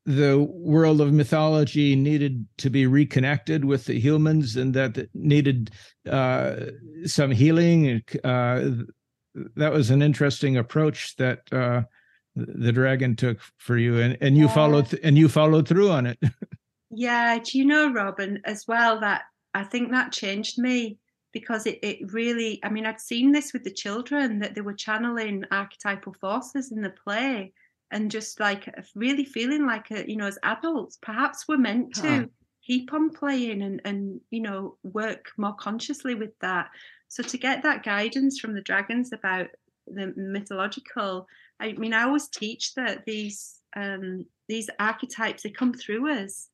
the 0.05 0.41
world 0.51 1.01
of 1.01 1.13
mythology 1.13 1.95
needed 1.95 2.45
to 2.59 2.69
be 2.69 2.87
reconnected 2.87 3.65
with 3.65 3.85
the 3.85 3.99
humans 3.99 4.57
and 4.57 4.75
that 4.75 4.99
it 4.99 5.11
needed 5.15 5.71
uh, 6.11 6.57
some 7.05 7.31
healing. 7.31 8.03
Uh, 8.25 8.71
that 9.55 9.73
was 9.73 9.91
an 9.91 10.03
interesting 10.03 10.57
approach 10.57 11.15
that 11.17 11.41
uh, 11.53 11.83
the 12.35 12.73
dragon 12.73 13.15
took 13.15 13.39
for 13.59 13.79
you, 13.79 13.99
and, 14.01 14.19
and 14.21 14.37
you 14.37 14.47
yeah. 14.47 14.55
followed 14.55 14.91
th- 14.91 15.03
and 15.05 15.17
you 15.17 15.29
followed 15.29 15.69
through 15.69 15.91
on 15.91 16.07
it. 16.07 16.19
yeah, 16.91 17.39
do 17.39 17.59
you 17.59 17.65
know, 17.65 17.93
Robin, 17.93 18.41
as 18.45 18.67
well 18.67 19.01
that 19.01 19.23
I 19.55 19.65
think 19.65 19.93
that 19.93 20.13
changed 20.13 20.59
me 20.59 20.99
because 21.33 21.67
it, 21.67 21.79
it 21.83 22.13
really 22.13 22.61
i 22.63 22.69
mean 22.69 22.87
i'd 22.87 23.01
seen 23.01 23.33
this 23.33 23.53
with 23.53 23.65
the 23.65 23.71
children 23.71 24.39
that 24.39 24.55
they 24.55 24.61
were 24.61 24.75
channeling 24.75 25.45
archetypal 25.51 26.15
forces 26.21 26.73
in 26.73 26.81
the 26.81 26.91
play 26.91 27.53
and 27.91 28.11
just 28.11 28.41
like 28.41 28.73
really 28.95 29.25
feeling 29.25 29.67
like 29.67 29.91
a, 29.91 30.09
you 30.09 30.17
know 30.17 30.27
as 30.27 30.39
adults 30.43 30.99
perhaps 31.01 31.47
we're 31.49 31.57
meant 31.57 31.95
to 31.95 32.09
huh. 32.09 32.25
keep 32.67 32.93
on 32.93 33.11
playing 33.11 33.63
and 33.63 33.81
and 33.85 34.21
you 34.31 34.41
know 34.41 34.77
work 34.83 35.31
more 35.37 35.55
consciously 35.55 36.15
with 36.15 36.37
that 36.41 36.71
so 37.09 37.23
to 37.23 37.39
get 37.39 37.63
that 37.63 37.85
guidance 37.85 38.39
from 38.39 38.55
the 38.55 38.63
dragons 38.63 39.13
about 39.13 39.49
the 39.87 40.13
mythological 40.17 41.27
i 41.61 41.73
mean 41.73 41.93
i 41.93 42.03
always 42.03 42.29
teach 42.29 42.75
that 42.75 43.05
these 43.05 43.59
um 43.77 44.25
these 44.49 44.69
archetypes 44.79 45.43
they 45.43 45.51
come 45.51 45.73
through 45.73 46.11
us 46.11 46.49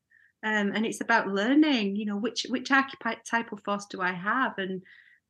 um, 0.44 0.72
and 0.74 0.86
it's 0.86 1.00
about 1.00 1.28
learning 1.28 1.96
you 1.96 2.06
know 2.06 2.16
which 2.16 2.46
which 2.48 2.68
type 2.68 3.52
of 3.52 3.60
force 3.64 3.86
do 3.86 4.00
i 4.00 4.12
have 4.12 4.56
and 4.58 4.82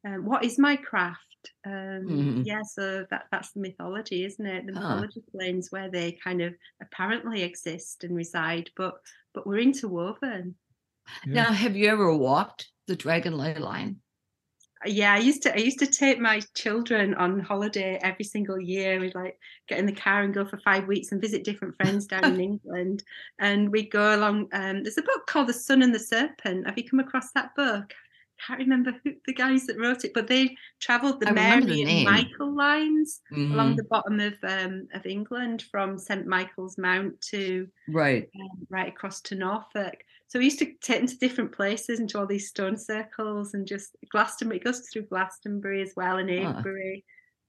um, 0.07 0.25
what 0.25 0.45
is 0.45 0.59
my 0.59 0.77
craft 0.77 1.21
um, 1.67 1.73
mm-hmm. 1.73 2.43
Yeah, 2.45 2.63
so 2.63 3.07
that 3.11 3.27
that's 3.31 3.53
the 3.53 3.61
mythology, 3.61 4.25
isn't 4.25 4.45
it? 4.45 4.67
The 4.67 4.73
mythology 4.73 5.23
planes 5.31 5.71
where 5.71 5.91
they 5.91 6.13
kind 6.13 6.43
of 6.43 6.55
apparently 6.83 7.43
exist 7.43 8.05
and 8.05 8.17
reside, 8.17 8.71
but 8.77 8.95
but 9.35 9.47
we're 9.47 9.61
interwoven. 9.61 10.57
Yeah. 11.27 11.45
Now, 11.45 11.53
have 11.53 11.77
you 11.77 11.89
ever 11.89 12.15
walked 12.15 12.69
the 12.87 12.97
Dragon 12.97 13.37
Ley 13.37 13.55
line? 13.55 13.97
Yeah, 14.87 15.15
I 15.15 15.19
used 15.19 15.43
to. 15.43 15.55
I 15.55 15.59
used 15.59 15.81
to 15.81 15.87
take 15.87 16.21
my 16.21 16.41
children 16.55 17.15
on 17.15 17.41
holiday 17.41 17.99
every 18.01 18.25
single 18.25 18.61
year. 18.61 19.01
We'd 19.01 19.15
like 19.15 19.39
get 19.69 19.79
in 19.79 19.87
the 19.87 19.93
car 19.93 20.23
and 20.23 20.33
go 20.33 20.45
for 20.45 20.59
five 20.59 20.87
weeks 20.87 21.11
and 21.11 21.21
visit 21.21 21.45
different 21.45 21.77
friends 21.77 22.07
down 22.07 22.25
in 22.25 22.41
England. 22.41 23.03
And 23.41 23.71
we'd 23.71 23.91
go 23.91 24.15
along. 24.15 24.49
Um, 24.53 24.85
there's 24.85 24.99
a 24.99 25.03
book 25.03 25.27
called 25.27 25.49
The 25.49 25.53
Sun 25.53 25.83
and 25.83 25.95
the 25.95 25.99
Serpent. 25.99 26.67
Have 26.67 26.79
you 26.79 26.89
come 26.89 27.01
across 27.01 27.33
that 27.33 27.55
book? 27.57 27.93
Can't 28.47 28.61
remember 28.61 28.95
who 29.05 29.13
the 29.27 29.33
guys 29.33 29.67
that 29.67 29.79
wrote 29.79 30.05
it, 30.05 30.13
but 30.15 30.27
they 30.27 30.57
travelled 30.81 31.21
the 31.21 31.33
Mary 31.33 31.65
the 31.65 31.85
and 31.85 32.05
Michael 32.05 32.55
lines 32.55 33.21
mm-hmm. 33.33 33.53
along 33.53 33.77
the 33.77 33.85
bottom 33.85 34.21
of 34.21 34.35
um, 34.43 34.89
of 34.95 35.07
England 35.07 35.63
from 35.71 35.99
St 35.99 36.27
Michael's 36.27 36.79
Mount 36.79 37.21
to 37.31 37.69
right 37.89 38.29
um, 38.41 38.67
right 38.71 38.89
across 38.89 39.21
to 39.23 39.35
Norfolk. 39.35 39.97
So 40.29 40.39
we 40.39 40.47
used 40.47 40.59
to 40.59 40.73
take 40.83 40.99
them 40.99 41.07
to 41.07 41.17
different 41.17 41.53
places 41.53 42.01
into 42.01 42.19
all 42.19 42.27
these 42.27 42.49
stone 42.49 42.77
circles 42.77 43.55
and 43.55 43.67
just 43.67 43.97
Glastonbury. 44.11 44.59
It 44.59 44.65
goes 44.65 44.87
through 44.93 45.07
Glastonbury 45.07 45.81
as 45.81 45.95
well 45.97 46.19
and 46.19 46.31
Avebury. 46.31 47.05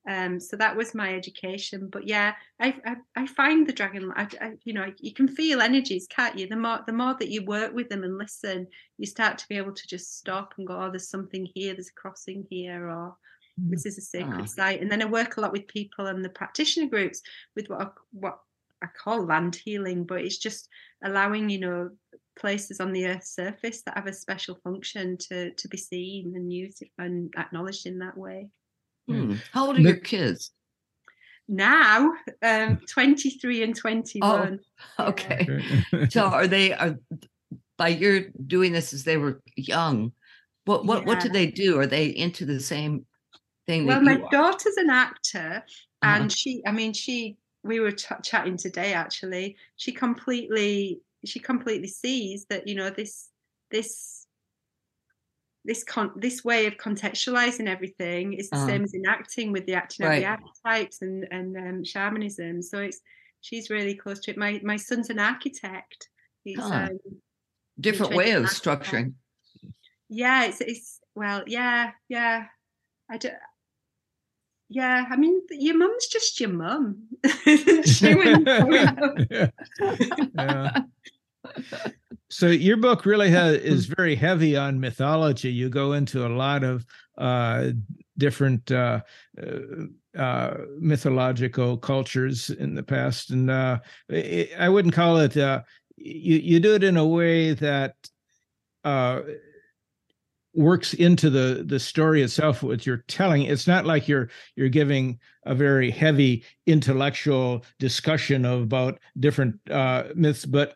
Um, 0.09 0.39
so 0.39 0.57
that 0.57 0.75
was 0.75 0.95
my 0.95 1.13
education. 1.13 1.87
But 1.91 2.07
yeah, 2.07 2.33
I 2.59 2.73
I, 2.83 2.95
I 3.15 3.27
find 3.27 3.67
the 3.67 3.73
dragon. 3.73 4.11
I, 4.15 4.27
I, 4.41 4.51
you 4.63 4.73
know 4.73 4.91
you 4.99 5.13
can 5.13 5.27
feel 5.27 5.61
energies, 5.61 6.07
can't 6.09 6.37
you? 6.37 6.47
The 6.47 6.55
more 6.55 6.79
the 6.87 6.93
more 6.93 7.15
that 7.19 7.29
you 7.29 7.45
work 7.45 7.75
with 7.75 7.89
them 7.89 8.03
and 8.03 8.17
listen, 8.17 8.65
you 8.97 9.05
start 9.05 9.37
to 9.37 9.47
be 9.47 9.57
able 9.57 9.73
to 9.73 9.87
just 9.87 10.17
stop 10.17 10.55
and 10.57 10.65
go, 10.65 10.81
oh, 10.81 10.89
there's 10.89 11.09
something 11.09 11.47
here. 11.53 11.73
There's 11.73 11.89
a 11.89 12.01
crossing 12.01 12.47
here, 12.49 12.89
or 12.89 13.15
mm. 13.61 13.69
this 13.69 13.85
is 13.85 13.99
a 13.99 14.01
sacred 14.01 14.41
oh. 14.41 14.45
site. 14.45 14.81
And 14.81 14.91
then 14.91 15.03
I 15.03 15.05
work 15.05 15.37
a 15.37 15.41
lot 15.41 15.53
with 15.53 15.67
people 15.67 16.07
and 16.07 16.25
the 16.25 16.29
practitioner 16.29 16.87
groups 16.87 17.21
with 17.55 17.69
what 17.69 17.81
I, 17.81 17.87
what 18.11 18.39
I 18.81 18.87
call 18.87 19.23
land 19.23 19.55
healing, 19.55 20.05
but 20.05 20.21
it's 20.21 20.39
just 20.39 20.69
allowing 21.03 21.51
you 21.51 21.59
know 21.59 21.91
places 22.35 22.79
on 22.79 22.93
the 22.93 23.05
earth's 23.05 23.35
surface 23.35 23.83
that 23.83 23.95
have 23.95 24.07
a 24.07 24.13
special 24.13 24.55
function 24.63 25.17
to 25.17 25.51
to 25.53 25.67
be 25.67 25.77
seen 25.77 26.33
and 26.35 26.51
used 26.51 26.81
and 26.97 27.31
acknowledged 27.37 27.85
in 27.85 27.99
that 27.99 28.17
way. 28.17 28.49
Hmm. 29.09 29.35
How 29.51 29.67
old 29.67 29.77
are 29.77 29.81
your 29.81 29.95
kids? 29.95 30.51
Now, 31.47 32.13
um, 32.43 32.79
23 32.87 33.63
and 33.63 33.75
21. 33.75 34.59
Oh, 34.99 35.07
okay. 35.07 35.47
so 36.09 36.25
are 36.25 36.47
they 36.47 36.73
are 36.73 36.95
by 37.77 37.87
your 37.87 38.25
doing 38.45 38.71
this 38.71 38.93
as 38.93 39.03
they 39.03 39.17
were 39.17 39.41
young? 39.55 40.11
What 40.65 40.85
what 40.85 40.99
yeah. 40.99 41.05
what 41.05 41.19
do 41.21 41.29
they 41.29 41.47
do? 41.47 41.79
Are 41.79 41.87
they 41.87 42.05
into 42.05 42.45
the 42.45 42.59
same 42.59 43.05
thing? 43.65 43.87
Well, 43.87 44.01
my 44.01 44.17
are? 44.17 44.29
daughter's 44.29 44.77
an 44.77 44.91
actor, 44.91 45.63
and 46.03 46.25
uh-huh. 46.25 46.29
she, 46.29 46.61
I 46.65 46.71
mean, 46.71 46.93
she. 46.93 47.37
We 47.61 47.81
were 47.81 47.91
ch- 47.91 48.13
chatting 48.23 48.55
today. 48.55 48.93
Actually, 48.93 49.57
she 49.75 49.91
completely 49.91 51.01
she 51.25 51.39
completely 51.39 51.89
sees 51.89 52.45
that 52.45 52.67
you 52.67 52.75
know 52.75 52.89
this 52.89 53.29
this 53.71 54.27
this 55.65 55.83
con- 55.83 56.13
this 56.15 56.43
way 56.43 56.65
of 56.65 56.77
contextualizing 56.77 57.67
everything 57.67 58.33
is 58.33 58.49
the 58.49 58.57
uh-huh. 58.57 58.67
same 58.67 58.83
as 58.83 58.93
in 58.93 59.05
acting 59.07 59.51
with 59.51 59.65
the 59.65 59.73
acting 59.73 60.05
right. 60.05 60.15
of 60.15 60.21
the 60.21 60.27
archetypes 60.27 61.01
and 61.01 61.27
and 61.31 61.57
um, 61.57 61.83
shamanism. 61.83 62.61
So 62.61 62.79
it's 62.79 63.01
she's 63.41 63.69
really 63.69 63.95
close 63.95 64.19
to 64.21 64.31
it. 64.31 64.37
My 64.37 64.59
my 64.63 64.77
son's 64.77 65.09
an 65.09 65.19
architect. 65.19 66.09
He's 66.43 66.59
Huh. 66.59 66.89
um, 66.91 66.99
Different 67.79 68.13
way 68.13 68.31
of 68.31 68.45
structuring. 68.45 69.13
yeah, 70.09 70.45
it's 70.45 70.61
it's 70.61 70.99
well, 71.15 71.43
yeah, 71.47 71.91
yeah. 72.07 72.45
I 73.09 73.17
do. 73.17 73.29
Yeah, 74.69 75.05
I 75.09 75.15
mean, 75.15 75.41
your 75.49 75.77
mum's 75.77 76.07
just 76.07 76.39
your 76.39 76.51
mum. 76.51 77.07
she 77.25 78.13
wouldn't 78.13 78.45
growing. 78.45 79.51
Yeah. 80.35 80.81
So 82.29 82.47
your 82.47 82.77
book 82.77 83.05
really 83.05 83.29
has 83.31 83.57
is 83.61 83.85
very 83.85 84.15
heavy 84.15 84.55
on 84.55 84.79
mythology. 84.79 85.51
You 85.51 85.69
go 85.69 85.93
into 85.93 86.25
a 86.25 86.29
lot 86.29 86.63
of 86.63 86.85
uh, 87.17 87.71
different 88.17 88.71
uh, 88.71 89.01
uh, 89.41 90.17
uh, 90.17 90.57
mythological 90.79 91.77
cultures 91.77 92.49
in 92.49 92.75
the 92.75 92.83
past, 92.83 93.31
and 93.31 93.49
uh, 93.49 93.79
i 94.11 94.49
I 94.57 94.69
wouldn't 94.69 94.93
call 94.93 95.17
it. 95.17 95.35
Uh, 95.35 95.61
you 95.97 96.37
you 96.37 96.59
do 96.59 96.75
it 96.75 96.83
in 96.83 96.97
a 96.97 97.05
way 97.05 97.53
that 97.53 97.95
uh, 98.83 99.21
works 100.53 100.93
into 100.93 101.29
the 101.29 101.63
the 101.65 101.79
story 101.79 102.21
itself. 102.21 102.63
What 102.63 102.85
you're 102.85 103.03
telling, 103.07 103.43
it's 103.43 103.67
not 103.67 103.85
like 103.85 104.07
you're 104.07 104.29
you're 104.55 104.69
giving 104.69 105.19
a 105.45 105.53
very 105.55 105.91
heavy 105.91 106.43
intellectual 106.65 107.63
discussion 107.79 108.45
about 108.45 108.99
different 109.19 109.55
uh, 109.69 110.05
myths, 110.15 110.45
but 110.45 110.75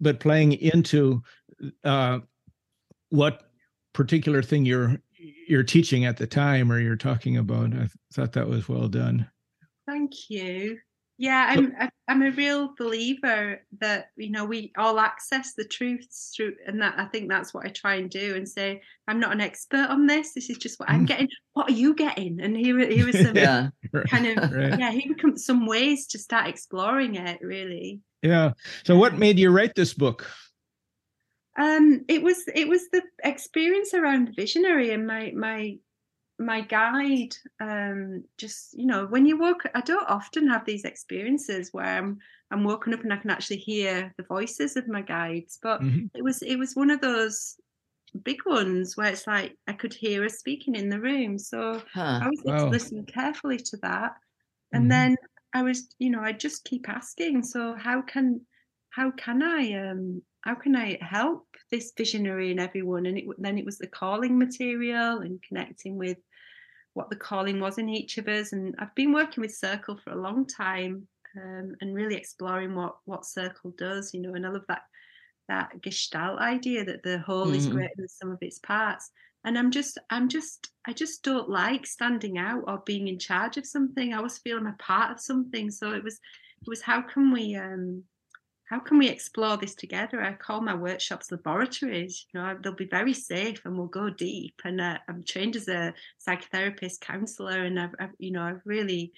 but 0.00 0.20
playing 0.20 0.52
into 0.52 1.22
uh, 1.84 2.18
what 3.10 3.42
particular 3.92 4.42
thing 4.42 4.64
you're 4.64 5.00
you're 5.48 5.62
teaching 5.62 6.04
at 6.04 6.16
the 6.16 6.26
time 6.26 6.70
or 6.72 6.80
you're 6.80 6.96
talking 6.96 7.36
about. 7.36 7.72
I 7.74 7.88
thought 8.12 8.32
that 8.32 8.48
was 8.48 8.68
well 8.68 8.88
done. 8.88 9.28
Thank 9.86 10.12
you. 10.30 10.78
Yeah, 11.16 11.46
I'm 11.50 11.72
I- 11.78 11.90
I'm 12.08 12.20
a 12.22 12.32
real 12.32 12.74
believer 12.76 13.62
that 13.80 14.06
you 14.16 14.30
know 14.30 14.44
we 14.44 14.72
all 14.76 14.98
access 14.98 15.54
the 15.54 15.64
truths 15.64 16.32
through, 16.36 16.54
and 16.66 16.82
that 16.82 16.94
I 16.98 17.04
think 17.06 17.30
that's 17.30 17.54
what 17.54 17.64
I 17.64 17.68
try 17.70 17.94
and 17.94 18.10
do, 18.10 18.34
and 18.34 18.46
say 18.48 18.82
I'm 19.06 19.20
not 19.20 19.32
an 19.32 19.40
expert 19.40 19.88
on 19.88 20.06
this. 20.06 20.32
This 20.34 20.50
is 20.50 20.58
just 20.58 20.78
what 20.80 20.90
I'm 20.90 21.04
Mm. 21.04 21.08
getting. 21.08 21.28
What 21.52 21.70
are 21.70 21.74
you 21.74 21.94
getting? 21.94 22.40
And 22.40 22.56
here 22.56 22.78
are- 22.80 22.86
here 22.90 23.08
are 23.08 23.12
some 23.26 23.36
Yeah. 23.36 23.68
kind 24.08 24.26
of 24.26 24.52
Right. 24.52 24.78
yeah, 24.78 24.90
here 24.90 25.14
come 25.14 25.38
some 25.38 25.66
ways 25.66 26.08
to 26.08 26.18
start 26.18 26.48
exploring 26.48 27.14
it. 27.14 27.38
Really, 27.40 28.00
Yeah. 28.24 28.54
So 28.84 28.96
what 28.96 29.18
made 29.18 29.38
you 29.38 29.50
write 29.50 29.74
this 29.74 29.92
book? 29.92 30.26
um, 31.56 32.04
it 32.08 32.22
was 32.22 32.42
it 32.54 32.66
was 32.66 32.88
the 32.90 33.02
experience 33.22 33.94
around 33.94 34.34
visionary 34.34 34.90
and 34.92 35.06
my 35.06 35.30
my 35.36 35.76
my 36.40 36.62
guide 36.62 37.32
um 37.60 38.24
just 38.38 38.76
you 38.76 38.84
know 38.86 39.06
when 39.06 39.24
you 39.24 39.38
walk 39.38 39.62
i 39.76 39.80
don't 39.80 40.10
often 40.10 40.48
have 40.48 40.64
these 40.64 40.84
experiences 40.84 41.68
where 41.72 41.84
i'm 41.86 42.18
i'm 42.50 42.64
woken 42.64 42.92
up 42.92 43.02
and 43.04 43.12
i 43.12 43.16
can 43.16 43.30
actually 43.30 43.56
hear 43.58 44.12
the 44.16 44.24
voices 44.24 44.76
of 44.76 44.88
my 44.88 45.00
guides 45.00 45.60
but 45.62 45.80
Mhm. 45.80 46.10
it 46.12 46.24
was 46.24 46.42
it 46.42 46.56
was 46.56 46.74
one 46.74 46.90
of 46.90 47.00
those 47.00 47.54
big 48.24 48.44
ones 48.46 48.96
where 48.96 49.12
it's 49.12 49.28
like 49.28 49.56
i 49.68 49.72
could 49.72 49.94
hear 49.94 50.24
us 50.24 50.40
speaking 50.40 50.74
in 50.74 50.88
the 50.88 51.00
room 51.00 51.38
so 51.38 51.80
Huh. 51.94 52.18
i 52.20 52.28
was 52.28 52.42
able 52.46 52.58
Wow. 52.58 52.64
to 52.64 52.70
listen 52.70 53.04
carefully 53.06 53.58
to 53.58 53.76
that 53.82 54.16
and 54.72 54.86
Mhm. 54.86 54.88
then 54.90 55.16
i 55.54 55.62
was 55.62 55.94
you 55.98 56.10
know 56.10 56.20
i 56.20 56.32
just 56.32 56.64
keep 56.64 56.88
asking 56.88 57.42
so 57.42 57.74
how 57.74 58.02
can 58.02 58.44
how 58.90 59.10
can 59.12 59.42
i 59.42 59.72
um 59.74 60.22
how 60.42 60.54
can 60.54 60.76
i 60.76 60.98
help 61.00 61.46
this 61.70 61.92
visionary 61.96 62.50
and 62.50 62.60
everyone? 62.60 63.06
And 63.06 63.16
it, 63.18 63.24
then 63.38 63.58
it 63.58 63.64
was 63.64 63.78
the 63.78 63.86
calling 63.88 64.38
material 64.38 65.20
and 65.20 65.42
connecting 65.42 65.96
with 65.96 66.18
what 66.94 67.10
the 67.10 67.16
calling 67.16 67.60
was 67.60 67.78
in 67.78 67.88
each 67.88 68.18
of 68.18 68.28
us. 68.28 68.52
And 68.52 68.74
i've 68.78 68.94
been 68.94 69.12
working 69.12 69.40
with 69.42 69.54
circle 69.54 69.96
for 69.96 70.10
a 70.12 70.20
long 70.20 70.46
time 70.46 71.08
um, 71.36 71.74
and 71.80 71.94
really 71.94 72.16
exploring 72.16 72.74
what 72.74 72.96
what 73.04 73.24
circle 73.26 73.72
does 73.76 74.14
you 74.14 74.20
know 74.20 74.34
and 74.34 74.46
i 74.46 74.50
love 74.50 74.64
that 74.68 74.82
that 75.48 75.80
gestalt 75.82 76.40
idea 76.40 76.84
that 76.84 77.02
the 77.02 77.18
whole 77.18 77.52
is 77.52 77.66
Mhm. 77.66 77.68
greater 77.68 77.92
than 77.96 78.08
sum 78.08 78.30
of 78.32 78.38
its 78.42 78.58
parts 78.60 79.10
and 79.44 79.58
i'm 79.58 79.70
just 79.70 79.98
i'm 80.10 80.28
just 80.28 80.70
i 80.86 80.92
just 80.92 81.22
don't 81.22 81.48
like 81.48 81.86
standing 81.86 82.38
out 82.38 82.64
or 82.66 82.82
being 82.84 83.08
in 83.08 83.18
charge 83.18 83.56
of 83.56 83.66
something. 83.66 84.12
I 84.12 84.20
was 84.20 84.38
feeling 84.38 84.66
a 84.66 84.76
part 84.82 85.12
of 85.12 85.20
something. 85.20 85.70
So 85.70 85.92
it 85.92 86.04
was 86.04 86.14
it 86.14 86.68
was 86.68 86.82
how 86.82 87.02
can 87.02 87.32
we 87.32 87.54
um 87.56 88.02
how 88.66 88.80
can 88.80 88.98
we 88.98 89.08
explore 89.08 89.56
this 89.58 89.74
together? 89.74 90.22
I 90.22 90.32
call 90.32 90.62
my 90.62 90.74
workshops 90.74 91.30
laboratories. 91.30 92.26
You 92.32 92.40
know 92.40 92.56
they'll 92.62 92.74
be 92.74 92.86
very 92.86 93.14
safe 93.14 93.60
and 93.64 93.76
we'll 93.76 93.86
go 93.86 94.10
deep. 94.10 94.60
And 94.64 94.80
uh, 94.80 94.98
i'm 95.08 95.22
trained 95.22 95.56
as 95.56 95.68
a 95.68 95.94
psychotherapist 96.26 97.00
counselor 97.00 97.64
and 97.64 97.78
I've, 97.78 97.94
I've 98.00 98.14
you 98.18 98.30
know 98.32 98.42
i've 98.42 98.62
really 98.64 99.12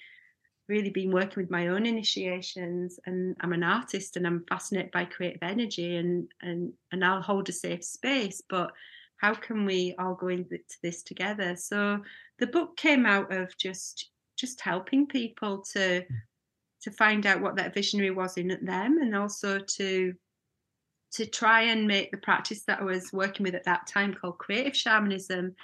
really 0.67 0.89
been 0.89 1.11
working 1.11 1.41
with 1.41 1.49
my 1.49 1.69
own 1.69 1.85
initiations. 1.85 2.99
And 3.05 3.37
I'm 3.39 3.53
an 3.53 3.63
artist 3.63 4.17
and 4.17 4.27
I'm 4.27 4.43
fascinated 4.49 4.91
by 4.91 5.05
creative 5.05 5.43
energy 5.43 5.95
and 5.95 6.27
and 6.41 6.73
and 6.91 7.03
I'll 7.03 7.21
hold 7.21 7.49
a 7.49 7.53
safe 7.53 7.83
space. 7.83 8.41
But 8.49 8.71
how 9.17 9.33
can 9.33 9.65
we 9.65 9.95
all 9.99 10.15
go 10.15 10.27
into 10.27 10.59
this 10.83 11.03
together? 11.03 11.55
So 11.55 12.03
the 12.39 12.47
book 12.47 12.77
came 12.77 13.05
out 13.05 13.33
of 13.33 13.55
just 13.57 14.11
just 14.37 14.61
helping 14.61 15.07
people 15.07 15.63
to 15.73 16.05
to 16.83 16.91
find 16.91 17.25
out 17.25 17.41
what 17.41 17.55
that 17.55 17.73
visionary 17.73 18.11
was 18.11 18.37
in 18.37 18.49
them 18.63 18.97
and 18.99 19.15
also 19.15 19.59
to 19.59 20.13
to 21.13 21.25
try 21.25 21.61
and 21.61 21.87
make 21.87 22.11
the 22.11 22.17
practice 22.17 22.63
that 22.63 22.81
I 22.81 22.83
was 22.83 23.11
working 23.13 23.43
with 23.43 23.55
at 23.55 23.63
that 23.63 23.87
time 23.87 24.13
called 24.13 24.37
creative 24.37 24.75
shamanism 24.75 25.55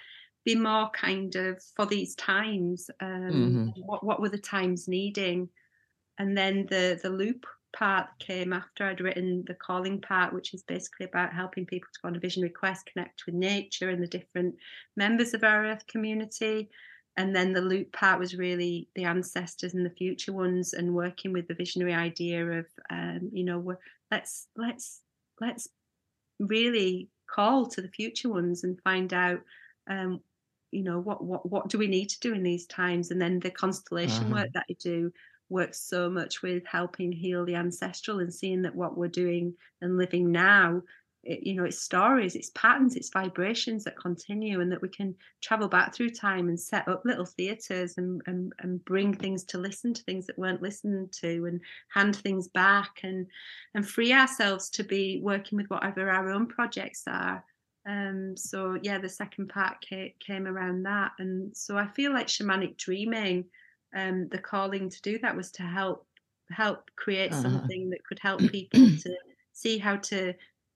be 0.46 0.56
more 0.56 0.90
kind 0.90 1.36
of 1.36 1.62
for 1.76 1.86
these 1.86 2.16
times 2.16 2.90
um 3.02 3.62
what, 3.76 4.04
what 4.04 4.22
were 4.22 4.30
the 4.30 4.38
times 4.38 4.88
needing? 4.88 5.50
And 6.18 6.38
then 6.38 6.66
the 6.70 7.00
the 7.02 7.10
loop 7.10 7.46
part 7.74 8.08
came 8.20 8.54
after 8.54 8.86
i'd 8.86 9.02
written 9.02 9.44
the 9.48 9.56
calling 9.56 10.00
part 10.00 10.34
which 10.34 10.54
is 10.54 10.64
basically 10.64 11.06
about 11.06 11.34
helping 11.34 11.66
people 11.66 11.88
to 11.94 12.00
go 12.02 12.08
on 12.08 12.16
a 12.16 12.20
visionary 12.20 12.52
quest 12.52 12.86
connect 12.86 13.24
with 13.26 13.36
nature 13.36 13.90
and 13.90 14.02
the 14.02 14.08
different 14.08 14.56
members 14.96 15.34
of 15.34 15.44
our 15.44 15.66
earth 15.66 15.86
community 15.88 16.70
and 17.18 17.36
then 17.36 17.54
the 17.54 17.62
loop 17.62 17.92
part 17.94 18.20
was 18.20 18.36
really 18.36 18.90
the 18.96 19.04
ancestors 19.04 19.74
and 19.74 19.86
the 19.86 19.90
future 19.96 20.34
ones 20.34 20.74
and 20.74 20.96
working 20.96 21.34
with 21.34 21.48
the 21.48 21.54
visionary 21.56 21.94
idea 21.94 22.46
of 22.60 22.68
um, 22.90 23.30
you 23.34 23.44
know 23.44 23.76
let's 24.12 24.48
let's 24.56 25.02
let's 25.42 25.68
really 26.40 27.10
call 27.30 27.68
to 27.68 27.82
the 27.82 27.90
future 27.90 28.30
ones 28.30 28.64
and 28.64 28.82
find 28.84 29.14
out 29.14 29.40
um, 29.90 30.22
you 30.72 30.84
know 30.84 31.00
what 31.00 31.24
what 31.24 31.50
what 31.50 31.70
do 31.70 31.78
we 31.78 31.88
need 31.88 32.10
to 32.10 32.20
do 32.20 32.34
in 32.34 32.44
these 32.44 32.66
times 32.68 33.12
and 33.12 33.22
then 33.22 33.40
the 33.40 33.52
constellation 33.52 34.30
Uh-huh. 34.30 34.34
work 34.34 34.50
that 34.54 34.66
I 34.70 34.76
do 34.82 35.12
works 35.54 35.80
so 35.80 36.10
much 36.10 36.42
with 36.42 36.64
helping 36.66 37.12
heal 37.12 37.46
the 37.46 37.56
ancestral 37.56 38.20
and 38.20 38.34
seeing 38.34 38.64
that 38.64 38.76
what 38.76 38.98
we're 38.98 39.08
doing 39.08 39.54
and 39.82 39.98
living 39.98 40.32
now 40.32 40.82
it, 41.24 41.46
you 41.46 41.56
know 41.56 41.64
it's 41.64 41.82
stories 41.82 42.36
it's 42.36 42.52
patterns 42.52 42.96
it's 42.96 43.10
vibrations 43.10 43.84
that 43.84 43.98
continue 43.98 44.60
and 44.62 44.72
that 44.72 44.82
we 44.82 44.90
can 44.90 45.16
travel 45.42 45.68
back 45.68 45.94
through 45.94 46.10
time 46.10 46.50
and 46.50 46.60
set 46.60 46.88
up 46.88 47.04
little 47.06 47.26
theaters 47.26 47.98
and, 47.98 48.22
and 48.26 48.52
and 48.60 48.84
bring 48.86 49.14
things 49.14 49.44
to 49.46 49.58
listen 49.58 49.94
to 49.94 50.04
things 50.04 50.28
that 50.28 50.38
weren't 50.38 50.62
listened 50.62 51.12
to 51.12 51.46
and 51.46 51.62
hand 51.94 52.16
things 52.18 52.48
back 52.50 53.00
and 53.04 53.26
and 53.74 53.88
free 53.88 54.12
ourselves 54.12 54.70
to 54.70 54.84
be 54.84 55.22
working 55.24 55.58
with 55.58 55.70
whatever 55.70 56.10
our 56.10 56.30
own 56.30 56.48
projects 56.48 57.04
are. 57.08 57.44
Um 57.88 58.36
so 58.36 58.78
yeah 58.82 58.98
the 58.98 59.10
second 59.10 59.48
part 59.48 59.80
came, 59.82 60.12
came 60.20 60.46
around 60.46 60.84
that. 60.84 61.12
And 61.20 61.56
so 61.56 61.78
i 61.78 61.88
feel 61.88 62.12
like 62.14 62.28
shamanic 62.28 62.78
dreaming 62.78 63.46
um 63.96 64.28
the 64.30 64.40
calling 64.40 64.90
to 64.90 65.02
do 65.02 65.18
that 65.20 65.36
was 65.36 65.52
to 65.52 65.64
help 65.64 66.08
help 66.52 66.90
create 66.96 67.34
Uh-huh. 67.34 67.70
something 67.74 67.90
that 67.90 68.04
could 68.06 68.20
help 68.20 68.48
people 68.48 68.94
to 68.98 69.16
see 69.54 69.78
how 69.78 69.96
to 69.98 70.34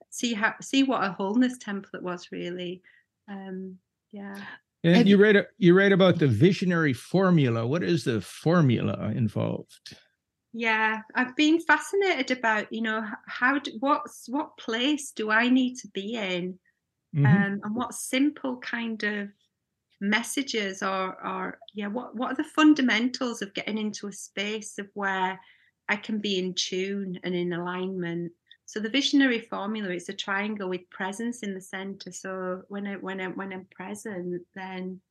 see 0.10 0.34
how 0.34 0.56
see 0.62 0.84
what 0.84 1.04
a 1.04 1.12
wholeness 1.14 1.58
template 1.58 2.02
was 2.02 2.32
really 2.32 2.82
um 3.28 3.80
yeah 4.12 4.46
And 4.84 5.08
Have 5.08 5.08
you 5.08 5.18
write 5.18 5.36
a- 5.36 5.48
you 5.58 5.74
write 5.76 5.92
about 5.92 6.20
the 6.20 6.28
visionary 6.28 6.94
formula. 6.94 7.68
What 7.68 7.84
is 7.84 8.04
the 8.06 8.22
formula 8.22 9.12
involved? 9.16 9.96
yeah 10.54 11.02
i've 11.16 11.36
been 11.36 11.60
fascinated 11.60 12.38
about 12.38 12.72
you 12.72 12.82
know 12.82 13.06
how 13.28 13.60
do, 13.60 13.72
what's 13.80 14.28
what 14.30 14.58
place 14.58 15.12
do 15.12 15.30
i 15.30 15.50
need 15.50 15.76
to 15.76 15.88
be 15.90 16.16
in 16.16 16.58
Mhm. 17.14 17.48
um, 17.48 17.62
and 17.64 17.76
what 17.76 17.94
simple 17.94 18.58
kind 18.60 19.04
of 19.04 19.30
messages 20.00 20.84
or 20.84 21.20
or 21.26 21.60
yeah 21.74 21.88
what 21.88 22.16
what 22.16 22.32
are 22.32 22.36
the 22.36 22.44
fundamentals 22.44 23.42
of 23.42 23.54
getting 23.54 23.78
into 23.78 24.08
a 24.08 24.12
space 24.14 24.78
of 24.78 24.88
where 24.94 25.40
i 25.90 25.96
can 25.96 26.20
be 26.20 26.38
in 26.40 26.54
tune 26.54 27.20
and 27.24 27.36
in 27.36 27.54
alignment? 27.54 28.32
So 28.66 28.80
the 28.82 28.90
visionary 28.90 29.40
formula 29.40 29.94
is 29.94 30.10
a 30.10 30.14
triangle 30.14 30.70
with 30.70 30.90
presence 30.90 31.42
in 31.42 31.54
the 31.54 31.62
center. 31.62 32.12
So 32.12 32.64
when 32.68 32.86
i 32.88 32.96
when 32.98 33.22
i 33.22 33.28
when 33.28 33.54
i'm 33.54 33.66
present 33.68 34.46
then 34.56 35.02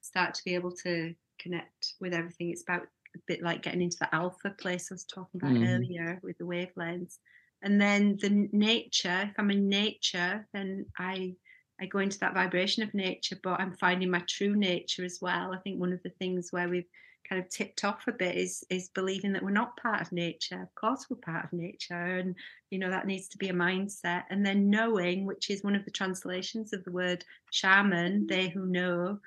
start 0.00 0.34
to 0.34 0.44
be 0.44 0.54
able 0.54 0.72
to 0.72 1.14
connect 1.38 1.94
with 2.00 2.14
everything. 2.14 2.50
It's 2.50 2.62
about 2.62 2.82
a 3.16 3.18
bit 3.26 3.42
like 3.42 3.62
getting 3.62 3.82
into 3.82 3.96
the 4.00 4.14
alpha 4.14 4.50
place 4.50 4.90
i 4.90 4.94
was 4.94 5.04
talking 5.04 5.40
about 5.40 5.56
Mhm. 5.56 5.60
earlier 5.62 6.20
with 6.22 6.38
the 6.38 6.44
wavelengths. 6.44 7.18
And 7.62 7.80
then 7.80 8.16
the 8.20 8.30
nature 8.52 9.28
if 9.30 9.34
i'm 9.38 9.50
in 9.50 9.68
nature 9.68 10.48
then 10.52 10.86
i 10.98 11.36
i 11.80 11.86
go 11.86 11.98
into 11.98 12.18
that 12.18 12.34
vibration 12.34 12.82
of 12.82 12.92
nature 12.94 13.36
but 13.42 13.60
i'm 13.60 13.74
finding 13.76 14.10
my 14.10 14.22
true 14.28 14.54
nature 14.54 15.04
as 15.04 15.18
well 15.20 15.52
i 15.52 15.58
think 15.58 15.78
one 15.78 15.92
of 15.92 16.02
the 16.02 16.10
things 16.10 16.48
where 16.50 16.68
we've 16.68 16.88
kind 17.30 17.42
of 17.42 17.48
tipped 17.48 17.84
off 17.84 18.06
a 18.08 18.12
bit 18.12 18.36
is 18.36 18.64
is 18.70 18.88
believing 18.88 19.32
that 19.32 19.42
we're 19.42 19.50
not 19.50 19.76
part 19.76 20.00
of 20.00 20.12
nature. 20.12 20.60
Of 20.60 20.74
course, 20.74 21.06
we're 21.08 21.16
part 21.16 21.44
of 21.44 21.52
nature, 21.52 21.94
and 21.94 22.34
you 22.70 22.78
know 22.78 22.90
that 22.90 23.06
needs 23.06 23.28
to 23.28 23.38
be 23.38 23.48
a 23.48 23.54
mindset. 23.54 24.24
And 24.30 24.44
then 24.44 24.68
knowing, 24.68 25.26
which 25.26 25.48
is 25.48 25.62
one 25.62 25.76
of 25.76 25.84
the 25.84 25.90
translations 25.90 26.72
of 26.72 26.84
the 26.84 26.90
word 26.90 27.24
shaman, 27.52 28.26
they 28.26 28.48
who 28.48 28.66
know, 28.66 29.20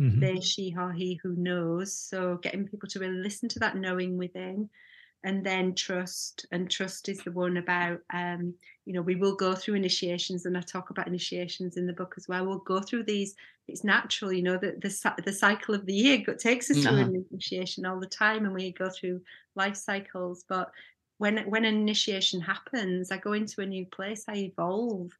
mm-hmm. 0.00 0.20
they, 0.20 0.40
she, 0.40 0.74
or 0.76 0.92
he 0.92 1.20
who 1.22 1.34
knows. 1.36 1.96
So 1.96 2.38
getting 2.42 2.66
people 2.66 2.88
to 2.90 2.98
really 2.98 3.18
listen 3.18 3.48
to 3.50 3.60
that 3.60 3.76
knowing 3.76 4.18
within 4.18 4.68
and 5.24 5.44
then 5.44 5.74
trust 5.74 6.46
and 6.52 6.70
trust 6.70 7.08
is 7.08 7.18
the 7.24 7.32
one 7.32 7.56
about 7.56 7.98
um, 8.12 8.54
you 8.84 8.92
know 8.92 9.02
we 9.02 9.16
will 9.16 9.34
go 9.34 9.54
through 9.54 9.74
initiations 9.74 10.46
and 10.46 10.56
i 10.56 10.60
talk 10.60 10.90
about 10.90 11.08
initiations 11.08 11.76
in 11.76 11.86
the 11.86 11.92
book 11.92 12.14
as 12.16 12.28
well 12.28 12.46
we'll 12.46 12.58
go 12.58 12.80
through 12.80 13.02
these 13.02 13.34
it's 13.66 13.82
natural 13.82 14.32
you 14.32 14.42
know 14.42 14.58
that 14.58 14.80
the, 14.80 15.22
the 15.24 15.32
cycle 15.32 15.74
of 15.74 15.86
the 15.86 15.94
year 15.94 16.22
takes 16.38 16.70
us 16.70 16.78
uh-huh. 16.78 16.90
through 16.90 16.98
an 16.98 17.26
initiation 17.30 17.86
all 17.86 17.98
the 17.98 18.06
time 18.06 18.44
and 18.44 18.54
we 18.54 18.72
go 18.72 18.88
through 18.90 19.20
life 19.56 19.76
cycles 19.76 20.44
but 20.48 20.70
when 21.18 21.38
when 21.48 21.64
an 21.64 21.74
initiation 21.74 22.40
happens 22.40 23.10
i 23.10 23.16
go 23.16 23.32
into 23.32 23.62
a 23.62 23.66
new 23.66 23.86
place 23.86 24.24
i 24.28 24.36
evolve 24.36 25.10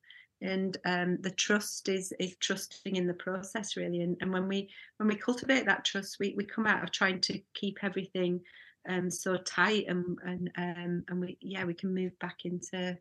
and 0.43 0.77
um, 0.85 1.17
the 1.23 1.31
trust 1.31 1.89
is 1.89 2.13
is 2.19 2.37
trusting 2.37 2.97
in 2.97 3.07
the 3.07 3.15
process 3.15 3.77
really 3.77 4.03
and, 4.03 4.17
and 4.21 4.31
when 4.31 4.47
we 4.47 4.69
when 4.99 5.09
we 5.09 5.17
cultivate 5.17 5.65
that 5.65 5.85
trust 5.85 6.19
we, 6.21 6.35
we 6.37 6.45
come 6.45 6.67
out 6.67 6.83
of 6.83 6.91
trying 6.91 7.21
to 7.21 7.41
keep 7.55 7.79
everything 7.83 8.41
um, 8.89 9.11
so 9.11 9.37
tight 9.37 9.87
and 9.89 10.19
and 10.25 10.51
um, 10.57 11.05
and 11.09 11.21
we 11.21 11.39
yeah 11.41 11.65
we 11.65 11.75
can 11.75 11.95
move 11.95 12.13
back 12.21 12.39
into 12.45 12.97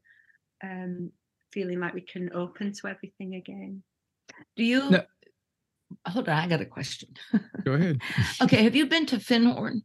um, 0.63 1.11
feeling 1.51 1.79
like 1.79 1.93
we 1.93 2.01
can 2.01 2.31
open 2.33 2.73
to 2.73 2.87
everything 2.87 3.35
again. 3.35 3.83
Do 4.55 4.63
you? 4.63 4.89
No. 4.89 5.03
Hold 6.07 6.27
on, 6.27 6.37
I 6.37 6.47
got 6.47 6.61
a 6.61 6.65
question. 6.65 7.09
Go 7.63 7.73
ahead. 7.73 8.01
okay, 8.41 8.63
have 8.63 8.75
you 8.75 8.87
been 8.87 9.05
to 9.07 9.17
Findhorn? 9.17 9.81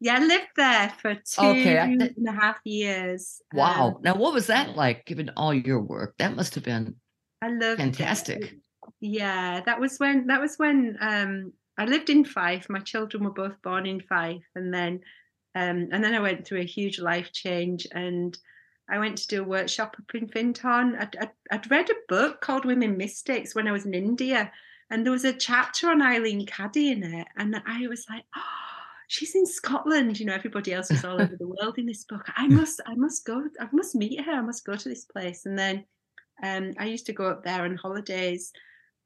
Yeah, 0.00 0.16
I 0.16 0.24
lived 0.24 0.48
there 0.56 0.92
for 1.00 1.14
two 1.14 1.42
okay, 1.42 1.76
and 1.76 2.28
a 2.28 2.32
half 2.32 2.58
years. 2.64 3.40
Wow. 3.52 3.94
Um, 3.96 4.02
now, 4.02 4.14
what 4.14 4.32
was 4.32 4.46
that 4.46 4.76
like, 4.76 5.06
given 5.06 5.30
all 5.36 5.52
your 5.52 5.80
work? 5.80 6.14
That 6.18 6.36
must 6.36 6.54
have 6.54 6.64
been 6.64 6.96
I 7.42 7.50
loved 7.50 7.78
fantastic. 7.78 8.42
It. 8.42 8.54
Yeah, 9.00 9.60
that 9.64 9.80
was 9.80 9.98
when 9.98 10.26
that 10.28 10.40
was 10.40 10.56
when 10.56 10.96
um, 11.00 11.52
I 11.78 11.84
lived 11.84 12.10
in 12.10 12.24
Fife. 12.24 12.68
My 12.68 12.80
children 12.80 13.24
were 13.24 13.30
both 13.30 13.62
born 13.62 13.86
in 13.86 14.00
Fife, 14.00 14.44
and 14.54 14.74
then 14.74 15.00
um, 15.54 15.88
and 15.92 16.04
then 16.04 16.14
I 16.14 16.20
went 16.20 16.46
through 16.46 16.60
a 16.60 16.64
huge 16.64 16.98
life 16.98 17.32
change, 17.32 17.86
and 17.92 18.36
I 18.90 18.98
went 18.98 19.18
to 19.18 19.28
do 19.28 19.42
a 19.42 19.46
workshop 19.46 19.96
up 19.98 20.14
in 20.14 20.28
Findhorn. 20.28 20.98
I'd, 20.98 21.16
I'd, 21.16 21.30
I'd 21.50 21.70
read 21.70 21.90
a 21.90 21.94
book 22.08 22.40
called 22.40 22.64
Women 22.64 22.96
Mystics 22.96 23.54
when 23.54 23.68
I 23.68 23.72
was 23.72 23.86
in 23.86 23.94
India, 23.94 24.50
and 24.90 25.04
there 25.04 25.12
was 25.12 25.24
a 25.24 25.32
chapter 25.32 25.88
on 25.90 26.02
Eileen 26.02 26.46
Caddy 26.46 26.90
in 26.90 27.02
it, 27.02 27.26
and 27.36 27.60
I 27.66 27.86
was 27.86 28.06
like, 28.10 28.24
oh, 28.36 28.42
she's 29.08 29.34
in 29.34 29.46
Scotland. 29.46 30.18
You 30.18 30.26
know, 30.26 30.34
everybody 30.34 30.72
else 30.72 30.90
was 30.90 31.04
all 31.04 31.20
over 31.20 31.36
the 31.36 31.46
world 31.46 31.78
in 31.78 31.86
this 31.86 32.04
book. 32.04 32.26
I 32.36 32.48
must, 32.48 32.80
I 32.86 32.94
must 32.94 33.24
go. 33.24 33.44
I 33.60 33.68
must 33.72 33.94
meet 33.94 34.20
her. 34.24 34.32
I 34.32 34.40
must 34.40 34.64
go 34.64 34.74
to 34.74 34.88
this 34.88 35.04
place. 35.04 35.46
And 35.46 35.58
then 35.58 35.84
um, 36.42 36.72
I 36.78 36.86
used 36.86 37.06
to 37.06 37.12
go 37.12 37.26
up 37.26 37.44
there 37.44 37.62
on 37.62 37.76
holidays, 37.76 38.52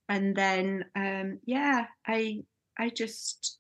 and 0.09 0.37
then 0.37 0.85
um, 0.95 1.39
yeah, 1.45 1.87
I 2.07 2.43
I 2.79 2.91
just 2.91 3.59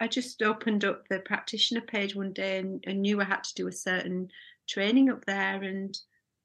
I 0.00 0.08
just 0.08 0.42
opened 0.42 0.84
up 0.84 1.06
the 1.08 1.20
practitioner 1.20 1.80
page 1.80 2.16
one 2.16 2.32
day 2.32 2.58
and, 2.58 2.82
and 2.86 3.02
knew 3.02 3.20
I 3.20 3.24
had 3.24 3.44
to 3.44 3.54
do 3.54 3.68
a 3.68 3.72
certain 3.72 4.28
training 4.66 5.10
up 5.10 5.24
there 5.24 5.62
and 5.62 5.96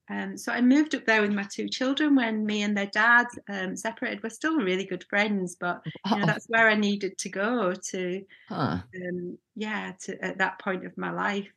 um, 0.09 0.37
so 0.37 0.51
I 0.51 0.61
moved 0.61 0.95
up 0.95 1.05
there 1.05 1.21
with 1.21 1.33
my 1.33 1.43
two 1.43 1.69
children 1.69 2.15
when 2.15 2.45
me 2.45 2.63
and 2.63 2.75
their 2.75 2.87
dad 2.87 3.27
um, 3.47 3.75
separated. 3.75 4.23
We're 4.23 4.29
still 4.29 4.57
really 4.57 4.85
good 4.85 5.03
friends, 5.03 5.55
but 5.59 5.85
you 6.09 6.17
know, 6.17 6.25
that's 6.25 6.47
where 6.47 6.67
I 6.67 6.73
needed 6.73 7.17
to 7.19 7.29
go 7.29 7.73
to, 7.73 8.25
huh. 8.47 8.79
um, 8.95 9.37
yeah, 9.55 9.93
to 10.01 10.25
at 10.25 10.39
that 10.39 10.59
point 10.59 10.85
of 10.85 10.97
my 10.97 11.11
life. 11.11 11.47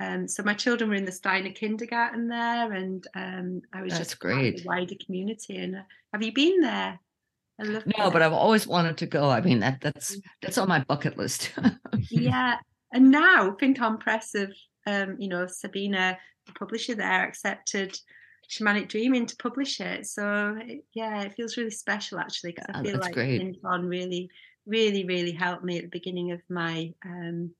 Um, 0.00 0.28
so 0.28 0.44
my 0.44 0.54
children 0.54 0.90
were 0.90 0.96
in 0.96 1.06
the 1.06 1.12
Steiner 1.12 1.50
kindergarten 1.50 2.28
there, 2.28 2.72
and 2.72 3.04
um, 3.16 3.62
I 3.72 3.82
was 3.82 3.94
that's 3.94 4.10
just 4.10 4.20
great. 4.20 4.58
the 4.58 4.64
wider 4.64 4.94
community. 5.04 5.56
And 5.56 5.74
uh, 5.74 5.82
have 6.12 6.22
you 6.22 6.32
been 6.32 6.60
there? 6.60 7.00
I 7.60 7.64
no, 7.64 7.80
that. 7.80 8.12
but 8.12 8.22
I've 8.22 8.32
always 8.32 8.66
wanted 8.66 8.98
to 8.98 9.06
go. 9.06 9.30
I 9.30 9.40
mean, 9.40 9.60
that 9.60 9.80
that's 9.80 10.16
mm. 10.16 10.22
that's 10.42 10.58
on 10.58 10.68
my 10.68 10.84
bucket 10.84 11.16
list. 11.16 11.52
yeah, 12.10 12.56
and 12.92 13.10
now 13.10 13.56
Findhorn 13.60 13.98
Press 13.98 14.34
of 14.34 14.52
um, 14.86 15.16
you 15.18 15.28
know 15.28 15.46
Sabina, 15.46 16.18
the 16.46 16.52
publisher 16.52 16.94
there, 16.94 17.24
accepted 17.24 17.98
Shamanic 18.48 18.88
Dreaming 18.88 19.26
to 19.26 19.36
publish 19.36 19.80
it. 19.80 20.06
So 20.06 20.56
it, 20.60 20.84
yeah, 20.94 21.22
it 21.22 21.34
feels 21.34 21.56
really 21.56 21.70
special 21.70 22.18
actually 22.18 22.52
because 22.52 22.66
I 22.74 22.82
feel 22.82 22.98
like 22.98 23.14
Findhorn 23.14 23.88
really, 23.88 24.30
really, 24.66 25.04
really 25.04 25.32
helped 25.32 25.64
me 25.64 25.78
at 25.78 25.84
the 25.84 25.90
beginning 25.90 26.32
of 26.32 26.40
my 26.48 26.92
um, 27.04 27.50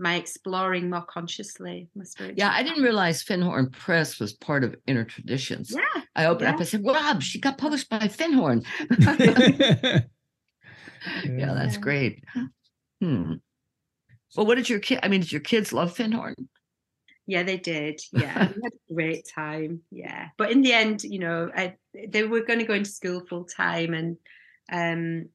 my 0.00 0.14
exploring 0.16 0.88
more 0.88 1.02
consciously 1.02 1.88
my 1.94 2.04
Yeah, 2.34 2.50
I 2.52 2.62
didn't 2.62 2.82
realize 2.82 3.22
Findhorn 3.22 3.70
Press 3.70 4.18
was 4.18 4.32
part 4.32 4.64
of 4.64 4.74
Inner 4.86 5.04
Traditions. 5.04 5.70
Yeah. 5.70 6.02
I 6.16 6.24
opened 6.24 6.48
yeah. 6.48 6.54
up 6.54 6.60
and 6.60 6.68
said, 6.68 6.84
Rob, 6.84 7.22
she 7.22 7.38
got 7.38 7.58
published 7.58 7.88
by 7.90 7.98
Findhorn 8.00 8.64
yeah, 11.24 11.54
that's 11.54 11.76
great. 11.76 12.24
Hmm. 13.00 13.34
Well, 14.36 14.46
what 14.46 14.56
did 14.56 14.68
your 14.68 14.80
kid? 14.80 15.00
I 15.02 15.08
mean, 15.08 15.20
did 15.20 15.32
your 15.32 15.40
kids 15.40 15.72
love 15.72 15.96
Findhorn 15.96 16.34
Yeah, 17.26 17.42
they 17.42 17.56
did. 17.56 18.00
Yeah, 18.12 18.48
we 18.56 18.62
had 18.62 18.72
a 18.72 18.94
great 18.94 19.28
time. 19.34 19.82
Yeah, 19.90 20.28
but 20.38 20.50
in 20.50 20.62
the 20.62 20.72
end, 20.72 21.04
you 21.04 21.18
know, 21.18 21.50
I, 21.54 21.76
they 22.08 22.24
were 22.24 22.42
going 22.42 22.58
to 22.60 22.64
go 22.64 22.74
into 22.74 22.90
school 22.90 23.22
full 23.28 23.44
time, 23.44 23.94
and 23.94 24.16
um, 24.72 25.28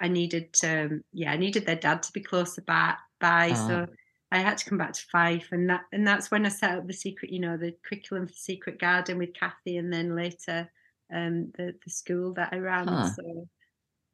I 0.00 0.08
needed, 0.08 0.54
um, 0.64 1.02
yeah, 1.12 1.32
I 1.32 1.36
needed 1.36 1.66
their 1.66 1.76
dad 1.76 2.02
to 2.04 2.12
be 2.12 2.20
closer 2.20 2.62
by. 2.62 2.94
by 3.20 3.50
uh-huh. 3.50 3.68
So 3.68 3.86
I 4.32 4.38
had 4.38 4.58
to 4.58 4.64
come 4.64 4.78
back 4.78 4.92
to 4.92 5.02
Fife, 5.10 5.48
and 5.50 5.68
that 5.70 5.82
and 5.92 6.06
that's 6.06 6.30
when 6.30 6.46
I 6.46 6.50
set 6.50 6.78
up 6.78 6.86
the 6.86 6.92
secret, 6.92 7.32
you 7.32 7.40
know, 7.40 7.56
the 7.56 7.74
curriculum 7.84 8.28
for 8.28 8.32
Secret 8.32 8.78
Garden 8.78 9.18
with 9.18 9.34
Kathy, 9.34 9.76
and 9.76 9.92
then 9.92 10.14
later 10.14 10.70
um, 11.12 11.50
the 11.56 11.74
the 11.84 11.90
school 11.90 12.32
that 12.34 12.50
I 12.52 12.58
ran. 12.58 12.86
Huh. 12.86 13.10
So 13.10 13.22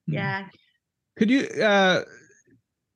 hmm. 0.07 0.13
yeah. 0.13 0.47
Could 1.17 1.31
you, 1.31 1.47
uh, 1.63 2.03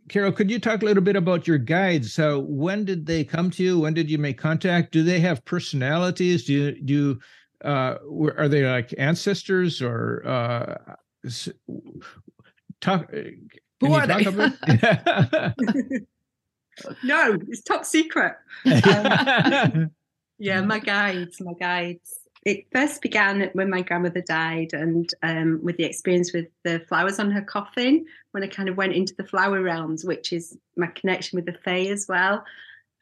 Carol? 0.09 0.33
Could 0.33 0.51
you 0.51 0.59
talk 0.59 0.83
a 0.83 0.85
little 0.85 1.03
bit 1.03 1.17
about 1.17 1.47
your 1.47 1.59
guides? 1.59 2.13
So 2.13 2.41
when 2.41 2.85
did 2.85 3.07
they 3.07 3.25
come 3.25 3.51
to 3.53 3.63
you? 3.63 3.81
When 3.81 3.95
did 3.95 4.11
you 4.11 4.19
make 4.19 4.39
contact? 4.39 4.93
Do 4.93 5.03
they 5.03 5.21
have 5.21 5.45
personalities? 5.45 6.45
Do 6.45 6.53
you 6.53 6.83
do? 6.83 6.95
You, 6.95 7.21
uh, 7.65 7.97
are 8.39 8.49
they 8.49 8.65
like 8.65 8.95
ancestors 8.97 9.83
or 9.83 10.27
uh, 10.27 10.95
talk? 12.81 13.13
Who 13.81 13.93
are 13.93 14.07
they? 14.07 14.25
no, 17.03 17.37
it's 17.49 17.63
top 17.63 17.85
secret. 17.85 18.35
Um, 18.67 19.91
yeah, 20.39 20.63
my 20.63 20.79
guides, 20.79 21.39
my 21.41 21.53
guides. 21.53 22.19
It 22.47 22.65
first 22.73 23.03
began 23.03 23.51
when 23.53 23.69
my 23.69 23.83
grandmother 23.83 24.23
died, 24.23 24.73
and 24.73 25.09
um, 25.23 25.61
with 25.63 25.77
the 25.77 25.85
experience 25.85 26.33
with 26.33 26.47
the 26.65 26.81
flowers 26.89 27.19
on 27.19 27.31
her 27.31 27.43
coffin, 27.43 28.07
when 28.31 28.43
I 28.43 28.47
kind 28.47 28.71
of 28.71 28.79
went 28.79 28.95
into 28.95 29.15
the 29.15 29.25
flower 29.25 29.61
realms, 29.61 30.05
which 30.05 30.33
is 30.33 30.57
my 30.77 30.87
connection 30.87 31.37
with 31.37 31.45
the 31.45 31.59
Fae 31.63 31.91
as 31.91 32.07
well. 32.09 32.43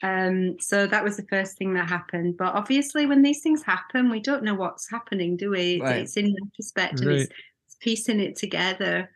Um, 0.02 0.58
so 0.60 0.86
that 0.86 1.04
was 1.04 1.16
the 1.16 1.26
first 1.30 1.56
thing 1.56 1.74
that 1.74 1.88
happened. 1.88 2.36
But 2.36 2.54
obviously, 2.54 3.06
when 3.06 3.22
these 3.22 3.40
things 3.40 3.62
happen, 3.62 4.10
we 4.10 4.20
don't 4.20 4.44
know 4.44 4.54
what's 4.54 4.90
happening, 4.90 5.36
do 5.36 5.50
we? 5.50 5.80
Right. 5.80 5.98
It's 5.98 6.16
in 6.16 6.34
retrospect, 6.42 7.00
right. 7.04 7.20
it's, 7.20 7.32
it's 7.66 7.76
piecing 7.80 8.20
it 8.20 8.36
together. 8.36 9.10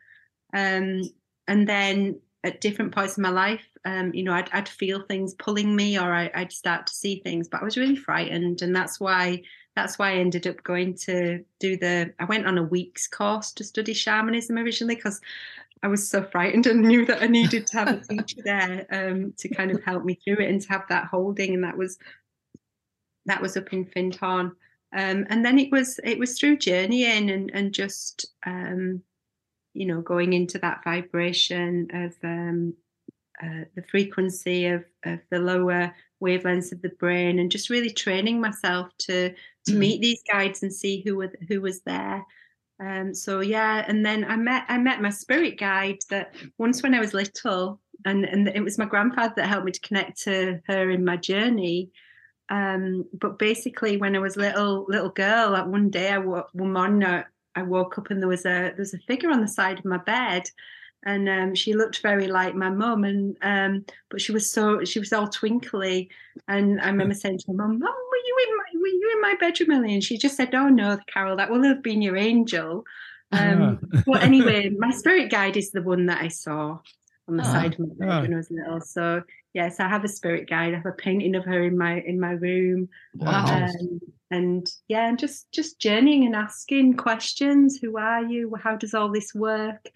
Um, 0.54 1.02
and 1.48 1.68
then 1.68 2.20
at 2.44 2.60
different 2.60 2.94
points 2.94 3.16
in 3.16 3.22
my 3.22 3.30
life, 3.30 3.64
um, 3.84 4.12
you 4.14 4.22
know, 4.22 4.32
I'd, 4.32 4.50
I'd, 4.52 4.68
feel 4.68 5.02
things 5.02 5.34
pulling 5.34 5.74
me, 5.74 5.98
or 5.98 6.12
I, 6.12 6.30
would 6.36 6.52
start 6.52 6.86
to 6.86 6.94
see 6.94 7.20
things. 7.20 7.48
But 7.48 7.62
I 7.62 7.64
was 7.64 7.76
really 7.76 7.96
frightened, 7.96 8.62
and 8.62 8.74
that's 8.74 9.00
why 9.00 9.42
that's 9.74 9.98
why 9.98 10.10
I 10.10 10.16
ended 10.16 10.46
up 10.46 10.62
going 10.62 10.94
to 11.06 11.44
do 11.58 11.76
the. 11.76 12.12
I 12.18 12.24
went 12.24 12.46
on 12.46 12.58
a 12.58 12.62
week's 12.62 13.08
course 13.08 13.52
to 13.52 13.64
study 13.64 13.94
shamanism 13.94 14.58
originally 14.58 14.96
because 14.96 15.20
I 15.82 15.88
was 15.88 16.08
so 16.08 16.22
frightened 16.22 16.66
and 16.66 16.82
knew 16.82 17.04
that 17.06 17.22
I 17.22 17.26
needed 17.26 17.66
to 17.68 17.76
have 17.78 17.88
a 17.88 18.00
teacher 18.00 18.40
there 18.44 18.86
um, 18.90 19.34
to 19.38 19.48
kind 19.48 19.70
of 19.70 19.82
help 19.82 20.04
me 20.04 20.14
through 20.14 20.38
it 20.38 20.50
and 20.50 20.60
to 20.60 20.68
have 20.68 20.84
that 20.88 21.06
holding. 21.06 21.54
And 21.54 21.64
that 21.64 21.76
was 21.76 21.98
that 23.26 23.42
was 23.42 23.56
up 23.56 23.72
in 23.72 23.86
Findhorn. 23.86 24.52
Um, 24.94 25.26
and 25.30 25.44
then 25.44 25.58
it 25.58 25.72
was 25.72 25.98
it 26.04 26.18
was 26.18 26.38
through 26.38 26.58
journeying 26.58 27.30
and 27.30 27.50
and 27.52 27.72
just 27.72 28.26
um, 28.46 29.02
you 29.74 29.86
know 29.86 30.00
going 30.00 30.32
into 30.32 30.58
that 30.58 30.82
vibration 30.84 31.88
of 31.92 32.14
um, 32.22 32.74
uh, 33.42 33.64
the 33.74 33.82
frequency 33.90 34.66
of, 34.66 34.84
of 35.04 35.18
the 35.30 35.38
lower 35.38 35.92
wavelengths 36.22 36.72
of 36.72 36.80
the 36.82 36.90
brain 36.90 37.38
and 37.38 37.50
just 37.50 37.70
really 37.70 37.90
training 37.90 38.40
myself 38.40 38.88
to 38.98 39.30
to 39.64 39.72
mm. 39.72 39.78
meet 39.78 40.00
these 40.00 40.22
guides 40.30 40.62
and 40.62 40.72
see 40.72 41.02
who 41.04 41.16
were 41.16 41.32
who 41.48 41.60
was 41.60 41.80
there 41.82 42.24
um, 42.80 43.14
so 43.14 43.40
yeah 43.40 43.84
and 43.88 44.06
then 44.06 44.24
i 44.24 44.36
met 44.36 44.64
i 44.68 44.78
met 44.78 45.02
my 45.02 45.10
spirit 45.10 45.58
guide 45.58 45.98
that 46.10 46.34
once 46.58 46.82
when 46.82 46.94
i 46.94 47.00
was 47.00 47.14
little 47.14 47.80
and 48.04 48.24
and 48.24 48.48
it 48.48 48.62
was 48.62 48.78
my 48.78 48.84
grandfather 48.84 49.34
that 49.36 49.48
helped 49.48 49.66
me 49.66 49.72
to 49.72 49.80
connect 49.80 50.20
to 50.22 50.60
her 50.66 50.90
in 50.90 51.04
my 51.04 51.16
journey 51.16 51.90
um, 52.50 53.04
but 53.18 53.38
basically 53.38 53.96
when 53.96 54.14
i 54.14 54.18
was 54.18 54.36
little 54.36 54.84
little 54.88 55.10
girl 55.10 55.50
like 55.50 55.66
one 55.66 55.90
day 55.90 56.10
i 56.10 56.18
woke 56.18 56.48
one 56.52 56.72
morning 56.72 57.04
I 57.04 57.24
woke 57.60 57.98
up 57.98 58.10
and 58.10 58.22
there 58.22 58.28
was 58.30 58.46
a 58.46 58.72
there 58.72 58.74
was 58.78 58.94
a 58.94 58.98
figure 59.00 59.30
on 59.30 59.42
the 59.42 59.48
side 59.48 59.78
of 59.78 59.84
my 59.84 59.98
bed, 59.98 60.44
and 61.04 61.28
um, 61.28 61.54
she 61.54 61.74
looked 61.74 62.00
very 62.00 62.26
like 62.28 62.54
my 62.54 62.70
mum 62.70 63.04
and 63.04 63.36
um, 63.42 63.84
but 64.08 64.22
she 64.22 64.32
was 64.32 64.50
so 64.50 64.82
she 64.84 64.98
was 64.98 65.12
all 65.12 65.28
twinkly 65.28 66.08
and 66.48 66.80
i 66.80 66.86
remember 66.86 67.12
saying 67.14 67.36
to 67.38 67.52
my 67.52 67.64
mum 67.66 67.78
mum 67.78 67.94
were 68.10 68.24
you 68.28 68.36
in 68.48 68.56
my 68.56 68.80
were 68.80 68.86
you 68.86 69.12
in 69.14 69.20
my 69.20 69.34
bedroom 69.38 69.72
Ellie? 69.72 69.92
and 69.94 70.02
she 70.02 70.16
just 70.16 70.36
said 70.36 70.54
oh 70.54 70.68
no 70.68 70.96
carol 71.12 71.36
that 71.36 71.50
will 71.50 71.62
have 71.64 71.82
been 71.82 72.00
your 72.00 72.16
angel 72.16 72.84
um, 73.32 73.78
Ah. 73.92 74.00
but 74.06 74.22
anyway 74.22 74.70
my 74.70 74.90
spirit 74.90 75.30
guide 75.30 75.56
is 75.56 75.72
the 75.72 75.82
one 75.82 76.06
that 76.06 76.22
i 76.22 76.28
saw 76.28 76.78
on 77.28 77.36
the 77.36 77.42
Ah. 77.42 77.52
side 77.52 77.74
of 77.74 77.80
my 77.80 77.94
bed 77.98 78.08
Ah. 78.08 78.20
when 78.22 78.32
i 78.32 78.36
was 78.36 78.50
little 78.50 78.80
so 78.80 79.22
yes 79.54 79.80
i 79.80 79.88
have 79.88 80.04
a 80.04 80.08
spirit 80.08 80.48
guide 80.48 80.72
i 80.72 80.76
have 80.76 80.86
a 80.86 80.92
painting 80.92 81.34
of 81.34 81.44
her 81.44 81.62
in 81.64 81.76
my 81.76 82.00
in 82.00 82.18
my 82.20 82.32
room 82.32 82.88
Wow. 83.14 83.44
um, 83.46 84.00
and 84.32 84.68
yeah, 84.88 85.08
and 85.08 85.18
just 85.18 85.50
just 85.52 85.78
journeying 85.78 86.24
and 86.24 86.34
asking 86.36 86.96
questions. 86.96 87.78
Who 87.80 87.98
are 87.98 88.24
you? 88.24 88.54
How 88.62 88.76
does 88.76 88.94
all 88.94 89.10
this 89.12 89.34
work? 89.34 89.88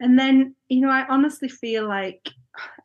And 0.00 0.18
then 0.18 0.54
you 0.68 0.80
know, 0.80 0.90
I 0.90 1.06
honestly 1.08 1.48
feel 1.48 1.86
like 1.88 2.28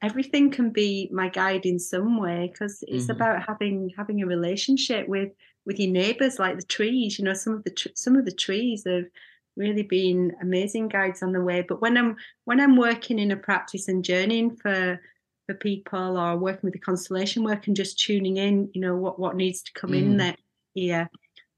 everything 0.02 0.52
can 0.52 0.70
be 0.70 1.10
my 1.12 1.30
guide 1.30 1.66
in 1.66 1.80
some 1.80 2.18
way 2.20 2.50
because 2.52 2.84
it's 2.88 3.08
Mhm. 3.08 3.16
about 3.16 3.44
having 3.48 3.92
having 3.98 4.22
a 4.22 4.28
relationship 4.28 5.08
with 5.08 5.32
with 5.66 5.80
your 5.80 5.92
neighbors, 5.92 6.40
like 6.40 6.58
the 6.58 6.64
trees. 6.66 7.18
You 7.20 7.26
know, 7.26 7.34
some 7.34 7.54
of 7.54 7.64
the 7.64 7.72
tr- 7.72 7.96
some 7.96 8.16
of 8.16 8.26
the 8.26 8.32
trees 8.32 8.84
have 8.86 9.06
really 9.58 9.84
been 9.84 10.34
amazing 10.42 10.90
guides 10.90 11.24
on 11.24 11.32
the 11.32 11.42
way. 11.42 11.62
But 11.68 11.82
when 11.82 11.98
I'm 11.98 12.16
when 12.46 12.60
I'm 12.60 12.76
working 12.78 13.20
in 13.20 13.32
a 13.32 13.38
practice 13.38 13.88
and 13.88 14.04
journeying 14.04 14.56
for 14.58 15.00
for 15.48 15.56
people 15.56 16.18
or 16.18 16.38
working 16.38 16.62
with 16.64 16.74
the 16.74 16.80
constellation 16.80 17.44
work 17.44 17.68
and 17.68 17.76
just 17.76 18.00
tuning 18.00 18.38
in, 18.38 18.70
you 18.74 18.82
know, 18.82 18.96
what 18.96 19.20
what 19.20 19.36
needs 19.36 19.62
to 19.64 19.74
come 19.74 19.94
in 19.94 20.14
Mhm. 20.14 20.18
there 20.18 20.36
here. 20.76 21.10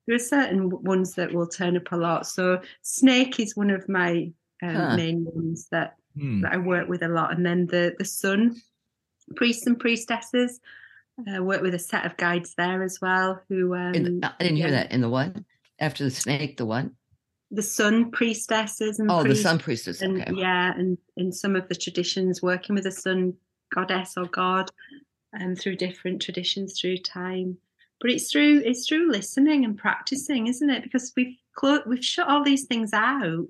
There 0.05 0.15
are 0.15 0.19
certain 0.19 0.69
ones 0.83 1.15
that 1.15 1.33
will 1.33 1.47
turn 1.47 1.75
up 1.75 1.91
a 1.91 1.97
lot. 1.97 2.25
So 2.25 2.61
snake 2.81 3.41
is 3.41 3.57
one 3.57 3.69
of 3.69 3.89
my 3.89 4.31
um, 4.63 4.75
Huh. 4.75 4.95
main 4.95 5.25
ones 5.25 5.67
that 5.71 5.95
Hmm. 6.17 6.41
that 6.41 6.53
I 6.53 6.57
work 6.57 6.87
with 6.89 7.03
a 7.03 7.07
lot, 7.09 7.35
and 7.35 7.45
then 7.45 7.67
the 7.67 7.93
the 7.99 8.05
sun 8.05 8.55
priests 9.35 9.67
and 9.67 9.77
priestesses. 9.79 10.59
I 11.27 11.39
work 11.41 11.61
with 11.61 11.73
a 11.75 11.79
set 11.79 12.05
of 12.05 12.15
guides 12.17 12.53
there 12.55 12.81
as 12.83 12.99
well. 13.01 13.41
Who 13.49 13.75
um, 13.75 13.93
In 13.93 14.19
the- 14.21 14.33
I 14.39 14.43
didn't 14.43 14.57
hear 14.57 14.67
yeah, 14.69 14.83
that. 14.83 14.91
In 14.91 15.01
the 15.01 15.09
what? 15.09 15.35
After 15.79 16.03
the 16.05 16.09
snake, 16.11 16.57
the 16.57 16.65
what? 16.65 16.85
The 17.51 17.61
sun 17.63 18.09
priestesses 18.11 18.99
and 18.99 19.11
Oh, 19.11 19.23
the 19.23 19.35
sun 19.35 19.59
priestess. 19.59 20.01
and 20.01 20.21
Okay. 20.21 20.31
yeah, 20.35 20.73
and 20.75 20.97
in 21.17 21.31
some 21.31 21.55
of 21.55 21.67
the 21.69 21.75
traditions, 21.75 22.41
working 22.41 22.73
with 22.75 22.85
the 22.85 22.91
sun 22.91 23.33
goddess 23.73 24.13
or 24.17 24.25
god, 24.25 24.71
um, 25.39 25.55
through 25.55 25.75
different 25.75 26.21
traditions 26.21 26.79
through 26.79 26.97
time. 26.97 27.57
But 27.99 28.11
it's 28.11 28.31
through 28.31 28.61
it's 28.65 28.87
through 28.87 29.11
listening 29.11 29.65
and 29.65 29.77
practicing, 29.77 30.47
isn't 30.47 30.69
it? 30.69 30.83
Because 30.83 31.11
we've 31.15 31.37
clo- 31.53 31.83
we've 31.85 32.03
shut 32.03 32.27
all 32.27 32.43
these 32.43 32.65
things 32.65 32.93
out 32.93 33.47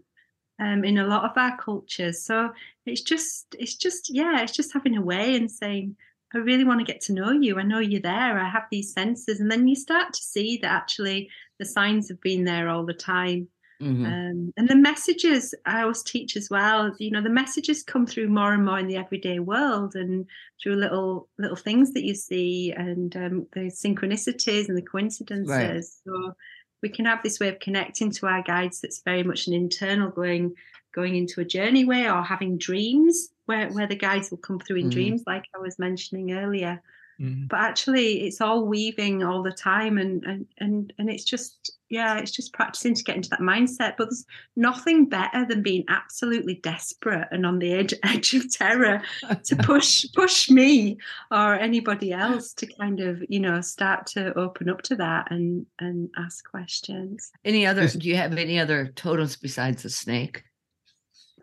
um, 0.60 0.84
in 0.84 0.98
a 0.98 1.08
lot 1.08 1.30
of 1.30 1.38
our 1.38 1.58
cultures. 1.58 2.24
So 2.24 2.52
it's 2.86 3.02
just 3.02 3.56
it's 3.60 3.76
just 3.76 4.10
yeah, 4.10 4.42
it's 4.42 4.54
just 4.54 4.74
having 4.74 4.98
a 4.98 5.02
way 5.02 5.36
and 5.36 5.52
saying, 5.52 5.96
I 6.34 6.40
really 6.40 6.64
want 6.64 6.80
to 6.80 6.92
get 6.92 7.02
to 7.02 7.14
know 7.14 7.32
you. 7.32 7.60
I 7.60 7.64
know 7.64 7.80
you're 7.80 8.02
there. 8.02 8.40
I 8.40 8.50
have 8.50 8.66
these 8.72 8.94
senses, 8.94 9.40
and 9.40 9.52
then 9.52 9.68
you 9.68 9.76
start 9.76 10.14
to 10.14 10.22
see 10.22 10.58
that 10.62 10.72
actually 10.72 11.30
the 11.60 11.66
signs 11.66 12.08
have 12.10 12.22
been 12.22 12.44
there 12.44 12.70
all 12.70 12.86
the 12.86 12.94
time. 12.94 13.48
Mhm. 13.80 14.18
Um, 14.18 14.54
and 14.58 14.70
the 14.70 14.76
messages 14.76 15.54
I 15.66 15.82
always 15.82 16.04
teach 16.04 16.38
as 16.38 16.50
well. 16.50 16.96
You 17.00 17.12
know, 17.12 17.22
the 17.22 17.30
messages 17.30 17.84
come 17.84 18.06
through 18.06 18.30
more 18.30 18.54
and 18.54 18.64
more 18.66 18.80
in 18.80 18.88
the 18.88 18.96
everyday 18.98 19.40
world, 19.40 19.96
and 19.96 20.26
through 20.62 20.76
little 20.76 21.30
little 21.38 21.56
things 21.58 21.94
that 21.94 22.04
you 22.06 22.16
see, 22.16 22.72
and 22.72 23.16
um, 23.18 23.48
the 23.54 23.62
synchronicities 23.72 24.70
and 24.70 24.78
the 24.78 24.82
coincidences. 24.84 26.02
So 26.06 26.36
we 26.82 26.90
can 26.90 27.06
have 27.06 27.24
this 27.24 27.40
way 27.40 27.50
of 27.50 27.60
connecting 27.60 28.12
to 28.12 28.28
our 28.28 28.44
guides. 28.44 28.82
That's 28.82 29.02
very 29.04 29.24
much 29.24 29.48
an 29.48 29.54
internal 29.54 30.12
going 30.12 30.56
going 30.94 31.16
into 31.16 31.42
a 31.42 31.46
journey 31.46 31.84
way, 31.86 32.10
or 32.10 32.24
having 32.24 32.58
dreams 32.58 33.30
where 33.46 33.72
where 33.74 33.88
the 33.88 33.96
guides 33.96 34.32
will 34.32 34.38
come 34.38 34.60
through 34.60 34.78
in 34.78 34.90
Mhm. 34.90 34.90
dreams, 34.90 35.24
like 35.28 35.46
I 35.56 35.60
was 35.60 35.80
mentioning 35.80 36.32
earlier 36.34 36.82
Mhm. 37.20 37.48
but 37.50 37.60
actually 37.60 38.22
it's 38.28 38.42
all 38.42 38.66
weaving 38.66 39.24
all 39.24 39.42
the 39.42 39.52
time 39.52 39.98
and 39.98 40.24
and 40.26 40.46
and 40.60 40.94
and 41.00 41.10
it's 41.10 41.24
just 41.24 41.72
yeah 41.90 42.18
it's 42.20 42.32
just 42.32 42.54
practicing 42.54 42.94
to 42.94 43.04
get 43.04 43.16
into 43.16 43.30
that 43.30 43.40
mindset 43.40 43.96
but 43.98 44.10
there's 44.10 44.26
nothing 44.56 45.08
better 45.08 45.46
than 45.46 45.64
being 45.64 45.84
absolutely 45.88 46.56
desperate 46.56 47.28
and 47.32 47.46
on 47.46 47.58
the 47.60 47.74
edge 47.74 47.94
edge 48.04 48.34
of 48.34 48.52
terror 48.52 49.02
to 49.44 49.56
push 49.64 50.06
push 50.14 50.50
me 50.50 50.98
or 51.32 51.56
anybody 51.56 52.12
else 52.14 52.54
to 52.54 52.68
kind 52.68 53.00
of 53.00 53.24
you 53.30 53.40
know 53.40 53.62
start 53.62 54.06
to 54.06 54.38
open 54.38 54.70
up 54.70 54.82
to 54.84 54.96
that 54.96 55.32
and 55.32 55.66
and 55.80 56.10
ask 56.18 56.48
questions 56.50 57.32
Any 57.46 57.66
other? 57.66 57.88
Do 57.88 58.08
you 58.08 58.16
have 58.18 58.38
any 58.38 58.60
other 58.60 58.88
totems 58.96 59.36
besides 59.36 59.84
the 59.84 59.90
snake? 59.90 60.44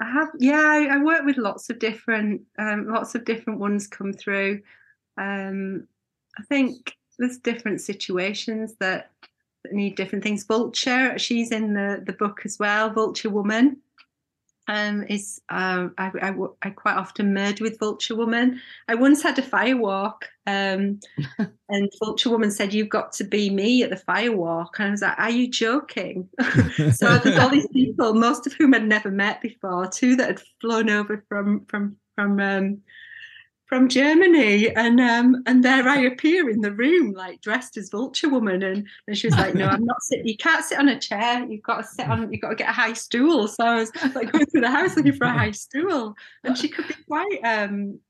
I 0.01 0.11
have, 0.11 0.29
yeah, 0.41 0.61
I, 0.61 0.97
I 0.97 0.99
work 0.99 1.25
with 1.25 1.37
lots 1.37 1.71
of 1.71 1.79
different, 1.79 2.43
um, 2.59 2.89
lots 2.89 3.15
of 3.15 3.25
different 3.25 3.61
ones 3.61 3.87
come 3.87 4.13
through. 4.13 4.61
Um, 5.17 5.87
I 6.39 6.43
think 6.43 6.97
there's 7.19 7.39
different 7.39 7.81
situations 7.81 8.75
that, 8.81 9.11
that 9.63 9.73
need 9.73 9.97
different 9.97 10.25
things. 10.25 10.45
Vulture, 10.45 11.19
she's 11.19 11.51
in 11.51 11.75
the 11.75 12.03
the 12.05 12.13
book 12.13 12.41
as 12.45 12.59
well. 12.59 12.91
Vulture 12.91 13.31
Woman, 13.31 13.79
um, 14.69 15.05
is 15.09 15.41
uh, 15.51 15.89
I, 15.99 16.11
I 16.23 16.35
I 16.63 16.71
quite 16.71 16.97
often 16.97 17.35
merge 17.35 17.61
with 17.61 17.79
Vulture 17.79 18.15
Woman. 18.15 18.61
I 18.89 18.95
once 18.95 19.23
had 19.23 19.39
a 19.39 19.43
firewalk, 19.43 20.23
um, 20.47 21.01
and 21.69 21.93
Vulture 22.03 22.31
Woman 22.31 22.51
said, 22.51 22.73
"You've 22.73 22.89
got 22.89 23.13
to 23.15 23.25
be 23.25 23.51
me 23.51 23.83
at 23.83 23.91
the 23.91 23.97
firewalk," 23.97 24.71
and 24.79 24.89
I 24.89 24.91
was 24.91 25.03
like, 25.03 25.19
"Are 25.19 25.31
you 25.31 25.49
joking?" 25.51 26.29
so 26.95 27.19
there's 27.19 27.39
all 27.39 27.51
these 27.51 27.69
people, 27.69 28.15
most 28.15 28.47
of 28.47 28.55
whom 28.55 28.75
I'd 28.75 28.87
never 28.87 29.11
met 29.11 29.43
before, 29.43 29.87
two 29.87 30.17
that 30.17 30.29
had 30.29 30.43
flown 30.61 30.89
over 30.89 31.25
from 31.29 31.67
from 31.67 31.97
from 32.15 32.41
um, 32.41 32.79
from 33.67 33.89
Germany, 33.89 34.75
and 34.75 35.01
um, 35.01 35.43
and 35.47 35.65
there 35.65 35.89
I 35.89 36.01
appear 36.01 36.51
in 36.51 36.61
the 36.61 36.73
room, 36.73 37.13
like 37.13 37.41
dressed 37.41 37.77
as 37.77 37.91
Vulture 37.91 38.29
Woman, 38.29 38.63
and 38.63 38.87
and 39.07 39.17
she 39.17 39.27
was 39.27 39.37
like, 39.37 39.55
"No, 39.55 39.67
I'm 39.67 39.85
not 39.85 40.03
sitting. 40.03 40.27
You 40.27 40.37
can't 40.37 40.65
sit 40.65 40.79
on 40.79 40.89
a 40.89 40.99
chair. 40.99 41.45
You've 41.47 41.63
got 41.63 41.79
to 41.79 41.85
sit 41.85 42.09
on. 42.09 42.31
You've 42.31 42.43
got 42.43 42.51
to 42.51 42.57
get 42.57 42.69
a 42.69 42.73
high 42.73 42.93
stool." 42.93 43.49
So 43.49 43.65
I 43.65 43.77
was 43.77 43.93
like 44.15 44.33
going 44.33 44.47
through 44.47 44.61
the 44.63 44.71
house 44.71 44.97
looking 44.97 45.15
for 45.15 45.27
a 45.27 45.33
high 45.33 45.53
stool, 45.53 46.15
and 46.43 46.57
she 46.57 46.69
could 46.69 46.89
be 46.89 46.95
quite 47.09 47.41
um. 47.45 48.01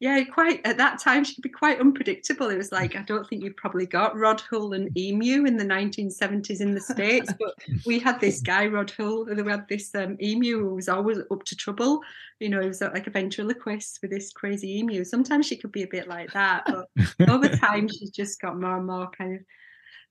Yeah, 0.00 0.22
quite 0.24 0.60
at 0.66 0.76
that 0.78 1.00
time 1.00 1.24
she 1.24 1.34
could 1.34 1.42
be 1.42 1.48
quite 1.48 1.80
unpredictable. 1.80 2.50
It 2.50 2.56
was 2.56 2.72
like 2.72 2.96
I 2.96 3.02
don't 3.02 3.26
think 3.28 3.42
you 3.42 3.54
probably 3.54 3.86
got 3.86 4.18
Rod 4.18 4.40
Hull 4.40 4.72
and 4.74 4.94
Emu 4.98 5.44
in 5.46 5.56
the 5.56 5.64
1970s 5.64 6.60
in 6.60 6.72
the 6.72 6.80
States, 6.80 7.32
but 7.38 7.54
we 7.86 7.98
had 8.00 8.20
this 8.20 8.40
guy 8.40 8.66
Rod 8.66 8.90
Hull, 8.90 9.28
and 9.28 9.42
we 9.42 9.50
had 9.50 9.68
this 9.68 9.94
um, 9.94 10.16
emu 10.20 10.58
who 10.58 10.74
was 10.74 10.88
always 10.88 11.18
up 11.30 11.44
to 11.44 11.56
trouble. 11.56 12.00
You 12.40 12.48
know, 12.48 12.60
he 12.60 12.68
was 12.68 12.82
uh, 12.82 12.90
like 12.92 13.06
a 13.06 13.10
ventriloquist 13.10 14.00
with 14.02 14.10
this 14.10 14.32
crazy 14.32 14.78
emu. 14.78 15.04
Sometimes 15.04 15.46
she 15.46 15.56
could 15.56 15.72
be 15.72 15.84
a 15.84 15.88
bit 15.88 16.08
like 16.08 16.32
that, 16.32 16.64
but 16.66 16.88
over 17.28 17.48
time 17.48 17.88
she's 17.88 18.10
just 18.10 18.40
got 18.40 18.60
more 18.60 18.76
and 18.78 18.86
more 18.86 19.10
kind 19.16 19.36
of 19.36 19.40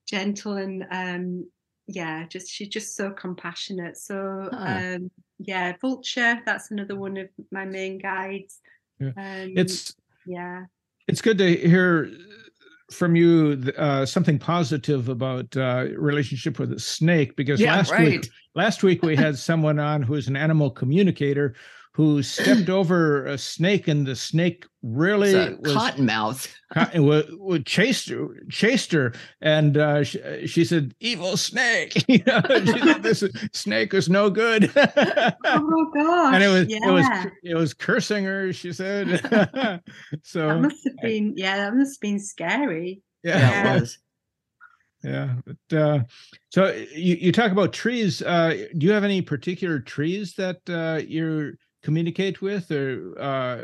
gentle 0.06 0.54
and 0.54 0.86
um 0.90 1.46
yeah, 1.86 2.26
just 2.26 2.50
she's 2.50 2.68
just 2.68 2.96
so 2.96 3.10
compassionate. 3.10 3.96
So 3.98 4.48
Huh. 4.50 4.80
um 4.96 5.10
yeah, 5.38 5.74
Vulture, 5.80 6.40
that's 6.46 6.70
another 6.70 6.96
one 6.96 7.16
of 7.18 7.28
my 7.50 7.64
main 7.64 7.98
guides. 7.98 8.60
Yeah. 9.00 9.08
Um, 9.16 9.52
It's 9.56 9.94
yeah. 10.26 10.64
it's 11.08 11.20
good 11.20 11.38
to 11.38 11.56
hear 11.56 12.10
from 12.92 13.16
you 13.16 13.72
uh, 13.76 14.06
something 14.06 14.38
positive 14.38 15.08
about 15.08 15.56
uh, 15.56 15.86
relationship 15.96 16.58
with 16.58 16.72
a 16.72 16.78
snake 16.80 17.34
because 17.36 17.60
Yeah, 17.60 17.76
last 17.76 17.90
right. 17.90 18.08
week 18.08 18.30
last 18.54 18.82
week 18.82 19.02
we 19.02 19.16
had 19.26 19.36
someone 19.38 19.78
on 19.78 20.02
who's 20.02 20.28
an 20.28 20.36
animal 20.36 20.70
communicator 20.70 21.54
who 21.94 22.22
stepped 22.22 22.68
over 22.80 23.24
a 23.26 23.38
snake 23.38 23.86
and 23.88 24.04
the 24.06 24.16
snake 24.16 24.66
really 24.82 25.32
was 25.34 25.72
cottonmouth. 25.74 26.52
co- 26.74 27.02
wa- 27.02 27.22
wa- 27.38 27.58
chased 27.64 28.08
her, 28.08 28.28
chased 28.50 28.90
her, 28.92 29.12
and 29.40 29.76
uh, 29.76 30.02
she, 30.02 30.46
she 30.46 30.64
said, 30.64 30.92
"Evil 31.00 31.36
snake." 31.36 32.04
you 32.08 32.20
know, 32.26 32.42
she 32.48 32.78
said, 32.80 33.02
this 33.02 33.22
snake 33.52 33.94
is 33.94 34.08
no 34.08 34.28
good. 34.28 34.70
Oh 34.76 35.90
gosh. 35.94 36.34
and 36.34 36.42
it 36.42 36.48
was 36.48 36.66
yeah. 36.68 36.78
it 36.88 36.90
was 36.90 37.06
it 37.44 37.54
was 37.54 37.74
cursing 37.74 38.24
her. 38.24 38.52
She 38.52 38.72
said, 38.72 39.20
"So 40.24 40.48
that 40.48 40.60
must 40.60 40.84
have 40.84 40.96
been 41.00 41.34
yeah, 41.36 41.56
that 41.58 41.74
must 41.74 41.96
have 41.96 42.00
been 42.00 42.18
scary. 42.18 43.02
yeah, 43.22 43.38
Yeah, 43.38 43.50
Yeah. 43.50 43.76
it 43.76 43.80
was. 43.80 43.98
yeah." 45.04 45.34
But 45.46 45.76
uh, 45.78 45.98
so 46.50 46.72
you 46.92 47.14
you 47.16 47.30
talk 47.32 47.52
about 47.52 47.72
trees. 47.72 48.20
Uh, 48.20 48.66
do 48.76 48.86
you 48.86 48.92
have 48.92 49.04
any 49.04 49.22
particular 49.22 49.78
trees 49.78 50.34
that 50.34 50.58
uh, 50.68 51.00
you 51.06 51.54
communicate 51.84 52.42
with, 52.42 52.70
or 52.72 53.14
uh, 53.20 53.62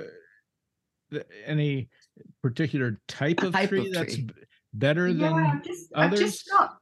any 1.46 1.88
particular 2.42 3.00
type 3.08 3.42
of 3.42 3.52
Type 3.52 3.70
tree 3.70 3.88
of 3.88 3.94
that's 3.94 4.14
tree. 4.14 4.28
better 4.74 5.08
yeah, 5.08 5.28
than 5.28 5.34
I've 5.34 5.64
just 5.64 5.88
I've 5.96 6.10
just 6.12 6.20
others? 6.20 6.58
got 6.58 6.76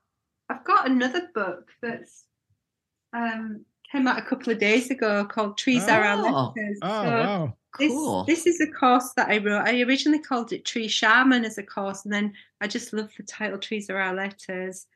I've 0.50 0.64
got 0.64 0.90
another 0.90 1.28
book 1.34 1.70
that's 1.80 2.24
um 3.14 3.64
came 3.90 4.06
out 4.06 4.18
a 4.18 4.22
couple 4.22 4.52
of 4.52 4.58
days 4.58 4.90
ago 4.90 5.24
called 5.24 5.56
Trees 5.56 5.88
Are 5.88 6.04
Our 6.04 6.18
Oh. 6.18 6.52
Letters. 6.54 6.78
Oh 6.82 7.02
So 7.02 7.08
wow! 7.10 7.56
this 7.78 7.92
Cool. 7.92 8.24
this 8.24 8.46
is 8.46 8.60
a 8.60 8.66
course 8.72 9.12
that 9.16 9.28
I 9.30 9.38
wrote. 9.38 9.66
I 9.66 9.80
originally 9.82 10.18
called 10.20 10.52
it 10.52 10.64
Tree 10.66 10.88
Shaman 10.88 11.44
as 11.44 11.56
a 11.56 11.62
course, 11.62 12.04
and 12.04 12.12
then 12.12 12.34
I 12.60 12.66
just 12.66 12.92
love 12.92 13.10
the 13.16 13.22
title 13.22 13.58
Trees 13.58 13.88
Are 13.88 13.98
Our 14.00 14.14
Letters. 14.14 14.86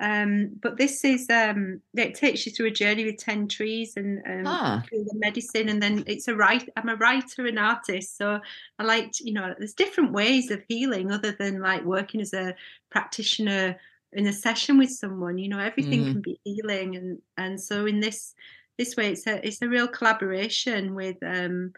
Um, 0.00 0.56
but 0.62 0.78
this 0.78 1.04
is 1.04 1.28
um, 1.28 1.82
it 1.94 2.14
takes 2.14 2.46
you 2.46 2.52
through 2.52 2.68
a 2.68 2.70
journey 2.70 3.04
with 3.04 3.18
ten 3.18 3.46
trees 3.48 3.96
and 3.96 4.22
um, 4.26 4.46
Ah. 4.46 4.82
through 4.88 5.04
the 5.04 5.18
medicine, 5.18 5.68
and 5.68 5.82
then 5.82 6.04
it's 6.06 6.26
a 6.28 6.34
write. 6.34 6.68
I'm 6.76 6.88
a 6.88 6.96
writer 6.96 7.46
and 7.46 7.58
artist, 7.58 8.16
so 8.16 8.40
I 8.78 8.82
like 8.82 9.12
to- 9.12 9.24
you 9.26 9.34
know 9.34 9.54
there's 9.58 9.74
different 9.74 10.12
ways 10.12 10.50
of 10.50 10.64
healing 10.68 11.12
other 11.12 11.32
than 11.32 11.60
like 11.60 11.84
working 11.84 12.20
as 12.22 12.32
a 12.32 12.54
practitioner 12.90 13.78
in 14.12 14.26
a 14.26 14.32
session 14.32 14.78
with 14.78 14.90
someone. 14.90 15.36
You 15.38 15.48
know 15.50 15.58
everything 15.60 16.04
Mhm. 16.04 16.10
can 16.12 16.20
be 16.22 16.40
healing, 16.44 16.96
and 16.96 17.22
and 17.36 17.60
so 17.60 17.84
in 17.86 18.00
this 18.00 18.34
this 18.78 18.96
way 18.96 19.12
it's 19.12 19.26
a 19.26 19.46
it's 19.46 19.60
a 19.60 19.68
real 19.68 19.86
collaboration 19.88 20.94
with 20.94 21.18
um 21.22 21.72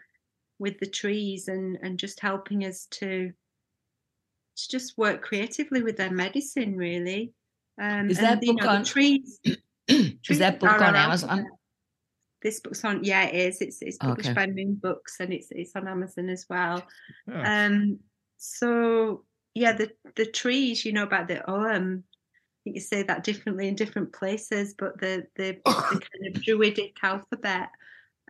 with 0.59 0.79
the 0.79 0.85
trees 0.89 1.49
and 1.49 1.77
and 1.81 1.99
just 1.99 2.21
helping 2.21 2.63
us 2.63 2.85
to 2.91 3.33
to 4.55 4.69
just 4.69 4.97
work 4.97 5.21
creatively 5.21 5.81
with 5.83 5.97
their 5.97 6.11
medicine 6.11 6.77
really 6.77 7.33
um 7.81 8.09
Is 8.09 8.17
and, 8.19 8.27
that 8.27 8.43
you 8.45 8.53
book 8.53 8.61
know, 8.63 8.69
the 8.71 8.77
on- 8.77 8.83
trees 8.83 9.39
Is 9.87 10.39
that 10.39 10.59
book 10.59 10.71
on 10.81 10.95
Amazon? 10.95 11.37
there. 11.37 11.51
this 12.41 12.59
book's 12.61 12.83
on 12.85 13.03
yeah 13.03 13.23
it 13.23 13.35
is 13.35 13.61
it's 13.61 13.81
it's 13.81 13.97
published 13.97 14.29
Okay. 14.29 14.45
by 14.47 14.51
moon 14.51 14.75
books 14.75 15.17
and 15.19 15.33
it's 15.33 15.47
it's 15.51 15.75
on 15.75 15.87
amazon 15.87 16.29
as 16.29 16.45
well 16.49 16.83
Oh, 17.31 17.41
um 17.41 17.99
so 18.37 19.23
yeah 19.55 19.73
the 19.73 19.91
the 20.15 20.25
trees 20.25 20.85
you 20.85 20.93
know 20.93 21.03
about 21.03 21.27
the 21.27 21.47
um 21.49 22.03
I 22.05 22.59
think 22.63 22.75
you 22.77 22.81
say 22.81 23.03
that 23.03 23.23
differently 23.25 23.67
in 23.67 23.75
different 23.75 24.13
places 24.13 24.73
but 24.77 24.99
the 24.99 25.25
the, 25.35 25.57
the 25.65 25.71
kind 26.11 26.35
of 26.35 26.41
druidic 26.43 26.95
alphabet 27.03 27.69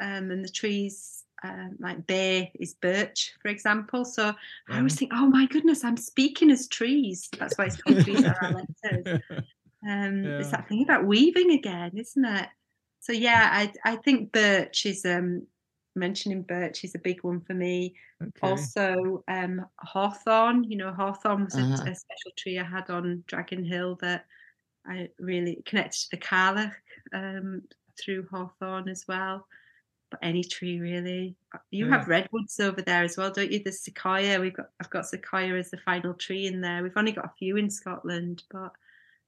um 0.01 0.31
and 0.31 0.43
the 0.43 0.49
trees 0.49 1.22
um, 1.43 1.75
like 1.79 2.07
bay 2.07 2.51
is 2.59 2.73
birch 2.75 3.33
for 3.41 3.49
example. 3.49 4.05
So 4.05 4.33
i 4.71 4.77
always 4.77 4.95
think 4.95 5.11
oh 5.13 5.27
my 5.27 5.45
goodness 5.47 5.83
i'm 5.83 5.97
speaking 5.97 6.51
as 6.51 6.67
trees. 6.67 7.29
That's 7.39 7.57
why 7.57 7.65
it's 7.65 7.77
called 7.77 7.99
trees 7.99 8.25
are 8.25 8.35
our 8.41 8.53
letters. 8.53 9.07
Um 9.87 10.35
it's 10.39 10.51
that 10.51 10.69
thing 10.69 10.83
about 10.83 11.05
weaving 11.05 11.51
again 11.51 11.91
isn't 11.97 12.25
it? 12.25 12.49
So 13.01 13.11
yeah 13.11 13.49
i 13.51 13.73
i 13.91 13.95
think 13.97 14.31
birch 14.31 14.85
is 14.85 15.05
um 15.05 15.45
mentioning 15.95 16.41
birch 16.43 16.83
is 16.85 16.95
a 16.95 16.99
big 16.99 17.23
one 17.23 17.41
for 17.41 17.53
me. 17.53 17.95
Okay. 18.21 18.47
also 18.47 19.23
um 19.27 19.65
hawthorn 19.79 20.63
you 20.63 20.77
know 20.77 20.91
hawthorn 20.93 21.43
was 21.43 21.55
a, 21.55 21.61
Uh-huh. 21.61 21.91
a 21.91 21.95
special 21.95 22.31
tree 22.37 22.57
i 22.57 22.63
had 22.63 22.89
on 22.89 23.23
dragon 23.27 23.63
hill 23.63 23.95
that 24.01 24.25
i 24.87 25.09
really 25.19 25.61
connected 25.65 25.99
to 25.99 26.07
the 26.11 26.17
Kala 26.17 26.73
um 27.13 27.61
through 27.99 28.25
hawthorn 28.31 28.87
as 28.89 29.05
well 29.07 29.45
but 30.14 30.28
any 30.28 30.43
tree 30.43 30.80
really 30.80 31.36
Uh, 31.55 31.57
you 31.72 31.88
Yeah. 31.88 31.97
have 31.97 32.07
redwoods 32.07 32.59
over 32.59 32.82
there 32.82 33.03
as 33.03 33.18
well 33.18 33.32
don't 33.32 33.51
you 33.51 33.61
the 33.64 33.72
sequoia 33.72 34.39
we've 34.39 34.53
got 34.53 34.70
i've 34.80 34.89
got 34.91 35.07
sequoia 35.07 35.55
as 35.57 35.72
the 35.72 35.78
final 35.78 36.14
tree 36.14 36.45
in 36.45 36.61
there 36.61 36.84
we've 36.84 36.95
only 36.97 37.11
got 37.11 37.26
a 37.26 37.32
few 37.39 37.57
in 37.57 37.70
scotland 37.70 38.43
but 38.51 38.72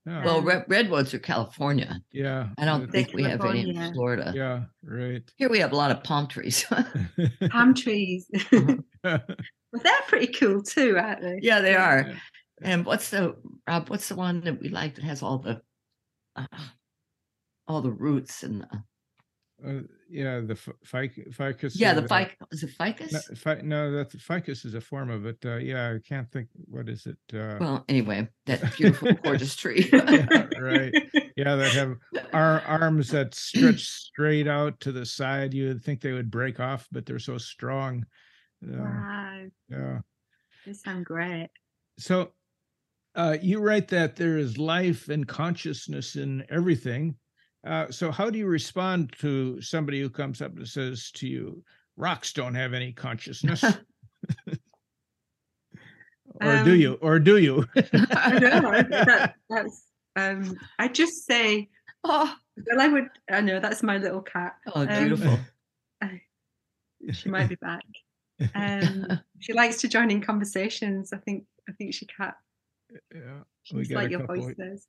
Oh, 0.07 0.21
Well, 0.23 0.37
Um, 0.37 0.45
red, 0.45 0.65
redwoods 0.67 1.15
are 1.15 1.19
California. 1.19 1.99
yeah. 2.11 2.49
I 2.59 2.65
don't 2.65 2.83
uh, 2.87 2.91
think 2.91 3.11
we 3.13 3.23
have 3.23 3.43
any 3.43 3.67
in 3.75 3.93
Florida. 3.95 4.31
Yeah, 4.35 4.65
right. 4.83 5.23
Here 5.37 5.49
we 5.49 5.57
have 5.57 5.71
a 5.71 5.75
lot 5.75 5.89
of 5.89 6.03
palm 6.03 6.27
trees. 6.27 6.63
palm 7.49 7.73
trees 7.73 8.29
Uh-huh. 8.53 8.77
well, 9.03 9.81
they're 9.81 10.05
pretty 10.07 10.27
cool 10.27 10.61
too 10.61 10.95
aren't 10.95 11.21
they 11.21 11.39
yeah, 11.41 11.59
they 11.59 11.73
are. 11.73 12.05
Yeah. 12.07 12.19
And 12.61 12.85
what's 12.85 13.09
the 13.09 13.35
Rob? 13.67 13.89
What's 13.89 14.07
the 14.09 14.15
one 14.15 14.41
that 14.41 14.61
we 14.61 14.69
like 14.69 14.93
that 14.93 15.03
has 15.03 15.23
all 15.23 15.39
the 15.39 15.61
uh, 16.35 16.45
all 17.67 17.81
the 17.81 17.91
roots 17.91 18.43
and 18.43 18.61
the, 18.61 18.83
Uh, 19.65 19.81
yeah, 20.09 20.41
the 20.41 20.53
fic- 20.53 21.33
ficus. 21.33 21.79
yeah, 21.79 21.93
the 21.93 22.01
ficus. 22.07 22.35
Is 22.51 22.63
it 22.63 22.71
ficus? 22.71 23.11
No, 23.13 23.19
fi- 23.35 23.61
no, 23.61 23.91
that 23.91 24.11
ficus 24.11 24.65
is 24.65 24.73
a 24.73 24.81
form 24.81 25.09
of 25.09 25.25
it. 25.25 25.37
Uh, 25.45 25.55
yeah, 25.57 25.93
I 25.95 25.99
can't 26.07 26.29
think. 26.29 26.49
What 26.65 26.89
is 26.89 27.05
it? 27.05 27.17
Uh, 27.33 27.57
Well, 27.59 27.85
anyway, 27.87 28.27
that 28.47 28.75
beautiful, 28.77 29.13
gorgeous 29.13 29.55
tree. 29.55 29.89
yeah, 29.91 30.47
right. 30.59 30.93
Yeah, 31.37 31.55
that 31.55 31.73
have 31.73 31.97
our 32.31 32.61
arms 32.61 33.09
that 33.09 33.35
stretch 33.35 33.81
straight 33.83 34.47
out 34.47 34.79
to 34.79 34.93
the 34.93 35.05
side. 35.05 35.53
You 35.53 35.67
would 35.67 35.83
think 35.83 35.99
they 35.99 36.13
would 36.13 36.31
break 36.31 36.61
off, 36.61 36.87
but 36.93 37.05
they're 37.05 37.19
so 37.19 37.37
strong. 37.37 38.05
Yeah, 38.61 38.79
wow 38.79 39.45
yeah. 39.69 39.99
they 40.65 40.71
sound 40.71 41.05
great 41.05 41.49
So, 41.99 42.31
uh, 43.15 43.35
you 43.41 43.59
write 43.59 43.89
that 43.89 44.15
there 44.15 44.37
is 44.37 44.57
life 44.57 45.09
and 45.09 45.27
consciousness 45.27 46.15
in 46.15 46.45
everything. 46.49 47.15
Uh, 47.65 47.89
so, 47.91 48.11
how 48.11 48.29
do 48.29 48.37
you 48.37 48.45
respond 48.47 49.11
to 49.19 49.59
somebody 49.61 49.99
who 49.99 50.09
comes 50.09 50.41
up 50.41 50.55
and 50.55 50.67
says 50.67 51.11
to 51.11 51.27
you, 51.27 51.63
"Rocks 51.97 52.31
don't 52.33 52.53
have 52.55 52.73
any 52.73 52.91
consciousness"? 52.93 53.63
or 56.41 56.63
do 56.63 56.71
Um, 56.73 56.75
you? 56.79 56.93
Or 57.01 57.19
do 57.19 57.37
you? 57.37 57.65
I 57.75 58.39
know. 58.39 58.69
I 58.69 58.81
that, 58.89 59.35
that's. 59.49 59.83
Um, 60.15 60.57
I 60.79 60.87
just 60.87 61.25
say, 61.25 61.69
oh, 62.03 62.33
well, 62.67 62.81
I 62.81 62.87
would. 62.87 63.07
I 63.29 63.41
know 63.41 63.59
that's 63.59 63.83
my 63.83 63.97
little 63.97 64.21
cat. 64.21 64.55
oh, 64.73 64.81
Um, 64.81 64.87
beautiful. 64.87 65.39
She 67.13 67.29
might 67.29 67.47
be 67.49 67.55
back. 67.55 67.83
Um, 68.55 69.19
she 69.39 69.53
likes 69.53 69.77
to 69.81 69.87
join 69.87 70.09
in 70.09 70.21
conversations. 70.21 71.13
I 71.13 71.17
think. 71.17 71.43
I 71.69 71.71
think 71.73 71.93
she 71.93 72.05
can. 72.07 72.33
yeah, 73.13 73.19
we 73.73 73.83
She's 73.83 73.91
like 73.91 74.07
a 74.07 74.11
your 74.11 74.19
couple. 74.21 74.37
voices. 74.41 74.87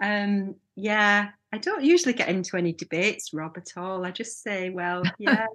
Um, 0.00 0.54
yeah, 0.76 1.30
I 1.52 1.58
don't 1.58 1.84
usually 1.84 2.14
get 2.14 2.28
into 2.28 2.56
any 2.56 2.72
debates, 2.72 3.32
Rob, 3.32 3.56
at 3.56 3.72
all. 3.76 4.04
I 4.04 4.10
just 4.10 4.42
say, 4.42 4.70
well, 4.70 5.02
yeah, 5.18 5.46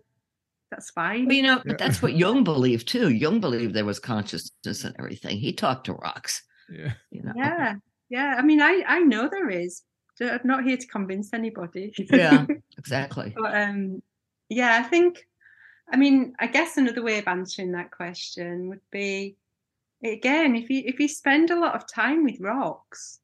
that's 0.72 0.92
fine. 0.92 1.26
Well, 1.26 1.36
you 1.36 1.44
know, 1.44 1.62
Yeah. 1.66 1.76
that's 1.80 2.02
what 2.02 2.16
Jung 2.16 2.44
believed 2.44 2.88
too. 2.88 3.10
Jung 3.10 3.40
believed 3.40 3.74
there 3.74 3.86
was 3.86 4.00
consciousness 4.00 4.84
and 4.84 4.96
everything. 5.00 5.38
He 5.38 5.54
talked 5.54 5.86
to 5.86 5.94
rocks. 5.94 6.44
Yeah. 6.70 6.94
You 7.12 7.24
know. 7.24 7.34
yeah, 7.36 7.76
yeah. 8.10 8.36
I 8.38 8.42
mean, 8.42 8.62
I 8.62 8.84
I 8.88 9.00
know 9.00 9.30
there 9.32 9.50
is. 9.50 9.82
I'm 10.20 10.40
not 10.44 10.64
here 10.66 10.78
to 10.78 10.88
convince 10.88 11.34
anybody. 11.34 11.94
Yeah. 12.12 12.46
Exactly. 12.78 13.34
but 13.36 13.54
um 13.56 14.02
yeah 14.50 14.78
i 14.80 14.84
think 14.84 15.28
i 15.92 15.98
mean 15.98 16.34
i 16.40 16.48
guess 16.48 16.78
another 16.78 17.02
way 17.04 17.18
of 17.20 17.28
answering 17.28 17.74
that 17.74 17.92
question 17.92 18.70
would 18.70 18.80
be 18.92 19.36
again 20.06 20.56
if 20.56 20.70
you 20.70 20.84
if 20.86 21.00
you 21.02 21.08
spend 21.10 21.50
a 21.52 21.60
lot 21.60 21.76
of 21.76 21.86
time 21.92 22.24
with 22.24 22.40
rocks 22.40 23.20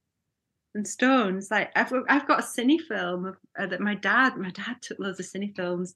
and 0.75 0.87
stones 0.87 1.51
like 1.51 1.71
i've, 1.75 1.93
I've 2.09 2.27
got 2.27 2.39
a 2.39 2.43
cine 2.43 2.79
film 2.81 3.25
of, 3.25 3.37
uh, 3.59 3.67
that 3.67 3.81
my 3.81 3.95
dad 3.95 4.37
my 4.37 4.51
dad 4.51 4.77
took 4.81 4.99
loads 4.99 5.19
of 5.19 5.25
cine 5.25 5.55
films 5.55 5.95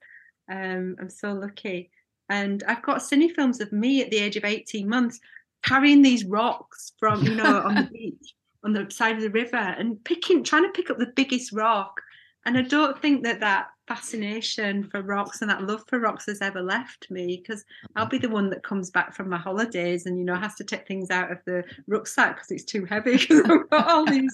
um 0.49 0.95
i'm 0.99 1.09
so 1.09 1.33
lucky. 1.33 1.91
And 2.29 2.63
i've 2.67 2.81
got 2.81 2.99
cine 2.99 3.33
films 3.33 3.61
of 3.61 3.71
me 3.71 4.01
at 4.01 4.11
the 4.11 4.17
age 4.17 4.35
of 4.35 4.45
18 4.45 4.87
months 4.87 5.19
carrying 5.63 6.01
these 6.01 6.25
rocks 6.25 6.93
from 6.99 7.23
you 7.23 7.35
know 7.35 7.61
on 7.61 7.75
the 7.75 7.83
beach 7.93 8.35
on 8.63 8.73
the 8.73 8.89
side 8.89 9.15
of 9.15 9.21
the 9.21 9.29
river 9.29 9.55
and 9.55 10.03
picking 10.03 10.43
trying 10.43 10.63
to 10.63 10.69
pick 10.69 10.89
up 10.89 10.97
the 10.97 11.13
biggest 11.15 11.53
rock. 11.53 12.01
And 12.45 12.57
I 12.57 12.61
don't 12.61 13.01
think 13.01 13.23
that 13.23 13.39
that 13.41 13.67
fascination 13.87 14.89
for 14.89 15.01
rocks 15.01 15.41
and 15.41 15.49
that 15.49 15.63
love 15.63 15.83
for 15.87 15.99
rocks 15.99 16.25
has 16.27 16.41
ever 16.41 16.61
left 16.61 17.09
me 17.09 17.41
because 17.41 17.63
I'll 17.95 18.05
be 18.05 18.17
the 18.17 18.29
one 18.29 18.49
that 18.49 18.63
comes 18.63 18.89
back 18.89 19.13
from 19.13 19.29
my 19.29 19.37
holidays 19.37 20.05
and 20.05 20.17
you 20.17 20.25
know 20.25 20.35
has 20.35 20.55
to 20.55 20.63
take 20.63 20.87
things 20.87 21.09
out 21.09 21.31
of 21.31 21.39
the 21.45 21.63
rucksack 21.87 22.35
because 22.35 22.51
it's 22.51 22.63
too 22.63 22.85
heavy 22.85 23.17
because 23.17 23.41
I've 23.49 23.69
got 23.69 23.87
all 23.89 24.05
these 24.05 24.31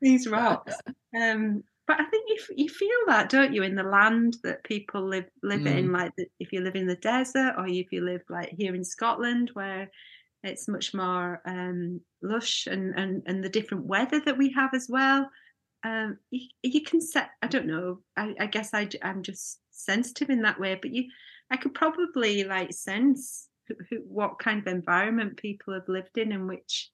these 0.00 0.26
rocks. 0.28 0.74
Um, 1.18 1.62
but 1.86 2.00
I 2.00 2.04
think 2.04 2.28
you, 2.28 2.36
you 2.56 2.68
feel 2.68 2.98
that, 3.06 3.28
don't 3.28 3.54
you, 3.54 3.62
in 3.62 3.76
the 3.76 3.84
land 3.84 4.38
that 4.42 4.64
people 4.64 5.08
live 5.08 5.26
live 5.42 5.66
in? 5.66 5.92
Like 5.92 6.12
the, 6.16 6.26
if 6.40 6.52
you 6.52 6.60
live 6.60 6.74
in 6.74 6.88
the 6.88 6.96
desert 6.96 7.54
or 7.56 7.68
if 7.68 7.92
you 7.92 8.04
live 8.04 8.22
like 8.28 8.52
here 8.58 8.74
in 8.74 8.82
Scotland 8.82 9.50
where 9.54 9.88
it's 10.42 10.68
much 10.68 10.94
more 10.94 11.40
um, 11.44 12.00
lush 12.22 12.66
and, 12.66 12.94
and 12.98 13.22
and 13.26 13.44
the 13.44 13.48
different 13.48 13.84
weather 13.84 14.20
that 14.20 14.38
we 14.38 14.52
have 14.52 14.74
as 14.74 14.88
well 14.88 15.28
um 15.84 16.18
you, 16.30 16.48
you 16.62 16.82
can 16.82 17.00
set 17.00 17.30
i 17.42 17.46
don't 17.46 17.66
know 17.66 18.00
i, 18.16 18.34
I 18.40 18.46
guess 18.46 18.70
I, 18.72 18.88
i'm 19.02 19.22
just 19.22 19.60
sensitive 19.70 20.30
in 20.30 20.42
that 20.42 20.58
way 20.58 20.78
but 20.80 20.92
you 20.92 21.04
i 21.50 21.56
could 21.56 21.74
probably 21.74 22.44
like 22.44 22.72
sense 22.72 23.48
who, 23.68 23.74
who, 23.90 23.96
what 24.08 24.38
kind 24.38 24.60
of 24.60 24.66
environment 24.66 25.36
people 25.36 25.74
have 25.74 25.88
lived 25.88 26.18
in 26.18 26.32
and 26.32 26.48
which 26.48 26.90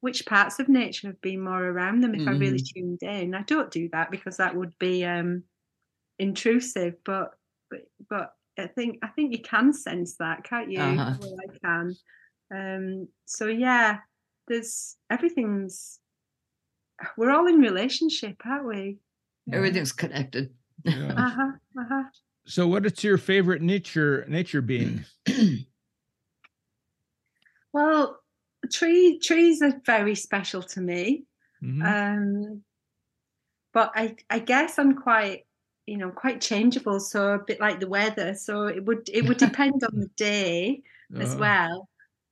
which 0.00 0.26
parts 0.26 0.58
of 0.58 0.68
nature 0.68 1.08
have 1.08 1.20
been 1.20 1.42
more 1.42 1.64
around 1.64 2.00
them 2.02 2.14
if 2.14 2.26
i 2.28 2.30
really 2.32 2.60
tuned 2.60 3.02
in 3.02 3.34
i 3.34 3.42
don't 3.42 3.70
do 3.70 3.88
that 3.90 4.10
because 4.10 4.36
that 4.36 4.54
would 4.54 4.72
be 4.78 5.04
um 5.04 5.42
intrusive 6.18 6.94
but 7.04 7.32
but 7.70 7.80
but 8.08 8.32
i 8.58 8.66
think 8.66 8.98
i 9.02 9.08
think 9.08 9.32
you 9.32 9.42
can 9.42 9.72
sense 9.72 10.16
that 10.16 10.44
can't 10.44 10.70
you 10.70 10.80
Uh-huh. 10.80 11.14
well, 11.20 11.36
i 11.48 11.58
can 11.58 11.96
um 12.54 13.08
so 13.24 13.46
yeah 13.46 13.98
there's 14.48 14.96
everything's 15.10 15.98
we're 17.16 17.30
all 17.30 17.46
in 17.46 17.58
relationship 17.58 18.36
aren't 18.44 18.66
we 18.66 18.98
Everything's 19.52 19.92
connected. 19.92 20.52
yeah. 20.84 21.12
uh-huh 21.16 21.52
uh-huh 21.78 22.02
So, 22.46 22.66
what 22.66 22.84
is 22.86 23.02
your 23.04 23.18
favorite 23.18 23.62
nature 23.62 24.24
nature 24.28 24.60
being? 24.62 25.04
well 27.72 28.20
tree 28.68 29.18
trees 29.18 29.62
are 29.62 29.80
very 29.84 30.14
special 30.14 30.62
to 30.62 30.80
me 30.80 31.24
Mhm. 31.62 31.82
um 31.84 32.64
but 33.72 33.90
i 33.94 34.16
i 34.30 34.38
guess 34.38 34.78
i'm 34.78 34.96
quite 34.96 35.46
you 35.86 35.96
know 35.96 36.10
quite 36.10 36.40
changeable 36.40 36.98
so 37.00 37.34
a 37.34 37.38
bit 37.38 37.60
like 37.60 37.80
the 37.80 37.88
weather 37.88 38.34
so 38.34 38.66
it 38.66 38.84
would 38.84 39.08
it 39.12 39.26
would 39.26 39.36
depend 39.48 39.82
on 39.84 40.00
the 40.00 40.08
day 40.16 40.82
as 41.18 41.30
Uh-huh. 41.30 41.40
well 41.40 41.88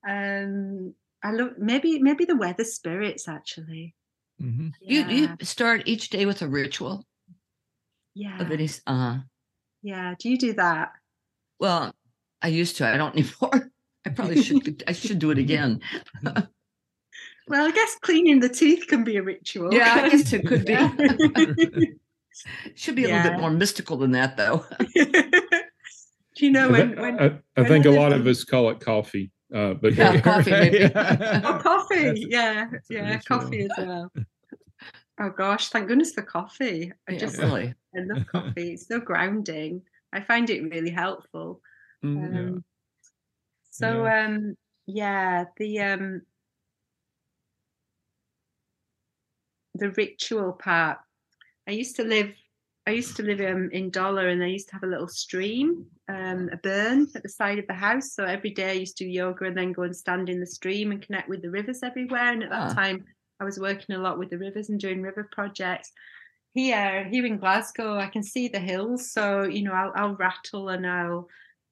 um 0.09 0.95
i 1.23 1.31
love 1.31 1.53
maybe 1.59 1.99
maybe 2.01 2.25
the 2.25 2.37
weather 2.37 2.65
spirits 2.65 3.29
actually 3.29 3.95
Mhm. 4.41 4.73
Do 4.81 4.95
you, 4.95 5.03
you 5.03 5.37
start 5.43 5.83
each 5.87 6.11
day 6.11 6.27
with 6.27 6.43
a 6.43 6.49
ritual 6.49 7.07
yeah. 8.15 8.41
of 8.41 8.51
any? 8.51 8.69
Uh, 8.87 9.21
Yeah. 9.83 10.15
Do 10.19 10.29
you 10.29 10.37
do 10.39 10.53
that? 10.55 10.93
well, 11.61 11.95
I 12.43 12.49
used 12.49 12.77
to. 12.77 12.87
I 12.89 12.97
don't 12.97 13.15
anymore. 13.17 13.71
I 14.07 14.11
probably 14.11 14.43
should. 14.43 14.83
I 14.89 14.93
should 14.93 15.19
do 15.19 15.31
it 15.31 15.39
again. 15.39 15.81
Well, 17.47 17.67
I 17.67 17.73
guess 17.73 17.95
cleaning 18.01 18.41
the 18.41 18.49
teeth 18.49 18.87
can 18.89 19.05
be 19.05 19.19
a 19.19 19.23
ritual. 19.23 19.75
Yeah, 19.75 19.93
I 19.97 20.09
guess 20.09 20.33
it 20.33 20.47
could 20.47 20.65
be. 20.65 20.75
be. 20.75 21.93
Should 22.75 22.97
be 22.97 23.05
a 23.05 23.09
little 23.09 23.33
bit 23.33 23.39
more 23.39 23.51
mystical 23.51 23.99
than 23.99 24.13
that, 24.13 24.39
though. 24.39 24.65
Do 24.95 26.47
you 26.47 26.51
know 26.51 26.69
I, 26.69 26.73
when, 26.73 26.97
when 26.99 27.21
I, 27.21 27.25
I 27.27 27.61
when 27.61 27.67
think 27.67 27.85
a 27.85 27.91
I 27.91 27.99
lot 27.99 28.13
of 28.15 28.27
us 28.27 28.45
call 28.45 28.71
it 28.71 28.81
coffee. 28.81 29.31
Uh, 29.55 29.75
but 29.75 29.93
Yeah, 29.95 30.21
coffee, 30.23 30.51
maybe. 30.53 30.85
oh, 30.85 31.61
coffee? 31.63 31.97
That's- 31.97 32.25
yeah, 32.29 32.67
that's 32.73 32.89
yeah, 32.91 33.19
coffee 33.21 33.61
as 33.61 33.71
well. 33.77 34.11
Oh 35.21 35.29
gosh, 35.31 35.69
thank 35.69 35.87
goodness 35.89 36.13
for 36.15 36.23
coffee. 36.23 36.93
I 37.07 37.13
Yeah, 37.13 37.19
just 37.19 37.37
really. 37.39 37.75
I 37.95 38.01
love 38.01 38.27
coffee. 38.27 38.73
It's 38.73 38.89
so 38.89 39.01
grounding. 39.01 39.83
I 40.15 40.23
find 40.23 40.49
it 40.49 40.63
really 40.63 40.91
helpful. 40.91 41.61
Mhm. 42.03 42.37
Um, 42.55 42.65
So 43.75 44.07
um 44.07 44.55
yeah, 44.87 45.45
the 45.57 45.81
um 45.81 46.23
the 49.75 49.91
ritual 49.91 50.53
part. 50.53 50.99
I 51.67 51.73
used 51.73 51.97
to 51.97 52.05
live 52.05 52.33
I 52.87 52.91
used 52.91 53.17
to 53.17 53.23
live 53.23 53.41
um, 53.41 53.71
in 53.73 53.91
Dollar 53.91 54.29
and 54.29 54.45
I 54.45 54.49
used 54.49 54.69
to 54.69 54.75
have 54.75 54.83
a 54.83 54.87
little 54.87 55.09
stream, 55.09 55.87
um, 56.07 56.51
a 56.53 56.59
burn 56.59 57.07
at 57.15 57.23
the 57.23 57.31
side 57.31 57.59
of 57.59 57.67
the 57.67 57.73
house. 57.73 58.13
So 58.13 58.25
every 58.25 58.51
day 58.51 58.69
I 58.71 58.73
used 58.85 58.99
to 58.99 59.05
do 59.05 59.11
yoga 59.11 59.47
and 59.47 59.57
then 59.57 59.73
go 59.73 59.85
and 59.85 59.97
stand 59.97 60.29
in 60.29 60.39
the 60.39 60.47
stream 60.47 60.93
and 60.93 61.01
connect 61.01 61.29
with 61.31 61.41
the 61.41 61.51
rivers 61.51 61.83
everywhere. 61.83 62.31
And 62.33 62.43
at 62.45 62.51
that 62.51 62.71
Ah. 62.71 62.75
time 62.75 63.05
I 63.41 63.45
was 63.45 63.59
working 63.59 63.97
a 63.97 63.99
lot 63.99 64.19
with 64.19 64.29
the 64.31 64.39
rivers 64.39 64.69
and 64.69 64.79
doing 64.79 65.01
river 65.01 65.29
projects. 65.33 65.91
Here, 66.53 67.09
here 67.09 67.25
in 67.27 67.39
Glasgow, 67.39 67.97
I 67.99 68.07
can 68.07 68.23
see 68.23 68.47
the 68.49 68.61
hills. 68.61 69.11
So, 69.11 69.43
you 69.45 69.63
know, 69.63 69.73
I'll, 69.73 69.93
I'll 69.97 70.17
rattle 70.17 70.69
and 70.69 70.87
I'll 70.87 71.29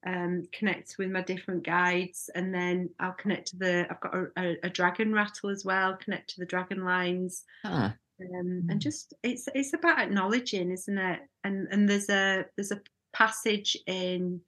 um, 0.06 0.44
connect 0.52 0.96
with 0.98 1.10
my 1.10 1.22
different 1.22 1.64
guides, 1.64 2.30
and 2.34 2.54
then 2.54 2.90
I'll 3.00 3.12
connect 3.12 3.48
to 3.48 3.56
the. 3.56 3.86
I've 3.90 4.00
got 4.00 4.14
a, 4.14 4.26
a, 4.36 4.56
a 4.64 4.70
dragon 4.70 5.12
rattle 5.12 5.50
as 5.50 5.64
well. 5.64 5.96
Connect 5.96 6.30
to 6.30 6.40
the 6.40 6.46
dragon 6.46 6.84
lines, 6.84 7.44
Huh. 7.64 7.92
um, 8.20 8.64
and 8.68 8.80
just 8.80 9.14
it's 9.22 9.48
it's 9.54 9.72
about 9.72 9.98
acknowledging, 9.98 10.70
isn't 10.70 10.98
it? 10.98 11.20
And 11.44 11.68
and 11.70 11.88
there's 11.88 12.08
a 12.08 12.46
there's 12.56 12.72
a 12.72 12.82
passage 13.12 13.76
in 13.86 14.40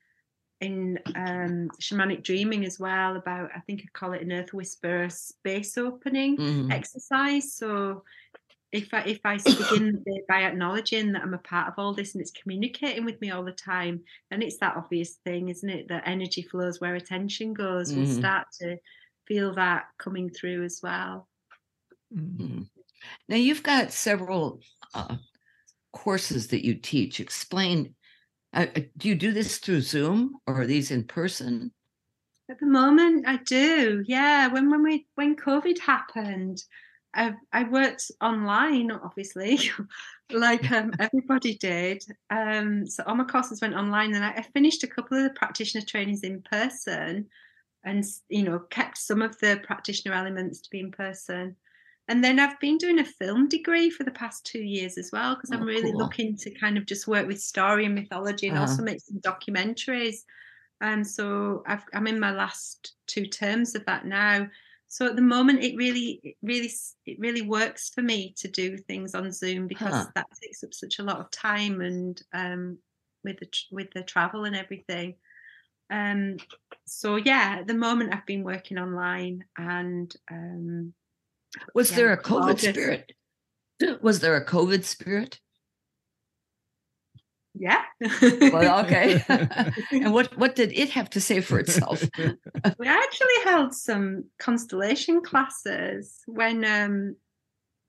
in 0.61 0.99
um, 1.15 1.71
shamanic 1.81 2.23
dreaming 2.23 2.65
as 2.65 2.79
well 2.81 3.17
about 3.17 3.51
I 3.55 3.61
think 3.61 3.83
I 3.83 3.87
call 3.93 4.13
it 4.15 4.23
an 4.23 4.33
earth 4.33 4.55
whisperer 4.55 5.11
space 5.11 5.77
opening 5.77 6.37
Mhm. 6.39 6.71
exercise. 6.71 7.53
So 7.55 8.05
if 8.75 8.93
I 8.93 9.03
if 9.05 9.21
I 9.25 9.37
begin 9.37 10.05
by 10.29 10.43
acknowledging 10.43 11.13
that 11.13 11.23
I'm 11.23 11.33
a 11.33 11.39
part 11.39 11.69
of 11.69 11.75
all 11.79 11.95
this 11.95 12.15
and 12.15 12.21
it's 12.21 12.33
communicating 12.33 13.05
with 13.05 13.21
me 13.21 13.31
all 13.31 13.45
the 13.45 13.53
time, 13.53 14.03
then 14.31 14.43
it's 14.43 14.59
that 14.59 14.77
obvious 14.77 15.15
thing, 15.25 15.49
isn't 15.49 15.69
it? 15.71 15.89
That 15.89 16.03
energy 16.07 16.43
flows 16.43 16.81
where 16.81 16.97
attention 16.97 17.55
goes. 17.55 17.95
We'll 17.95 18.05
Mhm. 18.05 18.19
start 18.19 18.49
to 18.61 18.79
feel 19.27 19.55
that 19.55 19.87
coming 19.99 20.29
through 20.29 20.65
as 20.65 20.81
well. 20.83 21.29
Mhm. 22.13 22.37
Mhm. 22.37 22.71
Now 23.29 23.37
you've 23.37 23.63
got 23.63 23.93
several 23.93 24.61
uh, 24.93 25.19
courses 25.93 26.49
that 26.49 26.65
you 26.65 26.75
teach. 26.75 27.21
Explain. 27.21 27.95
Uh, 28.53 28.67
uh, 28.75 28.81
do 28.97 29.09
you 29.09 29.15
do 29.15 29.33
this 29.33 29.59
through 29.59 29.83
Zoom 29.83 30.41
or 30.47 30.63
are 30.63 30.67
these 30.67 30.91
in 30.91 31.05
person? 31.05 31.73
At 32.51 32.59
the 32.59 32.67
moment, 32.67 33.27
I 33.27 33.37
do. 33.39 34.05
Yeah, 34.07 34.49
when 34.49 34.69
when 34.69 34.83
we 34.83 35.07
when 35.15 35.37
COVID 35.37 35.79
happened, 35.79 36.65
I 37.15 37.35
I 37.53 37.65
worked 37.65 38.11
online, 38.21 38.91
obviously, 38.91 39.59
like 40.31 40.71
um, 40.73 40.95
everybody 40.99 41.57
did. 41.57 42.05
Um, 42.31 42.87
so 42.87 43.05
all 43.07 43.15
my 43.15 43.25
courses 43.25 43.61
went 43.61 43.75
online, 43.75 44.15
and 44.15 44.25
I, 44.25 44.33
I 44.33 44.43
finished 44.43 44.83
a 44.85 44.89
couple 44.89 45.17
of 45.19 45.25
the 45.25 45.39
practitioner 45.39 45.85
trainings 45.85 46.23
in 46.23 46.43
person, 46.43 47.29
and 47.85 48.05
you 48.29 48.43
know 48.45 48.61
kept 48.61 48.99
some 48.99 49.23
of 49.23 49.39
the 49.41 49.61
practitioner 49.65 50.15
elements 50.15 50.61
to 50.63 50.71
be 50.71 50.81
in 50.81 50.93
person. 50.93 51.57
And 52.09 52.23
then 52.25 52.39
I've 52.41 52.61
been 52.61 52.79
doing 52.79 52.99
a 52.99 53.05
film 53.05 53.49
degree 53.49 53.91
for 53.91 54.05
the 54.05 54.11
past 54.11 54.45
two 54.47 54.63
years 54.63 54.99
as 54.99 55.11
well 55.13 55.35
because 55.37 55.51
Oh, 55.51 55.55
I'm 55.55 55.65
really 55.65 55.93
cool. 55.93 55.95
looking 55.95 56.37
to 56.39 56.51
kind 56.53 56.79
of 56.79 56.87
just 56.87 57.09
work 57.09 57.27
with 57.27 57.41
story 57.41 57.87
and 57.87 57.95
mythology 57.95 58.49
and 58.49 58.59
Uh-huh. 58.59 58.59
also 58.59 58.83
make 58.83 59.01
some 59.01 59.21
documentaries. 59.21 60.19
And 60.81 61.07
so 61.07 61.63
I've, 61.67 61.85
I'm 61.95 62.07
in 62.07 62.21
my 62.21 62.33
last 62.33 62.97
two 63.07 63.27
terms 63.27 63.75
of 63.75 63.87
that 63.87 64.07
now. 64.07 64.49
So 64.95 65.07
at 65.07 65.17
the 65.17 65.23
moment, 65.23 65.65
it 65.65 65.77
really, 65.77 66.21
it 66.23 66.37
really, 66.41 66.71
it 67.05 67.19
really 67.19 67.43
works 67.43 67.91
for 67.93 68.01
me 68.01 68.33
to 68.37 68.47
do 68.47 68.77
things 68.77 69.13
on 69.17 69.33
Zoom 69.33 69.67
because 69.67 69.91
Huh. 69.91 70.07
that 70.15 70.29
takes 70.41 70.63
up 70.63 70.73
such 70.73 71.01
a 71.01 71.03
lot 71.03 71.19
of 71.19 71.33
time 71.33 71.81
and 71.81 72.23
um, 72.33 72.79
with 73.25 73.41
the 73.41 73.47
tr- 73.47 73.73
with 73.75 73.89
the 73.93 74.05
travel 74.05 74.45
and 74.45 74.55
everything. 74.55 75.17
Um, 75.91 76.37
so 76.87 77.17
yeah, 77.17 77.57
at 77.59 77.67
the 77.67 77.75
moment 77.75 78.15
I've 78.15 78.25
been 78.25 78.45
working 78.45 78.79
online 78.79 79.45
and 79.59 80.15
um, 80.31 80.95
Was 81.75 81.91
Yeah, 81.91 81.97
there 81.97 82.13
a 82.13 82.23
COVID 82.23 82.43
August. 82.43 82.65
spirit? 82.69 83.13
Was 84.01 84.21
there 84.21 84.37
a 84.37 84.47
COVID 84.47 84.85
spirit? 84.85 85.41
Yeah. 87.55 87.83
Well, 88.21 88.85
okay. 88.85 89.23
and 89.93 90.13
what 90.13 90.37
what 90.39 90.55
did 90.57 90.73
it 90.73 90.91
have 90.91 91.09
to 91.11 91.21
say 91.21 91.41
for 91.41 91.59
itself? 91.59 92.03
we 92.79 92.87
actually 92.87 93.39
held 93.45 93.73
some 93.75 94.25
constellation 94.39 95.23
classes 95.23 96.21
when 96.27 96.65
um 96.65 97.17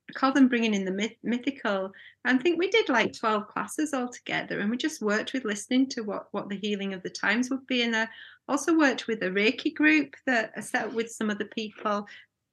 I 0.09 0.13
call 0.13 0.32
them 0.32 0.47
bringing 0.47 0.76
in 0.76 0.86
the 0.86 0.91
myth- 0.91 1.18
mythical. 1.24 1.91
I 2.24 2.38
think 2.38 2.59
we 2.59 2.70
did 2.70 2.89
like 2.89 3.13
12 3.18 3.47
classes 3.47 3.91
altogether 3.93 4.59
and 4.59 4.70
we 4.70 4.78
just 4.78 5.01
worked 5.01 5.34
with 5.34 5.45
listening 5.45 5.89
to 5.89 6.01
what, 6.03 6.28
what 6.32 6.47
the 6.47 6.57
healing 6.57 6.93
of 6.93 7.01
the 7.01 7.09
times 7.09 7.49
would 7.49 7.66
be. 7.66 7.82
And 7.82 7.95
I 7.95 8.07
also 8.47 8.78
worked 8.78 9.07
with 9.07 9.24
a 9.24 9.30
Reiki 9.32 9.74
group 9.74 10.16
that 10.28 10.51
I 10.55 10.59
set 10.59 10.86
up 10.86 10.93
with 10.93 11.09
some 11.09 11.32
other 11.32 11.45
people 11.45 12.07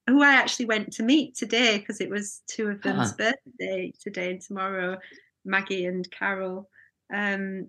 who 0.07 0.23
I 0.23 0.33
actually 0.33 0.65
went 0.65 0.95
to 0.95 1.03
meet 1.03 1.37
today 1.37 1.79
because 1.79 2.01
it 2.01 2.09
was 2.09 2.41
two 2.47 2.69
of 2.69 2.81
them's 2.83 3.11
Huh. 3.11 3.17
birthday 3.19 3.93
today 4.01 4.31
and 4.31 4.41
tomorrow, 4.41 4.99
Maggie 5.45 5.85
and 5.85 6.11
Carol. 6.11 6.71
Um, 7.15 7.69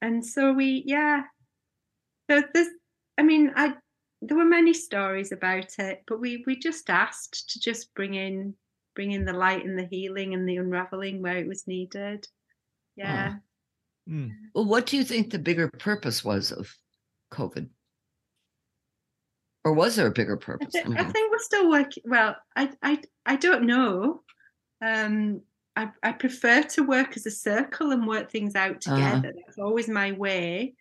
and 0.00 0.24
so 0.24 0.52
we, 0.52 0.82
yeah. 0.86 1.22
So 2.30 2.42
there's, 2.52 2.68
I 3.18 3.22
mean, 3.22 3.52
I 3.56 3.74
there 4.22 4.36
were 4.36 4.44
many 4.44 4.72
stories 4.72 5.32
about 5.32 5.78
it, 5.78 6.02
but 6.06 6.20
we 6.20 6.44
we 6.46 6.56
just 6.56 6.88
asked 6.88 7.50
to 7.50 7.60
just 7.60 7.92
bring 7.94 8.14
in 8.14 8.54
bring 8.94 9.10
in 9.10 9.24
the 9.24 9.32
light 9.32 9.64
and 9.64 9.78
the 9.78 9.88
healing 9.90 10.32
and 10.32 10.48
the 10.48 10.56
unraveling 10.56 11.20
where 11.20 11.38
it 11.38 11.48
was 11.48 11.66
needed. 11.66 12.26
Yeah. 12.96 13.36
Mm. 14.08 14.32
well, 14.54 14.64
what 14.64 14.86
do 14.86 14.96
you 14.96 15.04
think 15.04 15.30
the 15.30 15.38
bigger 15.38 15.68
purpose 15.78 16.24
was 16.24 16.50
of 16.50 16.74
COVID? 17.32 17.68
Or 19.64 19.72
was 19.72 19.94
there 19.94 20.08
a 20.08 20.12
bigger 20.12 20.36
purpose? 20.36 20.74
I 20.74 20.88
mean, 20.88 20.98
I 20.98 21.04
think 21.04 21.30
we're 21.30 21.38
still 21.38 21.70
working. 21.70 22.02
Well, 22.06 22.36
I 22.56 22.70
I 22.82 23.00
I 23.26 23.36
don't 23.36 23.64
know. 23.64 24.22
Um, 24.84 25.42
I 25.76 25.90
I 26.02 26.12
prefer 26.12 26.62
to 26.62 26.82
work 26.82 27.16
as 27.16 27.26
a 27.26 27.30
circle 27.30 27.92
and 27.92 28.06
work 28.06 28.30
things 28.30 28.54
out 28.54 28.80
Uh-huh. 28.86 29.22
together. 29.22 29.32
That's 29.46 29.58
always 29.58 29.88
my 29.88 30.12
way. 30.12 30.74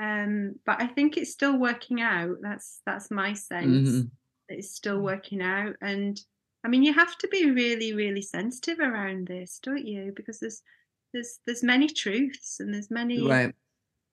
Um, 0.00 0.60
but 0.66 0.80
I 0.82 0.86
think 0.88 1.16
it's 1.16 1.32
still 1.32 1.58
working 1.58 2.00
out. 2.02 2.38
That's 2.42 2.82
that's 2.86 3.10
my 3.10 3.34
sense. 3.34 4.04
Mhm. 4.04 4.10
It's 4.48 4.70
still 4.74 5.00
working 5.02 5.42
out, 5.42 5.76
and 5.82 6.20
I 6.64 6.68
mean, 6.68 6.82
you 6.84 6.92
have 6.94 7.16
to 7.18 7.28
be 7.28 7.50
really, 7.50 7.94
really 7.94 8.22
sensitive 8.22 8.80
around 8.80 9.28
this, 9.28 9.60
don't 9.60 9.86
you? 9.86 10.12
Because 10.16 10.40
there's 10.40 10.62
there's 11.12 11.40
there's 11.46 11.62
many 11.64 11.88
truths 11.88 12.60
and 12.60 12.74
there's 12.74 12.90
many 12.90 13.20
right. 13.28 13.54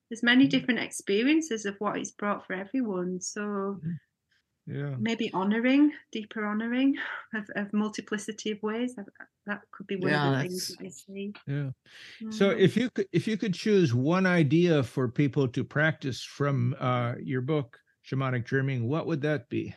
there's 0.10 0.24
many 0.24 0.48
different 0.48 0.80
experiences 0.82 1.66
of 1.66 1.76
what 1.80 1.98
it's 1.98 2.12
brought 2.12 2.46
for 2.46 2.54
everyone. 2.54 3.22
So 3.22 3.82
Yeah. 4.68 4.96
maybe 4.98 5.32
honoring, 5.34 5.92
deeper 6.12 6.46
honoring 6.46 6.96
of, 7.36 7.50
of 7.56 7.72
multiplicity 7.74 8.52
of 8.52 8.64
ways. 8.64 8.96
That, 8.96 9.06
that 9.46 9.62
could 9.72 9.86
be 9.88 9.96
one 9.96 10.10
Yeah, 10.12 10.28
of 10.28 10.34
the 10.34 10.40
things 10.44 10.68
that's- 10.68 10.78
that 10.80 10.86
I 10.86 10.90
see. 10.90 11.34
Yeah. 11.48 11.70
So 12.32 12.50
Mm. 12.50 12.60
if 12.60 12.76
you 12.78 12.90
could 12.90 13.08
if 13.12 13.28
you 13.28 13.38
could 13.38 13.54
choose 13.54 13.94
one 13.94 14.26
idea 14.26 14.82
for 14.84 15.08
people 15.08 15.48
to 15.50 15.64
practice 15.64 16.24
from 16.24 16.76
uh, 16.80 17.14
your 17.22 17.42
book, 17.42 17.78
Shamanic 18.10 18.46
Dreaming, 18.46 18.88
what 18.88 19.06
would 19.06 19.22
that 19.22 19.50
be? 19.50 19.76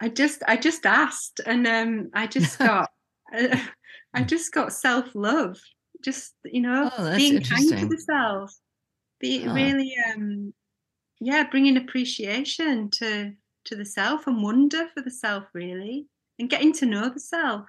I 0.00 0.08
just 0.08 0.42
I 0.48 0.56
just 0.56 0.86
asked, 0.86 1.40
and 1.46 1.66
um, 1.66 2.10
I 2.14 2.26
just 2.26 2.58
got 2.70 2.90
I 3.32 4.22
just 4.24 4.52
got 4.52 4.72
self 4.72 5.14
love. 5.14 5.58
Just 6.02 6.34
you 6.44 6.62
know, 6.62 6.90
Oh, 6.96 7.04
that's 7.04 7.16
being 7.18 7.34
kind 7.34 7.68
to 7.68 7.74
interesting. 7.74 7.88
the 7.88 7.98
self, 7.98 8.54
be 9.20 9.44
Huh. 9.44 9.54
really 9.54 9.94
um, 10.14 10.52
yeah, 11.20 11.48
bringing 11.50 11.76
appreciation 11.76 12.90
to 12.92 13.34
to 13.64 13.76
the 13.76 13.84
self 13.84 14.26
and 14.26 14.42
wonder 14.42 14.88
for 14.94 15.02
the 15.02 15.10
self, 15.10 15.44
really, 15.54 16.08
and 16.38 16.50
getting 16.50 16.72
to 16.74 16.86
know 16.86 17.08
the 17.10 17.20
self. 17.20 17.68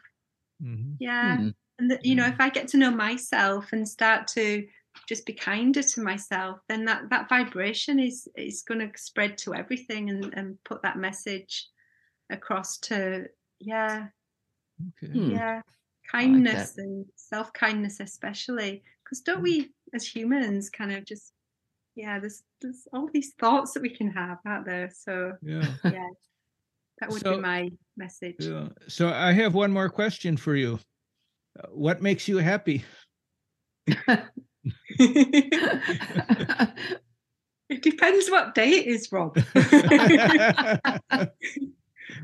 Mhm. 0.59 0.99
Yeah, 0.99 1.37
Hmm. 1.37 1.51
and 1.79 1.91
that 1.91 2.05
you 2.05 2.15
know, 2.15 2.27
if 2.27 2.39
I 2.39 2.49
get 2.49 2.67
to 2.69 2.77
know 2.77 2.91
myself 2.91 3.73
and 3.73 3.87
start 3.87 4.27
to 4.29 4.67
just 5.07 5.25
be 5.25 5.33
kinder 5.33 5.81
to 5.83 6.01
myself, 6.01 6.59
then 6.67 6.85
that 6.85 7.09
that 7.09 7.29
vibration 7.29 7.99
is 7.99 8.27
is 8.37 8.61
going 8.61 8.79
to 8.79 8.97
spread 8.97 9.37
to 9.39 9.53
everything 9.55 10.09
and 10.09 10.33
and 10.35 10.63
put 10.63 10.81
that 10.83 10.97
message 10.97 11.67
across 12.31 12.77
to 12.79 13.29
yeah, 13.59 14.09
Okay. 14.87 15.07
Hmm. 15.07 15.39
yeah, 15.41 15.61
that. 16.51 16.71
kindness 16.71 16.77
and 16.77 17.05
self 17.15 17.51
kindness, 17.53 17.99
especially 17.99 18.83
because 19.03 19.21
don't 19.21 19.41
Mm. 19.41 19.43
we 19.43 19.73
as 19.93 20.05
humans 20.07 20.69
kind 20.69 20.91
of 20.91 21.05
just 21.05 21.33
yeah, 21.95 22.19
there's 22.19 22.43
there's 22.61 22.87
all 22.93 23.09
these 23.13 23.33
thoughts 23.39 23.73
that 23.73 23.81
we 23.81 23.89
can 23.89 24.09
have, 24.11 24.37
aren't 24.45 24.65
there? 24.65 24.89
So 24.93 25.33
Yeah. 25.41 25.65
yeah, 25.85 26.07
that 26.99 27.09
would 27.09 27.21
So- 27.21 27.35
be 27.35 27.41
my 27.41 27.69
message. 27.97 28.35
yeah. 28.39 28.69
So 28.87 29.09
I 29.11 29.31
have 29.33 29.53
one 29.53 29.71
more 29.71 29.89
question 29.89 30.37
for 30.37 30.55
you. 30.55 30.79
Uh, 31.59 31.67
What 31.71 32.01
makes 32.01 32.27
you 32.27 32.37
happy? 32.37 32.83
it 37.69 37.81
depends 37.81 38.29
what 38.29 38.53
day 38.55 38.69
it 38.71 38.87
is, 38.87 39.11
Rob. 39.11 39.37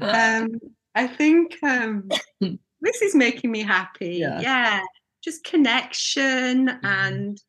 um, 0.02 0.60
I 0.96 1.08
think 1.08 1.58
um, 1.64 2.10
this 2.82 3.02
is 3.02 3.16
making 3.16 3.52
me 3.52 3.62
happy. 3.64 4.18
Yeah. 4.18 4.40
Yeah, 4.42 4.82
just 5.24 5.44
connection 5.44 6.68
Mm-hmm. 6.68 6.86
and 6.86 7.42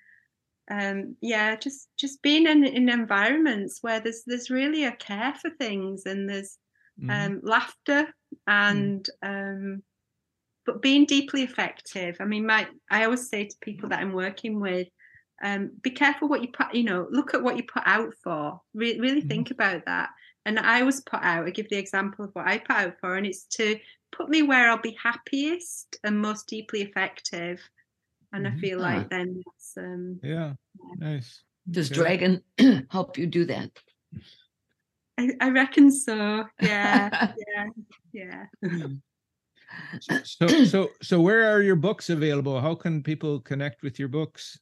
um, 0.71 1.17
yeah, 1.21 1.57
just 1.57 1.89
just 1.99 2.23
being 2.23 2.47
in, 2.47 2.65
in 2.65 2.89
environments 2.89 3.79
where 3.83 4.01
there's 4.01 4.23
there's 4.27 4.51
really 4.51 4.85
a 4.85 4.93
care 4.97 5.35
for 5.35 5.51
things 5.51 6.05
and 6.07 6.29
there's 6.29 6.59
Mhm. 7.01 7.11
um, 7.11 7.41
laughter 7.45 8.09
and 8.47 9.09
um, 9.23 9.83
but 10.67 10.83
being 10.83 11.07
deeply 11.07 11.43
effective. 11.43 12.17
I 12.21 12.25
mean, 12.25 12.47
my 12.47 12.69
I 12.91 13.05
always 13.05 13.29
say 13.29 13.47
to 13.47 13.57
people 13.61 13.89
that 13.91 14.01
I'm 14.01 14.13
working 14.13 14.61
with, 14.61 14.89
um, 15.43 15.71
be 15.83 15.91
careful 15.91 16.29
what 16.29 16.43
you 16.43 16.49
put. 16.53 16.75
You 16.75 16.85
know, 16.85 17.09
look 17.11 17.35
at 17.35 17.43
what 17.43 17.57
you 17.57 17.63
put 17.65 17.83
out 17.87 18.15
for. 18.23 18.61
Re- 18.75 18.99
really 19.01 19.23
Mhm. 19.23 19.29
think 19.29 19.51
about 19.51 19.85
that. 19.87 20.11
And 20.45 20.59
I 20.59 20.81
always 20.81 21.01
put 21.03 21.21
out. 21.23 21.47
I 21.47 21.51
give 21.51 21.69
the 21.69 21.77
example 21.79 22.25
of 22.25 22.31
what 22.35 22.47
I 22.47 22.59
put 22.59 22.77
out 22.77 22.95
for, 23.01 23.17
and 23.17 23.27
it's 23.27 23.45
to 23.57 23.79
put 24.13 24.29
me 24.29 24.43
where 24.43 24.69
I'll 24.71 24.81
be 24.81 24.97
happiest 25.03 25.99
and 26.05 26.21
most 26.21 26.49
deeply 26.49 26.83
effective. 26.83 27.61
And 28.33 28.47
I 28.47 28.51
Mhm. 28.51 28.61
feel 28.61 28.79
Ah. 28.81 28.83
like 28.83 29.11
then 29.11 29.43
that's 29.45 29.77
um, 29.77 30.21
yeah. 30.23 30.55
Nice. 30.99 31.43
Does 31.71 31.91
Okay. 31.91 32.01
Dragon 32.01 32.43
help 32.91 33.19
you 33.19 33.27
do 33.27 33.45
that? 33.47 33.71
I, 35.19 35.31
I 35.41 35.51
reckon 35.51 35.91
so. 35.91 36.45
Yeah, 36.61 37.11
yeah, 37.49 37.67
yeah. 38.13 38.47
So 40.25 40.49
so 40.65 40.89
so 41.03 41.21
where 41.21 41.45
are 41.55 41.61
your 41.61 41.77
books 41.77 42.09
available? 42.09 42.59
How 42.61 42.75
can 42.75 43.03
people 43.03 43.39
connect 43.41 43.83
with 43.83 43.99
your 43.99 44.09
books? 44.09 44.59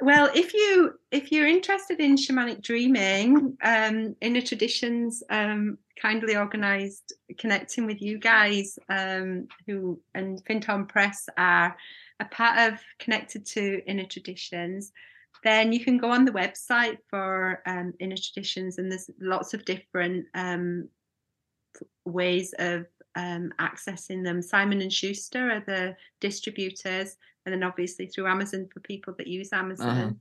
Well, 0.00 0.30
if 0.34 0.52
you 0.52 0.94
if 1.12 1.30
you're 1.30 1.46
interested 1.46 2.00
in 2.00 2.16
shamanic 2.16 2.60
dreaming, 2.60 3.56
um, 3.62 4.16
Inner 4.20 4.40
Traditions 4.40 5.22
um, 5.30 5.78
kindly 6.02 6.36
organised 6.36 7.12
connecting 7.38 7.86
with 7.86 8.02
you 8.02 8.18
guys, 8.18 8.78
um, 8.88 9.46
who 9.66 10.00
and 10.14 10.44
Findhorn 10.44 10.88
Press 10.88 11.28
are 11.38 11.76
a 12.20 12.24
part 12.26 12.72
of 12.72 12.80
connected 12.98 13.44
to 13.46 13.82
Inner 13.86 14.06
Traditions. 14.06 14.92
Then 15.42 15.72
you 15.72 15.84
can 15.84 15.98
go 15.98 16.10
on 16.10 16.24
the 16.24 16.32
website 16.32 16.98
for 17.10 17.62
um, 17.66 17.92
Inner 18.00 18.16
Traditions, 18.16 18.78
and 18.78 18.90
there's 18.90 19.10
lots 19.20 19.52
of 19.52 19.64
different 19.64 20.26
um, 20.34 20.88
ways 22.04 22.54
of 22.58 22.86
um, 23.16 23.52
accessing 23.60 24.24
them. 24.24 24.40
Simon 24.42 24.80
and 24.80 24.92
Schuster 24.92 25.50
are 25.50 25.64
the 25.66 25.96
distributors, 26.20 27.16
and 27.44 27.52
then 27.52 27.62
obviously 27.62 28.06
through 28.06 28.26
Amazon 28.26 28.68
for 28.72 28.80
people 28.80 29.14
that 29.18 29.26
use 29.26 29.52
Amazon. 29.52 30.18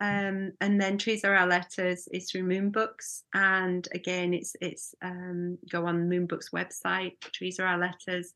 Um, 0.00 0.52
and 0.60 0.80
then 0.80 0.96
Trees 0.96 1.24
Are 1.24 1.34
Our 1.34 1.46
Letters 1.46 2.08
is 2.12 2.30
through 2.30 2.44
Moonbooks, 2.44 3.22
and 3.34 3.86
again, 3.92 4.32
it's 4.32 4.54
it's 4.60 4.94
um, 5.02 5.58
go 5.70 5.86
on 5.86 6.08
Moonbooks 6.08 6.52
website. 6.52 7.20
Trees 7.32 7.58
Are 7.58 7.66
Our 7.66 7.78
Letters, 7.78 8.32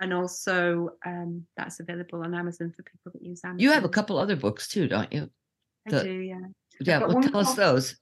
and 0.00 0.12
also 0.12 0.90
um, 1.04 1.46
that's 1.56 1.80
available 1.80 2.22
on 2.22 2.34
Amazon 2.34 2.72
for 2.76 2.82
people 2.82 3.12
that 3.12 3.22
use 3.22 3.40
Amazon. 3.44 3.60
You 3.60 3.72
have 3.72 3.84
a 3.84 3.88
couple 3.88 4.18
other 4.18 4.36
books 4.36 4.68
too, 4.68 4.88
don't 4.88 5.12
you? 5.12 5.30
I 5.86 5.90
the- 5.90 6.04
do, 6.04 6.12
yeah. 6.12 6.46
Yeah, 6.80 6.98
well, 7.00 7.20
tell 7.20 7.40
us 7.40 7.54
those. 7.54 7.96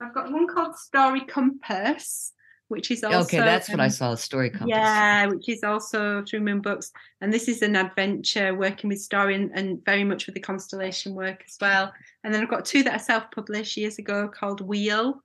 I've 0.00 0.14
got 0.14 0.32
one 0.32 0.46
called 0.46 0.76
Story 0.76 1.20
Compass, 1.22 2.32
which 2.68 2.90
is 2.90 3.02
also 3.02 3.20
okay, 3.20 3.38
that's 3.38 3.68
what 3.68 3.80
I 3.80 3.86
um, 3.86 3.90
saw. 3.90 4.14
Story 4.14 4.50
compass. 4.50 4.68
Yeah, 4.68 5.26
which 5.26 5.48
is 5.48 5.62
also 5.64 6.22
through 6.22 6.40
Moon 6.40 6.60
Books. 6.60 6.92
And 7.20 7.32
this 7.32 7.48
is 7.48 7.62
an 7.62 7.76
adventure 7.76 8.54
working 8.54 8.88
with 8.88 9.00
story 9.00 9.34
and, 9.34 9.50
and 9.54 9.84
very 9.84 10.04
much 10.04 10.26
with 10.26 10.34
the 10.34 10.40
constellation 10.40 11.14
work 11.14 11.42
as 11.46 11.56
well. 11.60 11.92
And 12.24 12.32
then 12.32 12.42
I've 12.42 12.50
got 12.50 12.64
two 12.64 12.82
that 12.84 12.94
I 12.94 12.98
self-published 12.98 13.76
years 13.76 13.98
ago 13.98 14.28
called 14.28 14.60
Wheel 14.60 15.22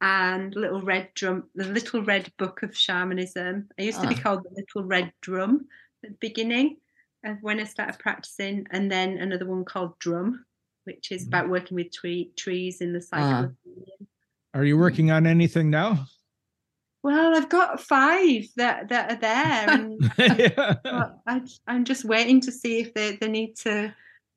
and 0.00 0.54
Little 0.54 0.80
Red 0.80 1.08
Drum, 1.14 1.44
the 1.54 1.64
Little 1.64 2.02
Red 2.02 2.32
Book 2.38 2.62
of 2.62 2.76
Shamanism. 2.76 3.68
I 3.78 3.82
used 3.82 4.00
to 4.00 4.08
be 4.08 4.14
Ah. 4.14 4.20
called 4.22 4.44
the 4.44 4.50
Little 4.54 4.84
Red 4.88 5.12
Drum 5.20 5.66
at 6.04 6.10
the 6.10 6.16
beginning 6.20 6.76
of 7.24 7.38
when 7.42 7.58
I 7.60 7.64
started 7.64 7.98
practicing. 7.98 8.66
And 8.70 8.90
then 8.90 9.18
another 9.18 9.46
one 9.46 9.64
called 9.64 9.98
Drum, 9.98 10.44
which 10.84 11.10
is 11.10 11.26
about 11.26 11.48
working 11.48 11.74
with 11.74 11.92
tree, 11.92 12.30
trees 12.36 12.80
in 12.80 12.92
the 12.92 13.02
cycle 13.02 13.44
of 13.46 13.56
healing. 13.64 14.06
Are 14.54 14.64
you 14.64 14.78
working 14.78 15.10
on 15.10 15.26
anything 15.26 15.70
now? 15.70 16.06
Well, 17.02 17.36
I've 17.36 17.48
got 17.48 17.80
five 17.80 18.46
that, 18.56 18.88
that 18.88 19.12
are 19.12 19.16
there. 19.16 19.70
And 19.70 20.12
yeah. 20.18 20.74
Well, 20.84 21.22
I, 21.26 21.42
I'm 21.66 21.84
just 21.84 22.04
waiting 22.04 22.40
to 22.42 22.52
see 22.52 22.80
if 22.80 22.94
they, 22.94 23.16
they 23.16 23.28
need 23.28 23.56
to 23.58 23.94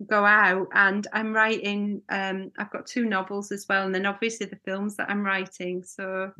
go 0.08 0.26
out. 0.26 0.68
And 0.74 1.08
I'm 1.14 1.34
writing, 1.34 2.02
um, 2.10 2.52
I've 2.58 2.72
got 2.72 2.86
two 2.86 3.06
novels 3.06 3.52
as 3.52 3.66
well. 3.68 3.86
And 3.86 3.94
then 3.94 4.06
obviously 4.06 4.48
the 4.48 4.60
films 4.66 4.96
that 4.98 5.10
I'm 5.10 5.24
writing. 5.24 5.84
So 5.84 6.32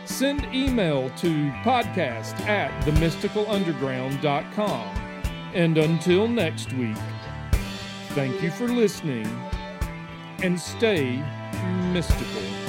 Send 0.05 0.45
email 0.53 1.09
to 1.17 1.49
podcast 1.63 2.39
at 2.41 2.69
themysticalunderground.com. 2.83 4.87
And 5.53 5.77
until 5.77 6.27
next 6.27 6.73
week, 6.73 6.97
thank 8.09 8.43
you 8.43 8.51
for 8.51 8.67
listening 8.67 9.25
and 10.43 10.59
stay 10.59 11.23
mystical. 11.93 12.62